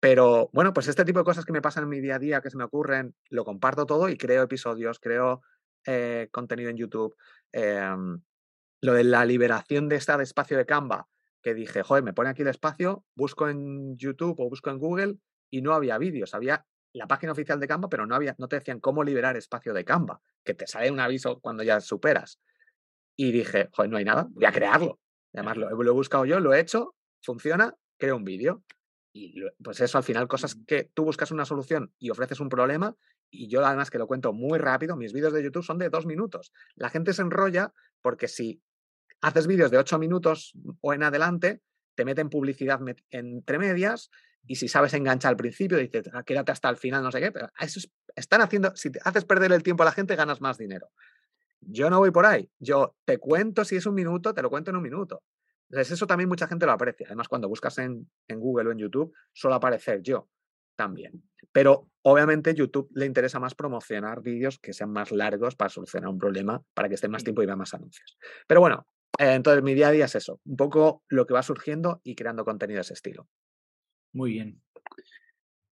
[0.01, 2.41] Pero bueno, pues este tipo de cosas que me pasan en mi día a día,
[2.41, 5.43] que se me ocurren, lo comparto todo y creo episodios, creo
[5.85, 7.15] eh, contenido en YouTube.
[7.51, 8.21] Em,
[8.81, 11.07] lo de la liberación de este espacio de Canva,
[11.41, 15.17] que dije, joder, me pone aquí el espacio, busco en YouTube o busco en Google
[15.49, 18.57] y no había vídeos, había la página oficial de Canva, pero no, había, no te
[18.57, 22.39] decían cómo liberar espacio de Canva, que te sale un aviso cuando ya superas.
[23.15, 24.99] Y dije, joder, no hay nada, voy a crearlo.
[25.33, 28.63] Además, lo, lo he buscado yo, lo he hecho, funciona, creo un vídeo.
[29.13, 32.95] Y pues eso, al final, cosas que tú buscas una solución y ofreces un problema,
[33.31, 36.05] y yo además que lo cuento muy rápido, mis vídeos de YouTube son de dos
[36.05, 36.51] minutos.
[36.75, 38.61] La gente se enrolla porque si
[39.21, 41.61] haces vídeos de ocho minutos o en adelante,
[41.95, 42.79] te meten publicidad
[43.11, 44.09] entre medias
[44.47, 47.31] y si sabes enganchar al principio, dices, ah, quédate hasta el final, no sé qué,
[47.31, 47.79] pero eso
[48.15, 50.89] están haciendo, si te haces perder el tiempo a la gente, ganas más dinero.
[51.61, 54.71] Yo no voy por ahí, yo te cuento si es un minuto, te lo cuento
[54.71, 55.23] en un minuto.
[55.69, 57.05] Entonces eso también mucha gente lo aprecia.
[57.07, 60.29] Además, cuando buscas en, en Google o en YouTube, suelo aparecer yo
[60.79, 61.21] también.
[61.51, 66.17] Pero obviamente YouTube le interesa más promocionar vídeos que sean más largos para solucionar un
[66.17, 68.17] problema, para que esté más tiempo y vea más anuncios.
[68.47, 68.87] Pero bueno,
[69.19, 72.15] eh, entonces mi día a día es eso, un poco lo que va surgiendo y
[72.15, 73.27] creando contenido de ese estilo.
[74.13, 74.61] Muy bien.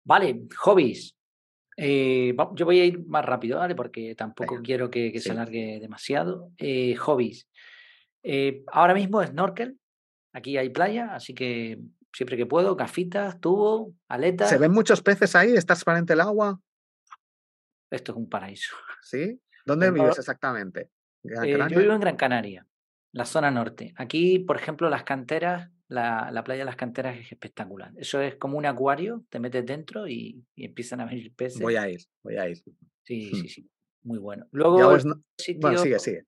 [0.04, 1.16] Vale, hobbies.
[1.78, 3.76] Eh, yo voy a ir más rápido, ¿vale?
[3.76, 6.52] Porque tampoco quiero que, se alargue demasiado.
[6.58, 7.48] Eh, hobbies.
[8.74, 9.80] ahora mismo snorkel.
[10.34, 11.80] Aquí hay playa, así que
[12.18, 14.50] siempre que puedo, gafitas, tubo, aletas.
[14.50, 15.50] ¿Se ven muchos peces ahí?
[15.50, 16.60] ¿Está transparente el agua?
[17.92, 18.76] Esto es un paraíso.
[19.04, 19.40] ¿Sí?
[19.66, 20.90] ¿Dónde vives exactamente?
[21.24, 22.66] yo vivo en Gran Canaria,
[23.12, 23.94] la zona norte.
[23.98, 27.94] Aquí, por ejemplo, las canteras la, playa de las canteras es espectacular.
[27.98, 31.62] Eso es como un acuario, te metes dentro y, empiezan a venir peces.
[31.62, 32.58] Voy a ir, voy a ir.
[33.04, 33.70] Sí, sí, sí.
[34.02, 34.48] Muy bueno.
[34.52, 35.04] Luego, el
[35.38, 36.26] sigue, sigue.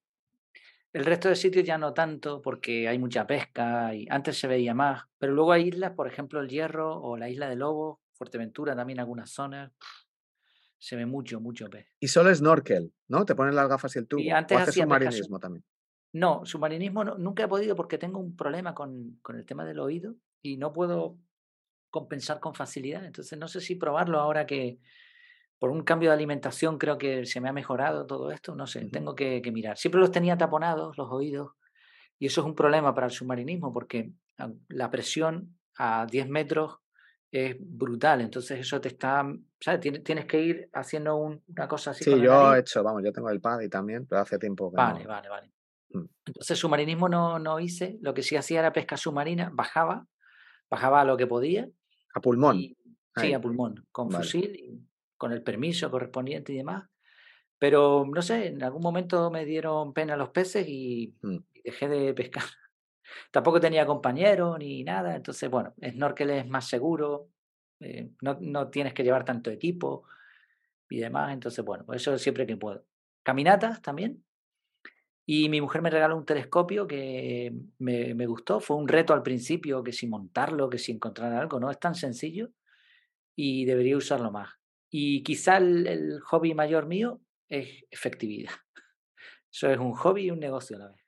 [0.91, 4.73] El resto de sitios ya no tanto porque hay mucha pesca y antes se veía
[4.73, 5.03] más.
[5.17, 8.99] Pero luego hay islas, por ejemplo, el Hierro o la isla de Lobo, Fuerteventura también
[8.99, 9.71] algunas zonas.
[10.77, 11.87] Se ve mucho, mucho pez.
[11.99, 13.25] Y solo snorkel, ¿no?
[13.25, 14.21] Te ponen las gafas y el tubo.
[14.21, 15.63] Y antes o haces submarinismo también.
[16.11, 20.15] No, submarinismo nunca he podido porque tengo un problema con, con el tema del oído
[20.41, 21.17] y no puedo
[21.91, 23.05] compensar con facilidad.
[23.05, 24.79] Entonces no sé si probarlo ahora que
[25.59, 28.55] por un cambio de alimentación creo que se me ha mejorado todo esto.
[28.55, 29.77] No sé, tengo que, mirar.
[29.77, 31.51] Siempre los tenía taponados, los oídos,
[32.17, 34.11] y eso es un problema para el submarinismo porque
[34.69, 36.79] la presión a 10 metros
[37.31, 38.21] es brutal.
[38.21, 39.25] Entonces eso te está,
[39.59, 40.03] ¿sabes?
[40.03, 42.05] Tienes, que ir haciendo una cosa así.
[42.05, 44.77] Sí, yo he hecho, vamos, yo tengo el pad y también, pero hace tiempo que
[44.77, 45.51] Vale, vale, vale.
[45.91, 46.05] Mm.
[46.25, 50.07] Entonces submarinismo no, no hice, lo que sí hacía era pesca submarina, bajaba,
[50.69, 51.67] bajaba a lo que podía.
[52.13, 52.57] A pulmón.
[52.57, 54.88] sí, a pulmón, con fusil, y
[55.19, 56.89] con el permiso correspondiente y demás.
[57.59, 61.37] Pero no sé, en algún momento me dieron pena los peces y, mm.
[61.63, 62.43] dejé de pescar.
[63.31, 67.29] Tampoco tenía compañero ni nada, entonces bueno, snorkel es más seguro,
[67.81, 70.05] eh, no, no, tienes que llevar tanto equipo
[70.89, 72.85] y demás, entonces bueno, eso siempre que puedo.
[73.23, 74.23] Caminatas también,
[75.25, 78.59] y mi mujer me regaló un telescopio que me, me, gustó.
[78.59, 81.93] Fue un reto al principio, que si montarlo, que si encontrar algo, no es tan
[81.93, 82.49] sencillo
[83.35, 84.58] y debería usarlo más.
[84.89, 88.51] Y quizá el, hobby mayor mío es efectividad.
[89.51, 91.01] Eso es un hobby y un negocio a la vez.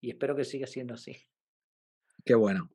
[0.00, 1.16] Y espero que siga siendo así.
[2.24, 2.70] Qué bueno.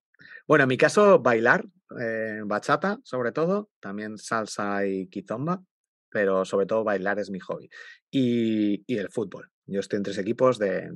[0.48, 1.66] Bueno, en mi caso, bailar,
[2.00, 5.64] eh, bachata sobre todo, también salsa y kizomba,
[6.10, 7.70] pero sobre todo bailar es mi hobby.
[8.10, 9.52] Y, y el fútbol.
[9.68, 10.90] Yo estoy en tres equipos de,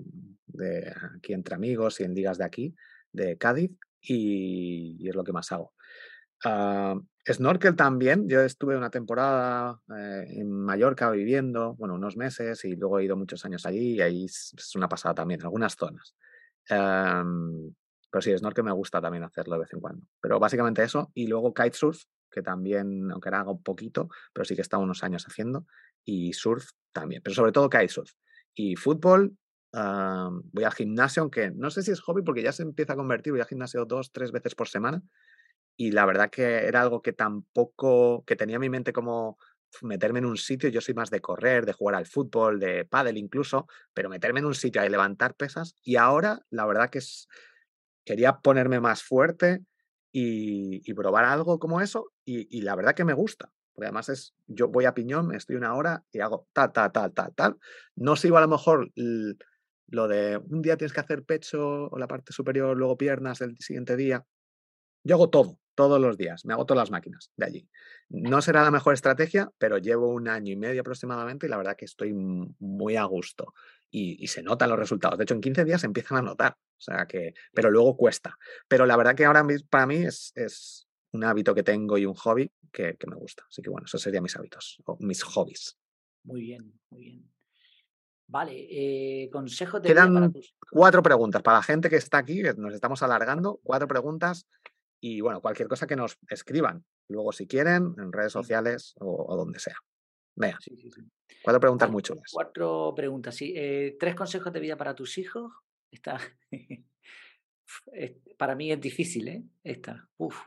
[1.18, 2.74] aquí entre amigos y en ligas de aquí,
[3.12, 3.72] de Cádiz,
[4.02, 5.74] y, es lo que más hago.
[6.44, 12.76] Uh, snorkel también, yo estuve una temporada eh, en Mallorca viviendo, bueno, unos meses y
[12.76, 16.16] luego he ido muchos años allí y ahí es una pasada también, algunas zonas.
[16.68, 20.08] pero sí, snorkel me gusta también hacerlo de vez en cuando.
[20.20, 24.62] Pero básicamente eso, y luego kitesurf, que también, aunque era un poquito, pero sí que
[24.62, 25.66] estado unos años haciendo,
[26.04, 28.12] y surf también, pero sobre todo kitesurf.
[28.56, 29.38] Y fútbol,
[29.74, 33.32] voy al gimnasio, aunque no sé si es hobby porque ya se empieza a convertir,
[33.32, 35.02] voy al gimnasio dos, tres veces por semana.
[35.76, 39.38] Y la verdad que era algo que tampoco, que tenía en mi mente como
[39.82, 43.18] meterme en un sitio, yo soy más de correr, de jugar al fútbol, de pádel
[43.18, 45.76] incluso, pero meterme en un sitio y levantar pesas.
[45.84, 47.28] Y ahora la verdad que es,
[48.06, 49.62] quería ponerme más fuerte
[50.12, 53.52] y, probar algo como eso y, la verdad que me gusta.
[53.74, 57.14] Porque además es, yo voy a piñón, estoy una hora y hago tal, tal, tal,
[57.14, 57.58] tal, tal.
[57.96, 62.08] No sigo a lo mejor lo de un día tienes que hacer pecho o la
[62.08, 64.26] parte superior, luego piernas el siguiente día.
[65.04, 67.70] Yo hago todo, todos los días, me hago todas las máquinas de allí.
[68.10, 71.76] No será la mejor estrategia, pero llevo un año y medio aproximadamente y la verdad
[71.76, 73.54] que estoy muy a gusto.
[73.90, 75.18] Y, se notan los resultados.
[75.18, 76.54] De hecho, en 15 días se empiezan a notar.
[76.54, 78.38] O sea que, pero luego cuesta.
[78.68, 82.14] Pero la verdad que ahora para mí es, es un hábito que tengo y un
[82.16, 83.46] hobby que, me gusta.
[83.50, 85.78] Así que bueno, esos serían mis hábitos o mis hobbies.
[86.24, 87.32] Muy bien, muy bien.
[88.28, 90.34] Vale, eh, consejos de Quedan
[90.72, 94.48] cuatro preguntas para la gente que está aquí, nos estamos alargando, cuatro preguntas
[95.02, 99.60] y bueno, cualquier cosa que nos escriban, luego si quieren, en redes sociales o, donde
[99.60, 99.76] sea.
[100.36, 100.58] Vea.
[101.44, 102.30] Cuatro preguntas muy chulas.
[102.32, 103.52] Cuatro preguntas, sí.
[103.56, 105.52] Eh, tres consejos de vida para tus hijos.
[105.92, 106.20] Está.
[108.38, 109.44] para mí es difícil, ¿eh?
[109.64, 110.08] Esta.
[110.18, 110.40] Uf.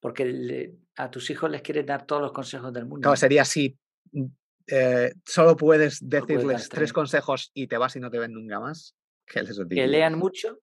[0.00, 3.08] Porque a tus hijos les quieres dar todos los consejos del mundo.
[3.08, 3.78] No, sería así.
[4.12, 4.26] Mm,
[4.66, 8.96] eh, solo puedes decirles tres consejos y te vas y no te ven nunca más.
[9.26, 10.58] Que, que lean mucho,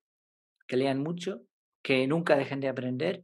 [0.67, 1.46] que lean mucho,
[1.87, 3.23] que nunca dejen de aprender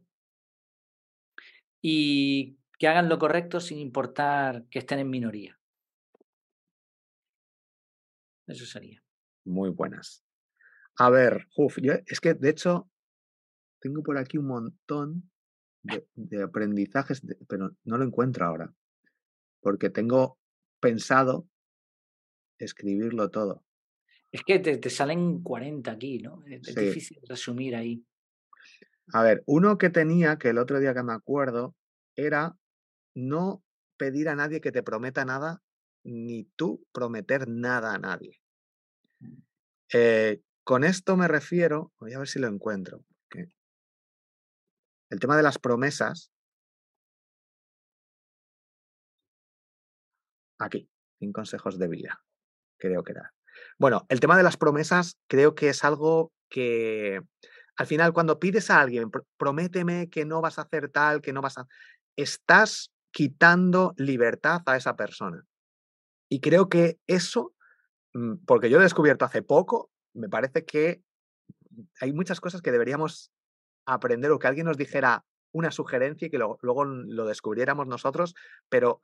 [1.82, 5.60] y que hagan lo correcto sin importar que estén en minoría.
[8.46, 9.04] Eso sería.
[9.44, 10.24] Muy buenas.
[10.96, 12.90] A ver, uf, yo, es que de hecho
[13.82, 15.30] tengo por aquí un montón
[15.82, 18.74] de, aprendizajes, pero no lo encuentro ahora,
[19.60, 20.38] porque tengo
[20.80, 21.46] pensado
[22.58, 23.62] escribirlo todo.
[24.32, 26.42] Es que te, salen 40 aquí, ¿no?
[26.46, 28.02] Es, difícil resumir ahí.
[29.12, 31.74] A ver, uno que tenía, que el otro día que me acuerdo,
[32.16, 32.56] era
[33.14, 33.62] no
[33.96, 35.62] pedir a nadie que te prometa nada,
[36.04, 38.40] ni tú prometer nada a nadie.
[39.20, 39.42] Mm.
[39.92, 43.04] Eh, con esto me refiero, voy a ver si lo encuentro.
[45.10, 46.32] El tema de las promesas.
[50.58, 50.88] Aquí,
[51.20, 52.24] sin consejos de vida,
[52.78, 53.32] creo que era.
[53.78, 57.20] Bueno, el tema de las promesas creo que es algo que
[57.76, 61.40] al final, cuando pides a alguien, prométeme que no vas a hacer tal, que no
[61.40, 61.66] vas a...
[62.16, 65.44] Estás quitando libertad a esa persona.
[66.28, 67.54] Y creo que eso,
[68.12, 71.02] mm, porque yo he descubierto hace poco, me parece que
[72.00, 73.32] hay muchas cosas que deberíamos
[73.86, 78.34] aprender o que alguien nos dijera una sugerencia y que luego lo descubriéramos nosotros,
[78.68, 79.00] pero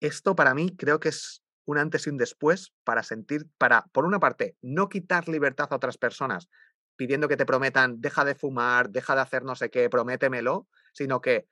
[0.00, 4.04] esto para mí creo que es un antes y un después para sentir, para, por
[4.04, 6.48] una parte, no quitar libertad a otras personas,
[6.96, 11.20] pidiendo que te prometan, deja de fumar, deja de hacer no sé qué, prométemelo, sino
[11.20, 11.46] que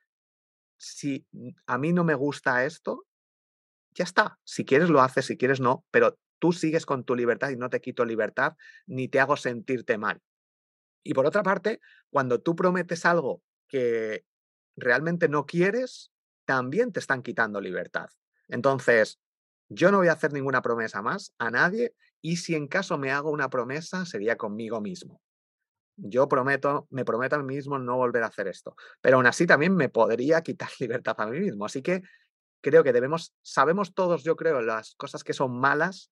[0.77, 1.25] si
[1.65, 3.05] a mí no me gusta esto,
[3.91, 4.39] ya está.
[4.43, 7.69] Si quieres lo haces, si quieres no, pero tú sigues con tu libertad y no
[7.69, 8.55] te quito libertad
[8.85, 10.21] ni te hago sentirte mal.
[11.03, 11.79] Y por otra parte,
[12.09, 14.25] cuando tú prometes algo que
[14.75, 16.11] realmente no quieres,
[16.45, 18.09] también te están quitando libertad.
[18.47, 19.19] Entonces,
[19.69, 23.11] yo no voy a hacer ninguna promesa más a nadie y si en caso me
[23.11, 25.21] hago una promesa sería conmigo mismo
[25.95, 28.75] yo prometo, me prometo a mí mismo no volver a hacer esto.
[29.01, 31.65] Pero aún así también me podría quitar libertad a mí mismo.
[31.65, 32.01] Así que
[32.61, 36.11] creo que debemos, sabemos todos, yo creo, las cosas que son malas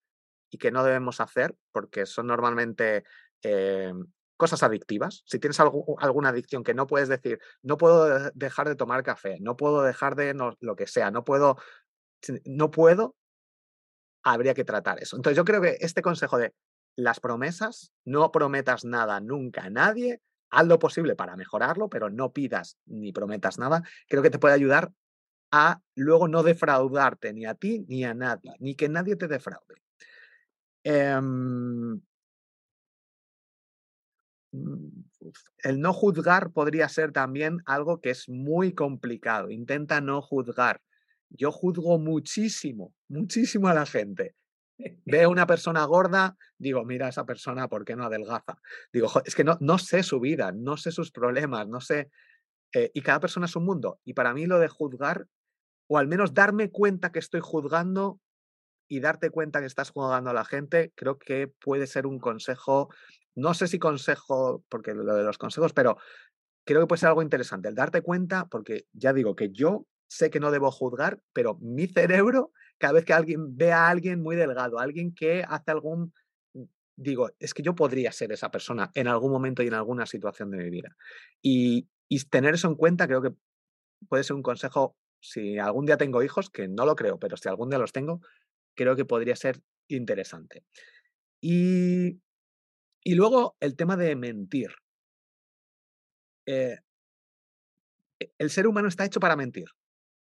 [0.49, 3.03] y que no debemos hacer, porque son normalmente
[3.41, 3.93] eh,
[4.35, 5.23] cosas adictivas.
[5.25, 9.55] Si tienes alguna adicción que no puedes decir, no puedo dejar de tomar café, no
[9.55, 11.57] puedo dejar de lo que sea, no puedo,
[12.45, 13.15] no puedo,
[14.23, 15.15] habría que tratar eso.
[15.15, 16.53] Entonces yo creo que este consejo de
[16.95, 22.34] las promesas, no prometas nada nunca a nadie, haz lo posible para mejorarlo, pero no
[22.34, 24.91] pidas ni prometas nada, creo que te puede ayudar
[25.51, 29.76] a luego no defraudarte ni a ti ni a nadie, ni que nadie te defraude.
[30.84, 32.01] Em,
[34.51, 34.88] mm,
[35.63, 39.49] el no juzgar podría ser también algo que es muy complicado.
[39.49, 40.81] Intenta no juzgar.
[41.30, 44.35] Yo juzgo muchísimo, muchísimo a la gente.
[45.05, 48.57] Veo una persona gorda, digo, mira esa persona, ¿por qué no adelgaza?
[48.93, 52.09] Digo, es que no, no sé su vida, no sé sus problemas, no sé.
[52.73, 53.99] Eh, y cada persona es un mundo.
[54.03, 55.27] Y para mí lo de juzgar,
[55.87, 58.19] o al menos darme cuenta que estoy juzgando
[58.87, 62.89] y darte cuenta que estás juzgando a la gente, creo que puede ser un consejo,
[63.35, 65.97] no sé si consejo, porque lo de los consejos, pero
[66.65, 70.29] creo que puede ser algo interesante, el darte cuenta, porque ya digo que yo sé
[70.29, 72.51] que no debo juzgar, pero mi cerebro
[72.81, 76.13] cada vez que alguien ve a alguien muy delgado, alguien que hace algún,
[76.53, 76.63] mm,
[76.95, 80.49] digo, es que yo podría ser esa persona en algún momento y en alguna situación
[80.49, 80.97] de mi vida.
[81.41, 81.87] Y,
[82.29, 83.33] tener eso en cuenta creo que
[84.09, 87.47] puede ser un consejo, si algún día tengo hijos, que no lo creo, pero si
[87.47, 88.19] algún día los tengo,
[88.75, 90.65] creo que podría ser interesante.
[91.39, 92.19] Y,
[93.03, 94.71] y luego el tema de mentir.
[96.47, 96.79] Eh,
[98.19, 99.69] e, el ser humano está hecho para mentir.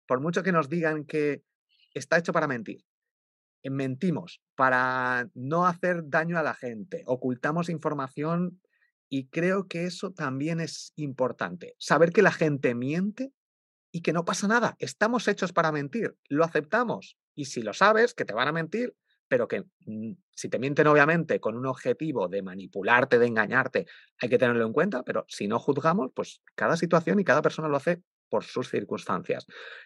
[0.05, 1.43] Por mucho que nos digan que
[1.93, 2.83] está hecho para mentir.
[3.63, 8.59] Mentimos para no hacer daño a la gente, ocultamos información
[9.07, 11.75] y creo que eso también es importante.
[11.77, 13.33] Saber que la gente miente
[13.91, 14.75] y que no pasa nada.
[14.79, 17.17] Estamos hechos para mentir, lo aceptamos.
[17.35, 18.95] Y si lo sabes, que te van a mentir,
[19.27, 23.85] pero que mm, si te mienten obviamente con un objetivo de manipularte, de engañarte,
[24.19, 27.67] hay que tenerlo en cuenta, pero si no juzgamos, pues cada situación y cada persona
[27.67, 28.01] lo hace
[28.31, 29.45] por sus circunstancias.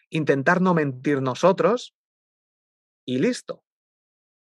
[0.10, 1.96] Intentar no mentir nosotros
[3.04, 3.64] y listo.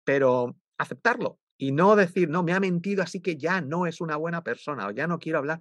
[0.04, 4.18] Pero aceptarlo y no decir, no, me ha mentido, así que ya no es una
[4.18, 5.60] buena persona o ya no quiero hablar.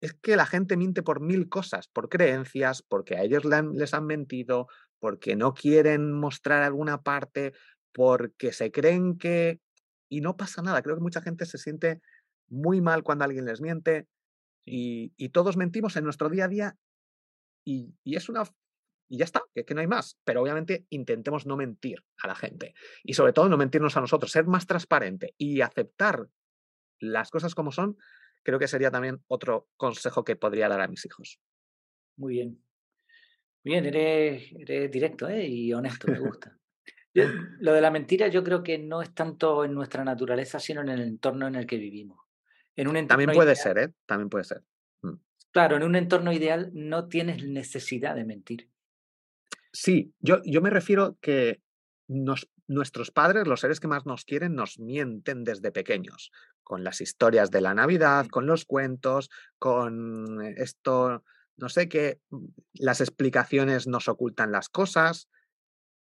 [0.00, 4.06] Es que la gente miente por mil cosas, por creencias, porque a ellos les han
[4.06, 4.68] mentido,
[4.98, 7.52] porque no quieren mostrar alguna parte,
[7.92, 9.60] porque se creen que...
[10.08, 10.82] Y no pasa nada.
[10.82, 12.00] Creo que mucha gente se siente
[12.48, 14.06] muy mal cuando alguien les miente
[14.66, 16.76] y, todos mentimos en nuestro día a día
[17.66, 18.44] y, es una...
[19.08, 20.18] Y ya está, que, que no hay más.
[20.24, 22.74] Pero obviamente intentemos no mentir a la gente
[23.04, 26.28] y sobre todo no mentirnos a nosotros, ser más transparente y aceptar
[26.98, 27.96] las cosas como son,
[28.42, 31.40] creo que sería también otro consejo que podría dar a mis hijos.
[32.16, 32.62] Muy bien.
[33.62, 35.46] Bien, eres, directo ¿eh?
[35.46, 36.56] y honesto, me gusta.
[37.60, 40.90] Lo de la mentira yo creo que no es tanto en nuestra naturaleza, sino en
[40.90, 42.20] el entorno en el que vivimos.
[42.76, 43.92] En un También puede ser, ¿eh?
[44.04, 44.62] También puede ser.
[45.56, 48.68] Claro, en un entorno ideal no tienes necesidad de mentir.
[49.72, 51.62] Sí, yo, yo me refiero que
[52.66, 56.30] nuestros padres, los seres que más nos quieren, nos mienten desde pequeños,
[56.62, 61.24] con las historias de la Navidad, con los cuentos, con esto
[61.56, 65.30] no sé, que mm, las explicaciones nos ocultan las cosas.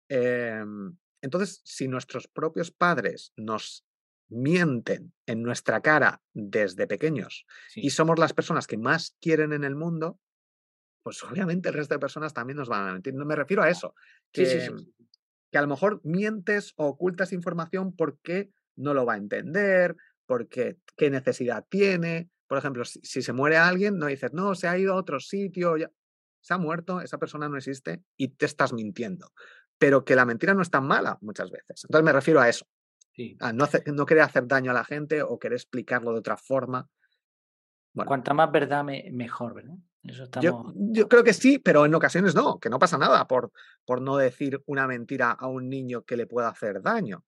[0.08, 3.84] Em, entonces, si nuestros propios padres nos
[4.30, 9.74] mienten en nuestra cara desde pequeños y somos las personas que más quieren en el
[9.74, 10.18] mundo,
[11.02, 13.14] pues obviamente el resto de personas también nos van a mentir.
[13.14, 13.94] No me refiero a eso,
[14.32, 14.70] que,
[15.50, 19.96] que a lo mejor mientes o ocultas información porque no lo va a entender,
[20.26, 24.76] porque qué necesidad tiene, por ejemplo, si, se muere alguien, no dices, no, se ha
[24.76, 25.88] ido a otro sitio, ya.
[26.40, 29.32] se ha muerto, esa persona no existe y te estás mintiendo.
[29.78, 31.84] Pero que la mentira no es tan mala muchas veces.
[31.84, 32.66] Entonces me refiero a eso.
[33.40, 36.88] A no, no querer hacer daño a la gente o querer explicarlo de otra forma.
[37.94, 39.76] Cuanta más verdad, mejor, ¿verdad?
[40.40, 43.52] yo, yo, creo que sí, pero en ocasiones no, que no pasa nada por,
[43.84, 47.24] por no decir una mentira a un niño que le pueda hacer daño.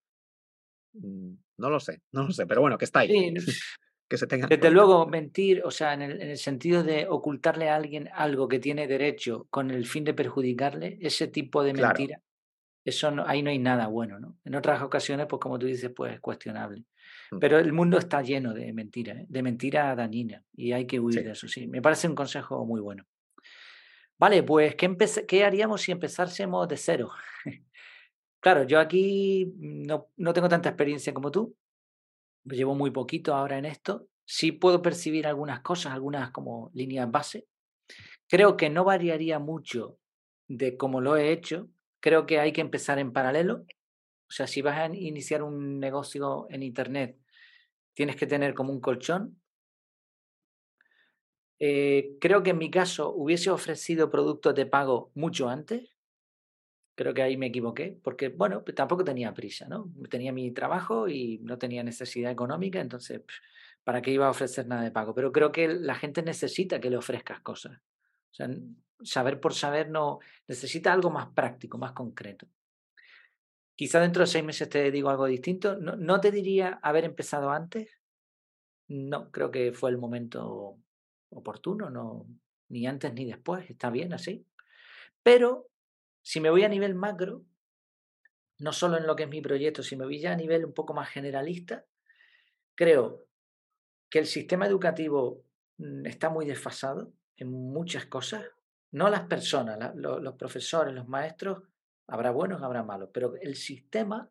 [0.94, 3.34] Mm, no lo sé, no lo sé, pero bueno, que está ahí.
[4.16, 8.58] se Desde luego, mentir, o sea, en el, sentido de ocultarle a alguien algo que
[8.58, 12.20] tiene derecho con el fin de perjudicarle, ese tipo de mentira,
[12.84, 14.38] eso ahí no hay nada bueno, ¿no?
[14.44, 16.84] En otras ocasiones, pues como tú dices, pues es cuestionable.
[17.30, 17.38] Mm.
[17.38, 19.26] Pero el mundo está lleno de mentiras, ¿eh?
[19.28, 21.66] de mentira dañina y hay que huir de eso, sí.
[21.66, 23.06] Me parece un consejo muy bueno.
[24.18, 24.94] Vale, pues, ¿qué,
[25.26, 27.10] ¿qué haríamos si empezásemos de cero?
[28.40, 31.56] claro, yo aquí no, no tengo tanta experiencia como tú,
[32.44, 37.46] llevo muy poquito ahora en esto, sí puedo percibir algunas cosas, algunas como líneas base.
[38.28, 39.98] Creo que no variaría mucho
[40.48, 41.68] de cómo lo he hecho.
[42.02, 43.64] Creo que hay que empezar en paralelo.
[44.28, 47.16] O sea, si vas a iniciar un negocio en Internet,
[47.94, 49.40] tienes que tener como un colchón.
[51.60, 55.90] Eh, creo que en mi caso hubiese ofrecido productos de pago mucho antes.
[56.96, 59.92] Creo que ahí me equivoqué, porque, bueno, pues tampoco tenía prisa, ¿no?
[60.10, 63.22] Tenía mi trabajo y no tenía necesidad económica, entonces,
[63.84, 65.14] ¿para qué iba a ofrecer nada de pago?
[65.14, 67.78] Pero creo que la gente necesita que le ofrezcas cosas.
[67.78, 68.48] O sea,
[69.04, 72.46] saber por saber no necesita algo más práctico, más concreto.
[73.74, 75.76] Quizá dentro de seis meses te digo algo distinto.
[75.76, 77.90] No, no te diría haber empezado antes.
[78.88, 80.78] No, creo que fue el momento
[81.30, 82.26] oportuno, no,
[82.68, 83.68] ni antes ni después.
[83.70, 84.46] Está bien así.
[85.22, 85.68] Pero
[86.22, 87.44] si me voy a nivel macro,
[88.58, 90.72] no solo en lo que es mi proyecto, si me voy ya a nivel un
[90.72, 91.84] poco más generalista,
[92.74, 93.26] creo
[94.08, 95.44] que el sistema educativo
[95.78, 98.44] mm, está muy desfasado en muchas cosas.
[98.92, 101.62] No las personas, los profesores, los maestros,
[102.06, 104.30] habrá buenos, habrá malos, pero el sistema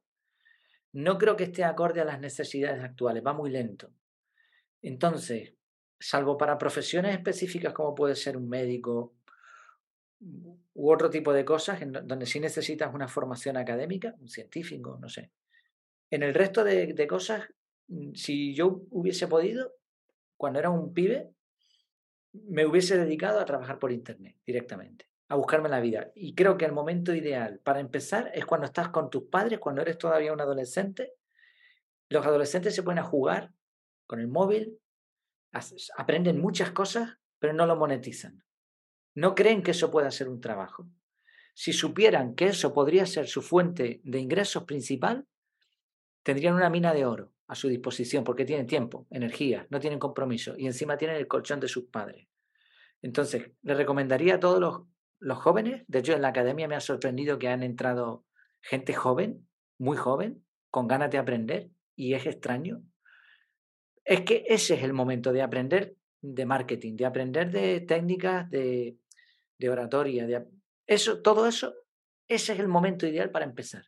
[0.93, 3.91] no creo que esté acorde a las necesidades actuales, va muy lento.
[4.81, 5.53] Entonces,
[5.99, 9.15] salvo para profesiones específicas como puede ser un médico,
[10.73, 15.31] u otro tipo de cosas donde sí necesitas una formación académica, un científico, no sé.
[16.09, 17.47] En el resto de, de cosas,
[17.87, 19.73] mm, si yo hubiese podido,
[20.37, 21.31] cuando era un pibe,
[22.33, 26.11] me hubiese dedicado a trabajar por Internet directamente, a buscarme la vida.
[26.15, 29.81] Y creo que el momento ideal para empezar es cuando estás con tus padres, cuando
[29.81, 31.13] eres todavía un adolescente.
[32.09, 33.53] Los adolescentes se ponen a jugar
[34.07, 34.79] con el móvil,
[35.97, 38.43] aprenden muchas cosas, pero no lo monetizan.
[39.15, 40.87] No creen que eso pueda ser un trabajo.
[41.53, 45.27] Si supieran que eso podría ser su fuente de ingresos principal,
[46.23, 50.55] tendrían una mina de oro a su disposición porque tienen tiempo, energía, no tienen compromiso
[50.57, 52.27] y encima tienen el colchón de sus padres.
[53.01, 54.81] Entonces, les recomendaría a todos los,
[55.19, 58.25] los jóvenes, de hecho en la academia me ha sorprendido que han entrado
[58.61, 59.47] gente joven,
[59.77, 62.83] muy joven, con ganas de aprender y es extraño.
[64.05, 68.97] Es que ese es el momento de aprender de marketing, de aprender de técnicas de
[69.61, 70.43] de oratoria, de
[70.87, 71.75] eso, todo eso,
[72.27, 73.85] ese es el momento ideal para empezar.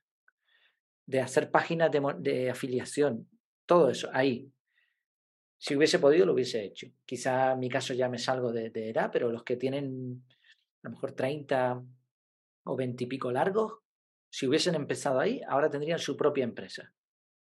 [1.07, 3.27] De hacer páginas de, afiliación,
[3.65, 4.51] todo eso, ahí.
[5.57, 6.87] Si hubiese podido, lo hubiese hecho.
[7.05, 10.25] Quizá en mi caso ya me salgo de, de edad, pero los que tienen
[10.83, 11.83] a lo mejor 30
[12.65, 13.79] o 20 y pico largos,
[14.29, 16.93] si hubiesen empezado ahí, ahora tendrían su propia empresa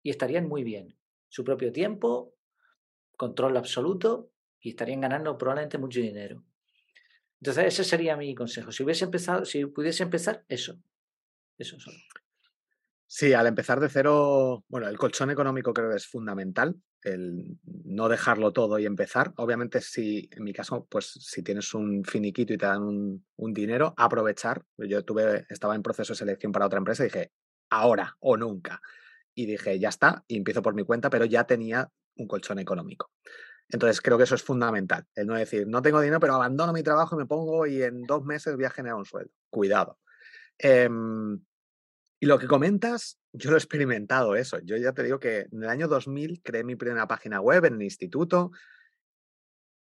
[0.03, 0.97] y estarían muy bien.
[1.29, 2.35] Su propio tiempo,
[3.17, 6.45] control absoluto y estarían ganando probablemente mucho dinero.
[7.41, 8.73] Entonces, ese sería mi consejo.
[8.73, 10.79] Si hubiese empezado, si pudiese empezar, eso.
[11.57, 11.97] Eso solo.
[13.13, 18.09] Sí, al empezar de cero, bueno, el colchón económico creo que es fundamental, el no
[18.09, 19.33] dejarlo todo y empezar.
[19.39, 23.95] Obviamente, si en mi caso, pues si tienes un finiquito y te dan un, dinero,
[23.97, 24.63] aprovechar.
[24.79, 27.33] Yo tuve, estaba en proceso de selección para otra empresa y dije,
[27.69, 28.81] ahora o nunca.
[29.35, 33.11] Y dije, ya está, y empiezo por mi cuenta, pero ya tenía un colchón económico.
[33.69, 36.85] Entonces creo que eso es fundamental, el no decir, no tengo dinero, pero abandono mi
[36.85, 39.33] trabajo y me pongo y en dos meses voy a generar un sueldo.
[39.51, 39.99] Cuidado.
[40.57, 41.41] Em,
[42.21, 44.59] y lo que comentas, yo lo he experimentado eso.
[44.61, 47.75] Yo ya te digo que en el año 2000 creé mi primera página web en
[47.75, 48.51] el instituto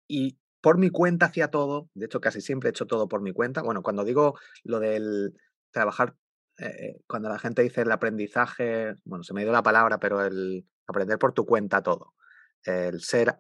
[0.08, 1.88] y por mi cuenta hacía todo.
[1.94, 3.62] De hecho, casi siempre he hecho todo por mi cuenta.
[3.62, 5.36] Bueno, cuando digo lo del
[5.70, 6.16] trabajar,
[6.58, 10.26] eh, cuando la gente dice el aprendizaje, bueno, se me ha ido la palabra, pero
[10.26, 12.16] el aprender por tu cuenta todo
[12.64, 13.36] el ser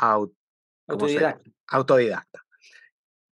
[1.68, 2.44] autodidacta.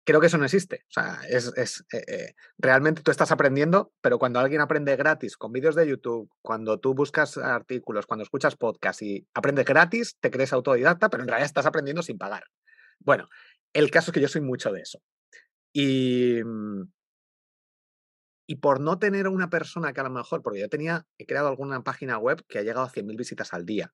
[0.05, 0.83] Creo que eso no existe.
[0.89, 5.53] O sea, es, eh, eh, realmente tú estás aprendiendo, pero cuando alguien aprende gratis con
[5.53, 10.51] vídeos de YouTube, cuando tú buscas artículos, cuando escuchas podcasts y aprendes gratis, te crees
[10.51, 12.43] autodidacta, pero en realidad estás aprendiendo sin pagar.
[12.99, 13.29] Bueno,
[13.71, 14.99] el caso es que yo soy mucho de eso.
[15.71, 16.83] Y, mm,
[18.45, 21.47] y por no tener una persona que a lo mejor, porque yo tenía, he creado
[21.47, 23.93] alguna página web que ha llegado a 100.000 visitas al día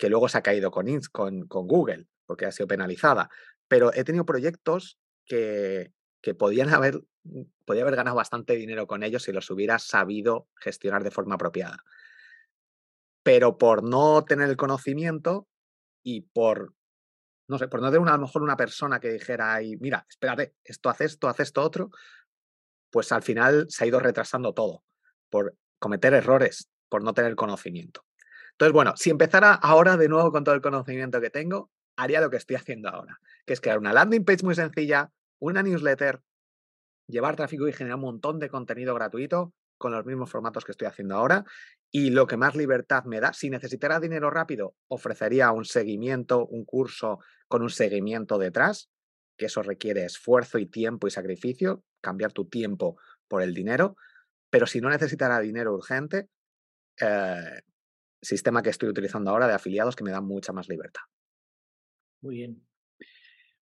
[0.00, 3.28] que luego se ha caído con, con, con Google, porque ha sido penalizada.
[3.68, 4.98] Pero he tenido proyectos
[5.30, 10.48] que, podían haber, mm, podía haber ganado bastante dinero con ellos si los hubiera sabido
[10.56, 11.84] gestionar de forma apropiada.
[13.22, 15.46] Pero por no tener el conocimiento
[16.02, 16.74] y por,
[17.48, 20.54] no sé, por no tener a lo mejor una persona que dijera, ahí, mira, espérate,
[20.64, 21.90] esto hace esto, hace esto otro,
[22.90, 24.84] pues al final se ha ido retrasando todo
[25.28, 28.04] por cometer errores, por no tener conocimiento.
[28.52, 32.30] Entonces, bueno, si empezara ahora de nuevo con todo el conocimiento que tengo, haría lo
[32.30, 36.22] que estoy haciendo ahora, que es crear una landing page muy sencilla, una newsletter,
[37.08, 40.86] llevar tráfico y generar un montón de contenido gratuito con los mismos formatos que estoy
[40.86, 41.44] haciendo ahora.
[41.90, 46.64] Y lo que más libertad me da, si necesitara dinero rápido, ofrecería un seguimiento, un
[46.64, 47.18] curso
[47.48, 48.90] con un seguimiento detrás,
[49.36, 53.96] que eso requiere esfuerzo y tiempo y sacrificio, cambiar tu tiempo por el dinero.
[54.50, 56.28] Pero si no necesitara dinero urgente,
[57.00, 57.62] eh,
[58.20, 61.02] sistema que estoy utilizando ahora de afiliados que me da mucha más libertad.
[62.20, 62.69] Muy bien.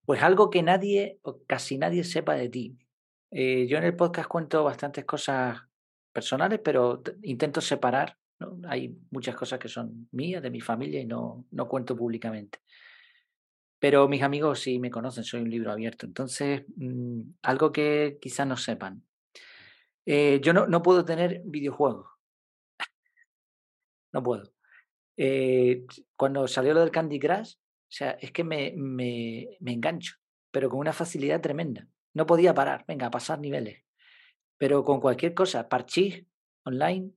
[0.09, 2.79] Pues algo que nadie o casi nadie sepa de ti.
[3.31, 5.61] Eh, yo en el podcast cuento bastantes cosas
[6.15, 8.17] personales, pero intento separar.
[8.71, 12.61] Hay muchas cosas que son mías, de mi familia, y no, no cuento públicamente.
[13.79, 16.07] Pero mis amigos sí me conocen, soy un libro abierto.
[16.07, 19.03] Entonces, mm, algo que quizás no sepan.
[20.07, 22.07] Eh, yo no, no puedo tener videojuegos
[24.15, 24.55] no puedo.
[25.19, 25.85] Eh,
[26.17, 27.57] cuando salió lo del Candy Crush,
[27.89, 30.17] o sea, es que me, me, me engancho,
[30.51, 31.89] pero con una facilidad tremenda.
[32.13, 33.83] No podía parar, venga, a pasar niveles.
[34.59, 36.25] Pero con cualquier cosa, parchís
[36.65, 37.13] online,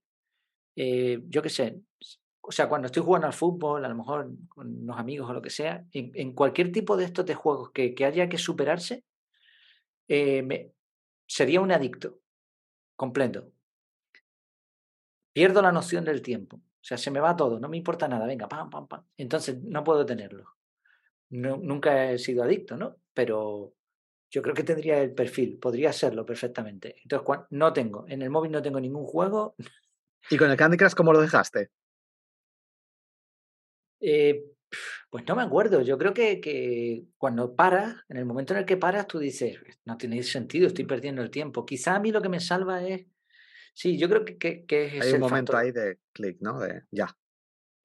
[0.76, 1.82] eh, yo qué sé,
[2.42, 5.42] o sea, cuando estoy jugando al fútbol, a lo mejor con unos amigos o lo
[5.42, 9.04] que sea, en, cualquier tipo de estos de juegos que, que haya que superarse,
[10.08, 10.72] eh,
[11.28, 12.20] sería un adicto
[12.96, 13.52] completo.
[15.34, 16.58] Pierdo la noción del tiempo.
[16.58, 19.06] O sea, se me va todo, no me importa nada, venga, pam, pam, pam.
[19.18, 20.46] Entonces no puedo tenerlo.
[21.32, 22.98] Nunca he sido adicto, ¿no?
[23.14, 23.74] Pero
[24.30, 26.96] yo creo que tendría el perfil, podría serlo perfectamente.
[27.04, 29.56] Entonces, no tengo, en el móvil no tengo ningún juego.
[30.30, 31.72] ¿Y con el Candy Crush cómo lo dejaste?
[34.00, 34.44] Eh,
[35.10, 35.82] pues no me acuerdo.
[35.82, 39.60] Yo creo que, que, cuando paras, en el momento en el que paras, tú dices,
[39.86, 41.66] no tiene sentido, estoy perdiendo el tiempo.
[41.66, 43.08] Quizá a mí lo que me salva es
[43.74, 46.60] Sí, yo creo que, que, es Hay un momento ahí de clic, ¿no?
[46.60, 47.18] De ya.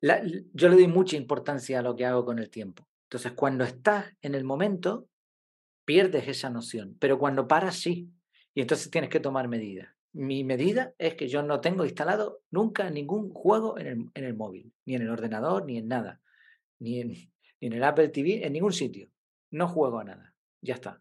[0.01, 2.89] yo le doy mucha importancia a lo que hago con el tiempo.
[3.17, 5.09] Entonces, cuando estás en el momento,
[5.87, 8.13] pierdes esa noción, pero cuando paras, sí.
[8.53, 9.89] Y entonces tienes que tomar medidas.
[10.13, 14.35] Mi medida es que yo no tengo instalado nunca ningún juego en el, en el
[14.35, 16.21] móvil, ni en el ordenador, ni en nada,
[16.79, 17.09] ni en,
[17.63, 19.09] ni en el Apple TV, en ningún sitio.
[19.51, 20.35] No juego a nada.
[20.61, 21.01] Ya está.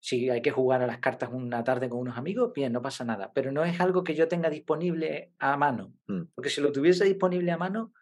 [0.00, 3.04] Si hay que jugar a las cartas una tarde con unos amigos, bien, no pasa
[3.04, 3.30] nada.
[3.34, 5.92] Pero no es algo que yo tenga disponible a mano.
[6.06, 6.22] Mm.
[6.34, 7.92] Porque si lo tuviese disponible a mano,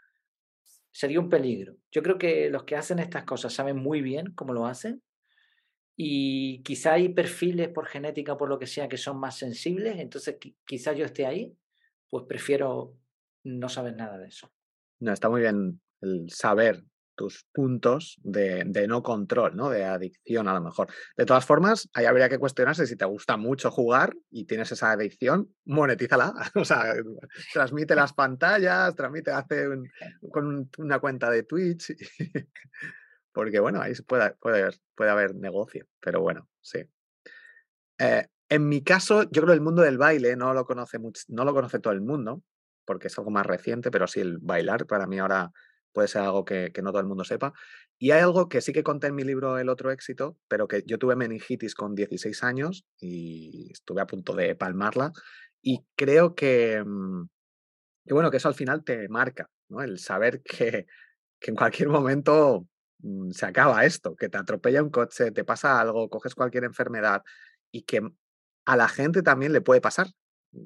[0.98, 1.76] sería un peligro.
[1.92, 5.00] Yo creo que los que hacen estas cosas saben muy bien cómo lo hacen
[5.96, 10.38] y quizá hay perfiles por genética, por lo que sea, que son más sensibles, entonces
[10.66, 11.56] quizá yo esté ahí,
[12.10, 12.96] pues prefiero
[13.44, 14.50] no saber nada de eso.
[14.98, 16.82] No, está muy bien el saber
[17.18, 19.68] tus puntos de, no control, ¿no?
[19.68, 20.88] De adicción a lo mejor.
[21.16, 24.92] De todas formas, ahí habría que cuestionarse si te gusta mucho jugar y tienes esa
[24.92, 26.32] adicción, monetízala.
[26.54, 26.94] O sea,
[27.52, 29.66] transmite las pantallas, transmite, hace
[30.30, 31.94] con una cuenta de Twitch.
[33.32, 36.84] porque bueno, ahí puede, puede, puede haber negocio, pero bueno, sí.
[37.98, 41.22] Eh, en mi caso, yo creo que el mundo del baile no lo conoce mucho,
[41.28, 42.42] no lo conoce todo el mundo,
[42.84, 45.50] porque es algo más reciente, pero sí el bailar para mí ahora
[45.92, 47.52] puede ser algo que, no todo el mundo sepa.
[47.98, 50.82] Y hay algo que sí que conté en mi libro El otro éxito, pero que
[50.86, 55.12] yo tuve meningitis con 16 años y estuve a punto de palmarla.
[55.62, 57.28] Y creo que, mm,
[58.06, 59.82] que bueno, que eso al final te marca, ¿no?
[59.82, 60.86] El saber que,
[61.40, 62.68] que en cualquier momento
[63.00, 67.22] Mm, se acaba esto, que te atropella un coche, te pasa algo, coges cualquier enfermedad
[67.70, 68.00] y que
[68.66, 70.08] a la gente también le puede pasar.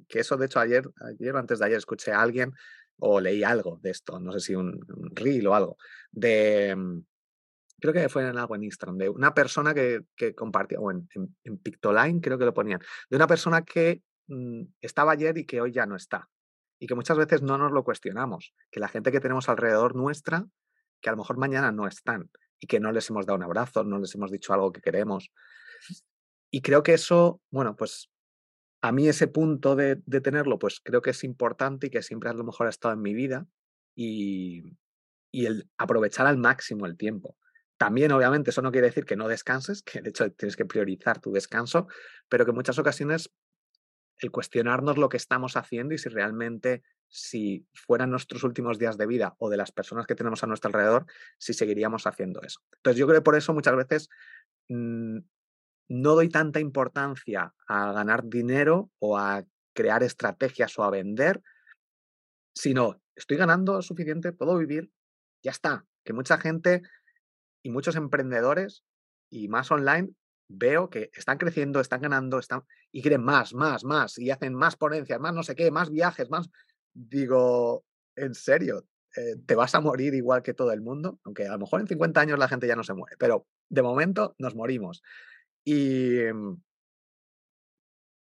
[0.08, 0.84] Que eso, de hecho, ayer,
[1.18, 2.52] ayer antes de ayer escuché a alguien
[3.04, 4.80] o leí algo de esto, no sé si un,
[5.14, 5.76] reel o algo,
[6.10, 7.04] de, mm,
[7.80, 11.08] creo que fue en algo en Instagram, de una persona que, que compartía, o en,
[11.42, 12.80] en, Pictoline creo que lo ponían,
[13.10, 16.28] de una persona que mm, estaba ayer y que hoy ya no está.
[16.78, 20.46] Y que muchas veces no nos lo cuestionamos, que la gente que tenemos alrededor nuestra
[21.00, 22.30] que a lo mejor mañana no están
[22.60, 25.32] y que no les hemos dado un abrazo, no les hemos dicho algo que queremos.
[26.50, 28.11] Y creo que eso, bueno, pues
[28.82, 32.34] a mí ese punto de, tenerlo, pues creo que es importante y que siempre a
[32.34, 33.46] lo mejor ha estado en mi vida
[33.94, 34.76] y,
[35.30, 37.36] y el aprovechar al máximo el tiempo.
[37.78, 41.20] También, obviamente, eso no quiere decir que no descanses, que de hecho tienes que priorizar
[41.20, 41.86] tu descanso,
[42.28, 43.30] pero que en muchas ocasiones
[44.18, 49.06] el cuestionarnos lo que estamos haciendo y si realmente si fueran nuestros últimos días de
[49.06, 51.06] vida o de las personas que tenemos a nuestro alrededor,
[51.38, 52.60] si seguiríamos haciendo eso.
[52.76, 54.08] Entonces yo creo que por eso muchas veces
[54.68, 55.18] mm,
[55.92, 59.44] no doy tanta importancia a ganar dinero o a
[59.74, 61.42] crear estrategias o a vender,
[62.54, 64.90] sino estoy ganando suficiente, puedo vivir,
[65.42, 65.84] ya está.
[66.02, 66.82] Que mucha gente
[67.62, 68.84] y muchos emprendedores
[69.30, 70.14] y más online
[70.48, 74.76] veo que están creciendo, están ganando, están y quieren más, más, más y hacen más
[74.76, 76.48] ponencias, más no sé qué, más viajes, más
[76.94, 77.84] digo,
[78.16, 81.58] en serio, eh, te vas a morir igual que todo el mundo, aunque a lo
[81.58, 85.02] mejor en 50 años la gente ya no se muere, pero de momento nos morimos.
[85.64, 86.62] Y, mm,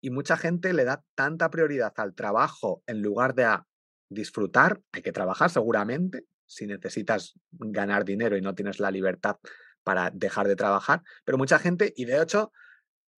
[0.01, 3.67] y mucha gente le da tanta prioridad al trabajo en lugar de a
[4.09, 9.37] disfrutar, hay que trabajar seguramente, si necesitas ganar dinero y no tienes la libertad
[9.83, 12.51] para dejar de trabajar, pero mucha gente, y de hecho,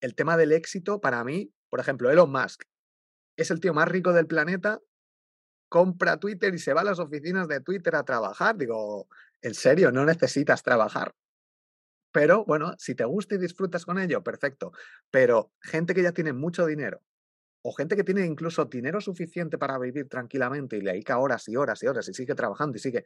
[0.02, 2.64] el tema del éxito para mí, por ejemplo, Elon Musk
[3.38, 4.80] es el tío más rico del planeta
[5.74, 8.56] compra Twitter y se va a las oficinas de Twitter a trabajar.
[8.56, 9.08] Digo,
[9.42, 11.16] en serio, no necesitas trabajar.
[12.14, 14.72] Pero bueno, si te gusta y disfrutas con ello, perfecto.
[15.12, 17.02] Pero gente que ya tiene mucho dinero
[17.64, 21.56] o gente que tiene incluso dinero suficiente para vivir tranquilamente y le dedica horas y
[21.56, 23.04] horas y horas y sigue trabajando y sigue...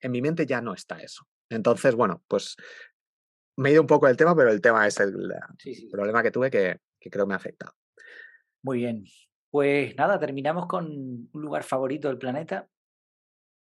[0.00, 1.26] En mi mente ya no está eso.
[1.50, 2.56] Entonces, bueno, pues
[3.56, 5.14] me he ido un poco del tema, pero el tema es el
[5.90, 7.74] problema que tuve que, que creo me ha afectado.
[8.62, 9.04] Muy bien.
[9.50, 12.66] Pues nada, terminamos con un lugar favorito del planeta.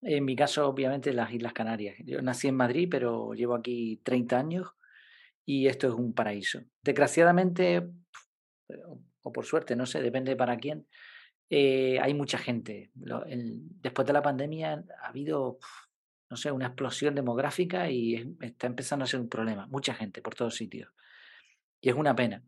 [0.01, 1.95] En mi caso, obviamente, las Islas Canarias.
[2.05, 4.75] Yo nací en Madrid, pero llevo aquí 30 años
[5.45, 6.61] y esto es un paraíso.
[6.83, 7.87] Desgraciadamente,
[9.23, 10.87] o por suerte, no sé, depende para quién,
[11.49, 12.91] eh, hay mucha gente.
[12.95, 15.59] después de la pandemia ha habido,
[16.29, 19.67] no sé, una explosión demográfica y está empezando a ser un problema.
[19.67, 20.91] Mucha gente por todos sitios.
[21.81, 22.43] Y es una pena,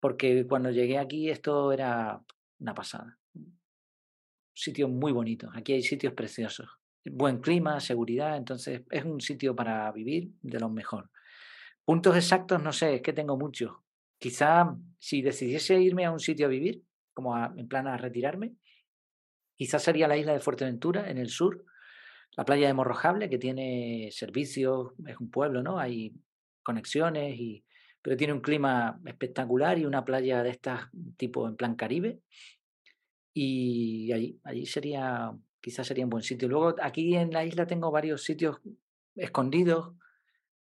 [0.00, 2.22] porque cuando llegué aquí esto era
[2.58, 3.18] una pasada.
[4.54, 5.50] Sitios muy bonitos.
[5.54, 6.68] Aquí hay sitios preciosos.
[7.04, 11.10] Buen clima, seguridad, entonces es un sitio para vivir de los mejor.
[11.84, 13.72] Puntos exactos, no sé, es que tengo muchos.
[14.18, 16.82] Quizá si decidiese irme a un sitio a vivir,
[17.12, 18.54] como en plan a retirarme,
[19.56, 21.64] quizás sería la isla de Fuerteventura, en el sur,
[22.36, 25.78] la playa de Morrojable, que tiene servicios, es un pueblo, ¿no?
[25.78, 26.14] Hay
[26.62, 27.64] conexiones y
[28.04, 32.20] pero tiene un clima espectacular y una playa de estas tipo en plan Caribe.
[33.34, 36.48] Y allí, allí sería, quizás sería un buen sitio.
[36.48, 38.60] Luego aquí en la isla tengo varios sitios
[39.16, 39.94] escondidos,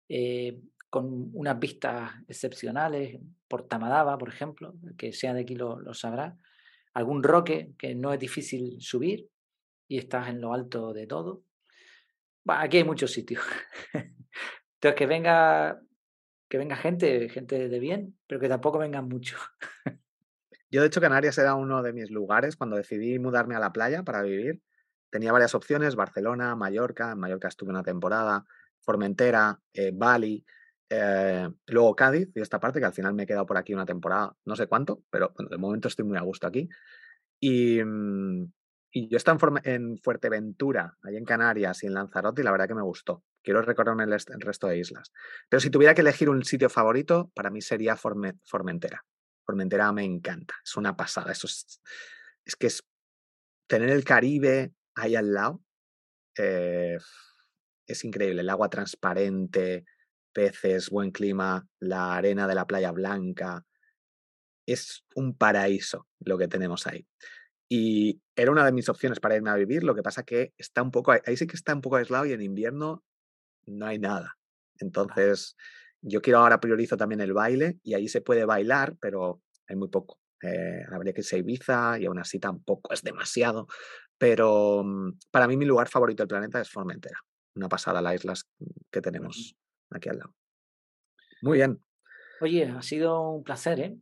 [0.10, 0.60] eh,
[0.90, 6.38] con unas vistas excepcionales, por Tamadaba, por ejemplo, que sea de aquí lo, sabrá.
[6.94, 9.30] Algún roque que no es difícil subir
[9.88, 11.44] y estás en lo alto de todo.
[12.48, 13.44] aquí hay muchos sitios.
[13.94, 15.80] Entonces, que venga
[16.54, 19.38] que venga gente, gente de bien, pero que tampoco vengan mucho.
[20.74, 24.02] Yo, de hecho, Canarias era uno de mis lugares cuando decidí mudarme a la playa
[24.02, 24.60] para vivir.
[25.12, 28.44] Tenía varias opciones, Barcelona, Mallorca, en Mallorca estuve una temporada,
[28.82, 30.44] Formentera, eh, Bali.
[30.90, 33.86] Eh, luego Cádiz y esta parte, que al final me he quedado por aquí una
[33.86, 36.68] temporada, no sé cuánto, pero de momento estoy muy a gusto aquí.
[37.40, 38.52] Y, mm,
[38.92, 42.76] y yo estaba en, Fuerteventura, ahí en Canarias y en Lanzarote, y la verdad que
[42.76, 43.24] me gustó.
[43.44, 45.12] Quiero recorrerme el, resto de islas.
[45.50, 49.06] Pero si tuviera que elegir un sitio favorito, para mí sería Formentera.
[49.46, 51.32] Formentera me encanta, es una pasada.
[51.32, 51.82] Eso es,
[52.46, 52.84] es que es
[53.68, 55.64] tener el Caribe ahí al lado.
[56.38, 56.98] Eh,
[57.88, 59.86] es increíble, el agua transparente,
[60.32, 63.66] peces, buen clima, la arena de la playa blanca.
[64.66, 67.06] Es un paraíso lo que tenemos ahí.
[67.70, 70.82] Y era una de mis opciones para irme a vivir, lo que pasa que está
[70.82, 73.04] un poco, ahí sí que está un poco aislado y en invierno
[73.66, 74.38] no hay nada.
[74.80, 75.56] Entonces,
[76.04, 79.88] yo quiero ahora priorizo también el baile y ahí se puede bailar, pero hay muy
[79.88, 80.20] poco.
[80.42, 83.68] Eh, habría que irse a Ibiza y aún así tampoco es demasiado.
[84.18, 87.18] Pero mm, para mí mi lugar favorito del planeta es Formentera.
[87.56, 88.50] Una pasada las islas
[88.92, 89.56] que tenemos
[89.90, 90.36] aquí al lado.
[91.42, 91.82] Muy bien.
[92.42, 93.98] Oye, ha sido un placer, ¿eh?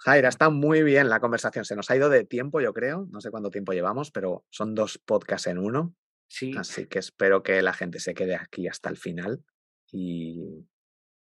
[0.00, 1.64] Jaira, está muy bien la conversación.
[1.64, 3.08] Se nos ha ido de tiempo, yo creo.
[3.10, 5.94] No sé cuánto tiempo llevamos, pero son dos podcasts en uno.
[6.28, 6.54] Sí.
[6.56, 9.42] Así que espero que la gente se quede aquí hasta el final.
[9.90, 10.66] Y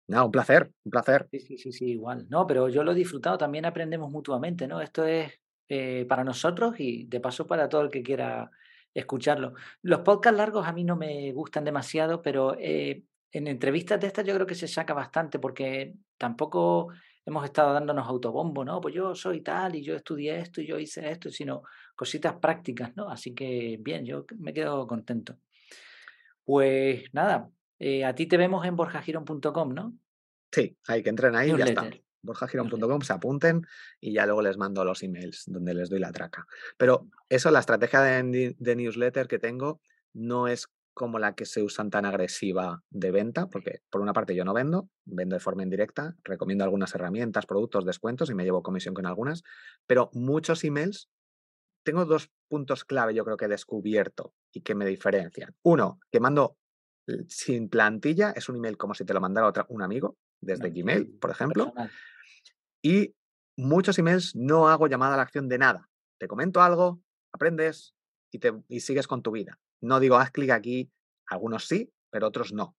[0.08, 1.26] nada, un placer, un placer.
[1.30, 2.26] Sí, sí, sí, sí, igual.
[2.28, 4.80] No, pero yo lo he disfrutado, también aprendemos mutuamente, ¿no?
[4.80, 5.32] Esto es
[5.68, 8.50] eh, para nosotros y de paso para todo el que quiera
[8.94, 9.54] escucharlo.
[9.82, 13.02] Los podcasts largos a mí no me gustan demasiado, pero eh,
[13.32, 16.88] en entrevistas de estas yo creo que se saca bastante porque tampoco
[17.26, 18.80] hemos estado dándonos autobombo, ¿no?
[18.80, 21.62] Pues yo soy tal y yo estudié esto y yo hice esto, sino
[21.94, 23.10] cositas prácticas, ¿no?
[23.10, 25.36] Así que bien, yo me quedo contento.
[26.44, 29.98] Pues nada, eh, a ti te vemos en borjagiron.com, ¿no?
[30.52, 31.90] Sí, hay que entren ahí y ya está.
[32.22, 33.66] borjagiron.com, se apunten
[34.00, 36.46] y ya luego les mando los emails donde les doy la traca.
[36.76, 39.80] Pero eso, la estrategia de newsletter que tengo
[40.12, 44.34] no es como la que se usan tan agresiva de venta, porque por una parte
[44.34, 48.62] yo no vendo, vendo de forma indirecta, recomiendo algunas herramientas, productos, descuentos y me llevo
[48.62, 49.42] comisión con algunas,
[49.86, 51.10] pero muchos emails,
[51.84, 55.54] tengo dos puntos clave yo creo que he descubierto y que me diferencian.
[55.62, 56.56] Uno, que mando
[57.28, 61.18] sin plantilla, es un email como si te lo mandara otra, un amigo, desde Gmail,
[61.18, 61.72] por ejemplo.
[62.82, 63.14] Y
[63.56, 65.88] muchos emails no hago llamada a la acción de nada.
[66.18, 67.00] Te comento algo,
[67.32, 67.94] aprendes
[68.30, 69.58] y, te, y sigues con tu vida.
[69.80, 70.90] No digo haz clic aquí,
[71.26, 72.76] algunos sí, pero otros no.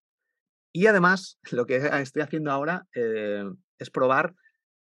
[0.73, 3.43] Y además, lo que estoy haciendo ahora eh,
[3.79, 4.35] es probar,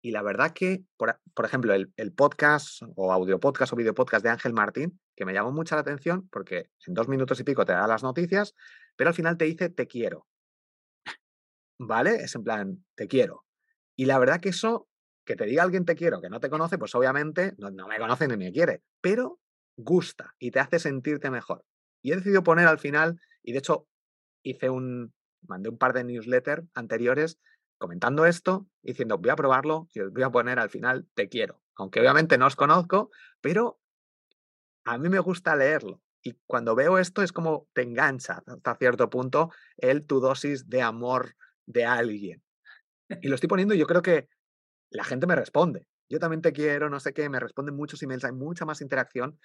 [0.01, 4.29] y la verdad que, por, ejemplo, el, podcast o audio podcast o video podcast de
[4.29, 7.73] Ángel Martín, que me llamó mucha la atención porque en dos minutos y pico te
[7.73, 8.55] da las noticias,
[8.99, 10.27] pero al final te dice te quiero.
[11.79, 12.15] ¿Vale?
[12.15, 13.45] Es en plan, te quiero.
[13.95, 14.89] Y la verdad que eso,
[15.25, 18.27] que te diga alguien te quiero, que no te conoce, pues obviamente no, me conoce
[18.27, 19.39] ni me quiere, pero
[19.77, 21.63] gusta y te hace sentirte mejor.
[22.01, 23.87] Y he decidido poner al final, y de hecho
[24.43, 25.13] hice un,
[25.47, 27.39] mandé un par de newsletters anteriores
[27.77, 31.61] comentando esto, diciendo voy a probarlo y os voy a poner al final te quiero.
[31.75, 33.79] Aunque obviamente no os conozco, pero
[34.83, 36.01] a mí me gusta leerlo.
[36.23, 40.81] Y cuando veo esto es como te engancha hasta cierto punto el tu dosis de
[40.81, 41.35] amor
[41.65, 42.43] de alguien.
[43.21, 44.27] Y lo estoy poniendo y yo creo que
[44.91, 45.87] la gente me responde.
[46.09, 49.39] Yo también te quiero, no sé qué, me responden muchos emails, hay mucha más interacción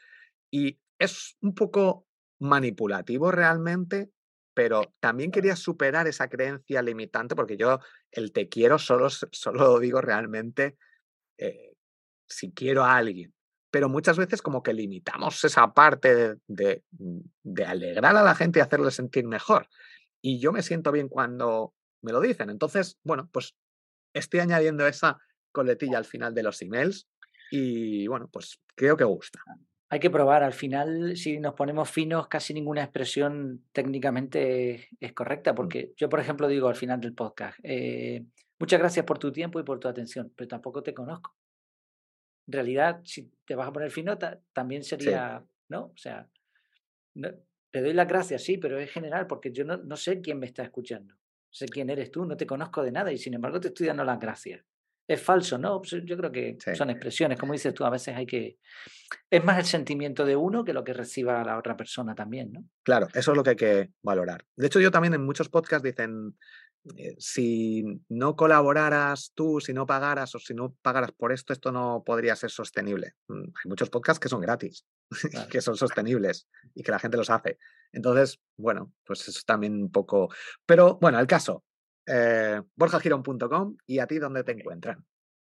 [0.50, 2.06] y es un poco
[2.40, 4.10] manipulativo realmente,
[4.54, 7.80] pero también quería superar esa creencia limitante porque yo
[8.10, 10.78] el te quiero solo, solo lo digo realmente
[11.38, 11.74] eh,
[12.28, 13.33] si quiero a alguien.
[13.74, 16.84] Pero muchas veces como que limitamos esa parte de,
[17.42, 19.66] de, alegrar a la gente y hacerle sentir mejor.
[20.22, 22.50] Y yo me siento bien cuando me lo dicen.
[22.50, 23.56] Entonces, bueno, pues
[24.14, 25.18] estoy añadiendo esa
[25.50, 27.08] coletilla al final de los emails
[27.50, 29.40] y bueno, pues creo que gusta
[29.88, 30.42] hay que probar.
[30.42, 35.56] Al final, si nos ponemos finos, casi ninguna expresión técnicamente es, correcta, mm.
[35.56, 38.24] porque yo, por ejemplo, digo al final del podcast, eh,
[38.58, 41.36] muchas gracias por tu tiempo y por tu atención, pero tampoco te conozco.
[42.46, 44.18] En realidad, si te vas a poner fino,
[44.52, 45.84] también sería, ¿no?
[45.86, 46.28] O sea,
[47.70, 50.46] te doy las gracias, sí, pero es general, porque yo no, no sé quién me
[50.46, 51.14] está escuchando.
[51.50, 54.04] Sé quién eres tú, no te conozco de nada y sin embargo te estoy dando
[54.04, 54.64] las gracias
[55.06, 55.80] es falso, ¿no?
[55.80, 58.58] Pues, yo creo que son expresiones, como dices tú, a veces hay que...
[59.30, 62.64] Es más el sentimiento de uno que lo que reciba la otra persona también, ¿no?
[62.82, 64.44] Claro, eso es lo que hay que valorar.
[64.56, 66.36] De hecho, yo también en muchos podcasts dicen,
[66.96, 71.72] eh, si no colaboraras tú, si no pagaras o si no pagaras por esto, esto
[71.72, 73.14] no podría ser sostenible.
[73.28, 74.84] Mm, hay muchos podcasts que son gratis,
[75.50, 77.58] que son sostenibles y que la gente los hace.
[77.92, 80.28] Entonces, bueno, pues eso también un poco...
[80.66, 81.64] Pero bueno, el caso,
[82.06, 85.04] eh, borjagirón.com y a ti dónde te encuentran.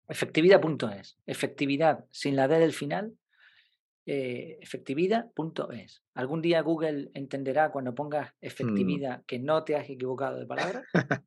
[0.07, 1.17] Efectividad.es.
[1.25, 3.17] Efectividad sin la D del final.
[4.07, 6.03] Eh, efectividad.es.
[6.13, 8.45] Algún día Google entenderá cuando pongas mm.
[8.45, 10.83] efectividad que no te has equivocado de palabra.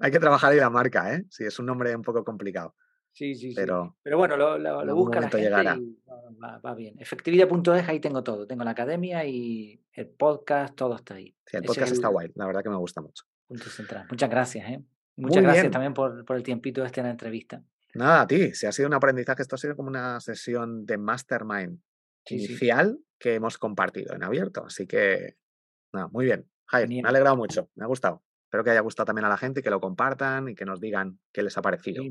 [0.00, 1.24] Hay que trabajar ahí la marca, ¿eh?
[1.30, 2.76] Sí, es un nombre un poco complicado.
[3.12, 4.00] Sí, sí, pero, sí.
[4.04, 6.94] Pero bueno, lo, lo, busca la gente y va, bien.
[6.98, 8.46] Efectividad.es, ahí tengo todo.
[8.46, 11.34] Tengo la academia y el podcast, todo está ahí.
[11.44, 12.30] Sí, el podcast está guay.
[12.36, 13.24] La verdad que me gusta mucho.
[13.48, 14.06] Punto central.
[14.08, 14.84] Muchas gracias, ¿eh?
[15.16, 17.62] Muchas gracias también por, por, el tiempito este en la entrevista.
[17.94, 18.54] Nada, a ti.
[18.54, 21.78] Si ha sido un aprendizaje, esto ha sido como una sesión de mastermind
[22.28, 24.64] inicial que hemos compartido en abierto.
[24.66, 25.36] Así que,
[25.92, 26.48] nada, muy bien.
[26.66, 27.70] Jair, me ha alegrado mucho.
[27.74, 28.22] Me ha gustado.
[28.44, 31.18] Espero que haya gustado también a la gente, que lo compartan y que nos digan
[31.32, 32.04] qué les ha parecido.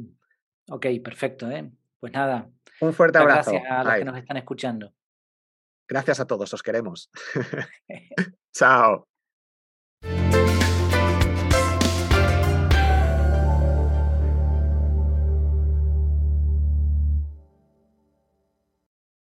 [0.69, 1.49] Ok, perfecto.
[1.51, 1.69] ¿eh?
[1.99, 2.49] Pues nada.
[2.79, 3.51] Un fuerte abrazo.
[3.51, 4.93] Gracias a los que nos están escuchando.
[5.87, 7.11] Gracias a todos, os queremos.
[8.53, 9.10] Chao.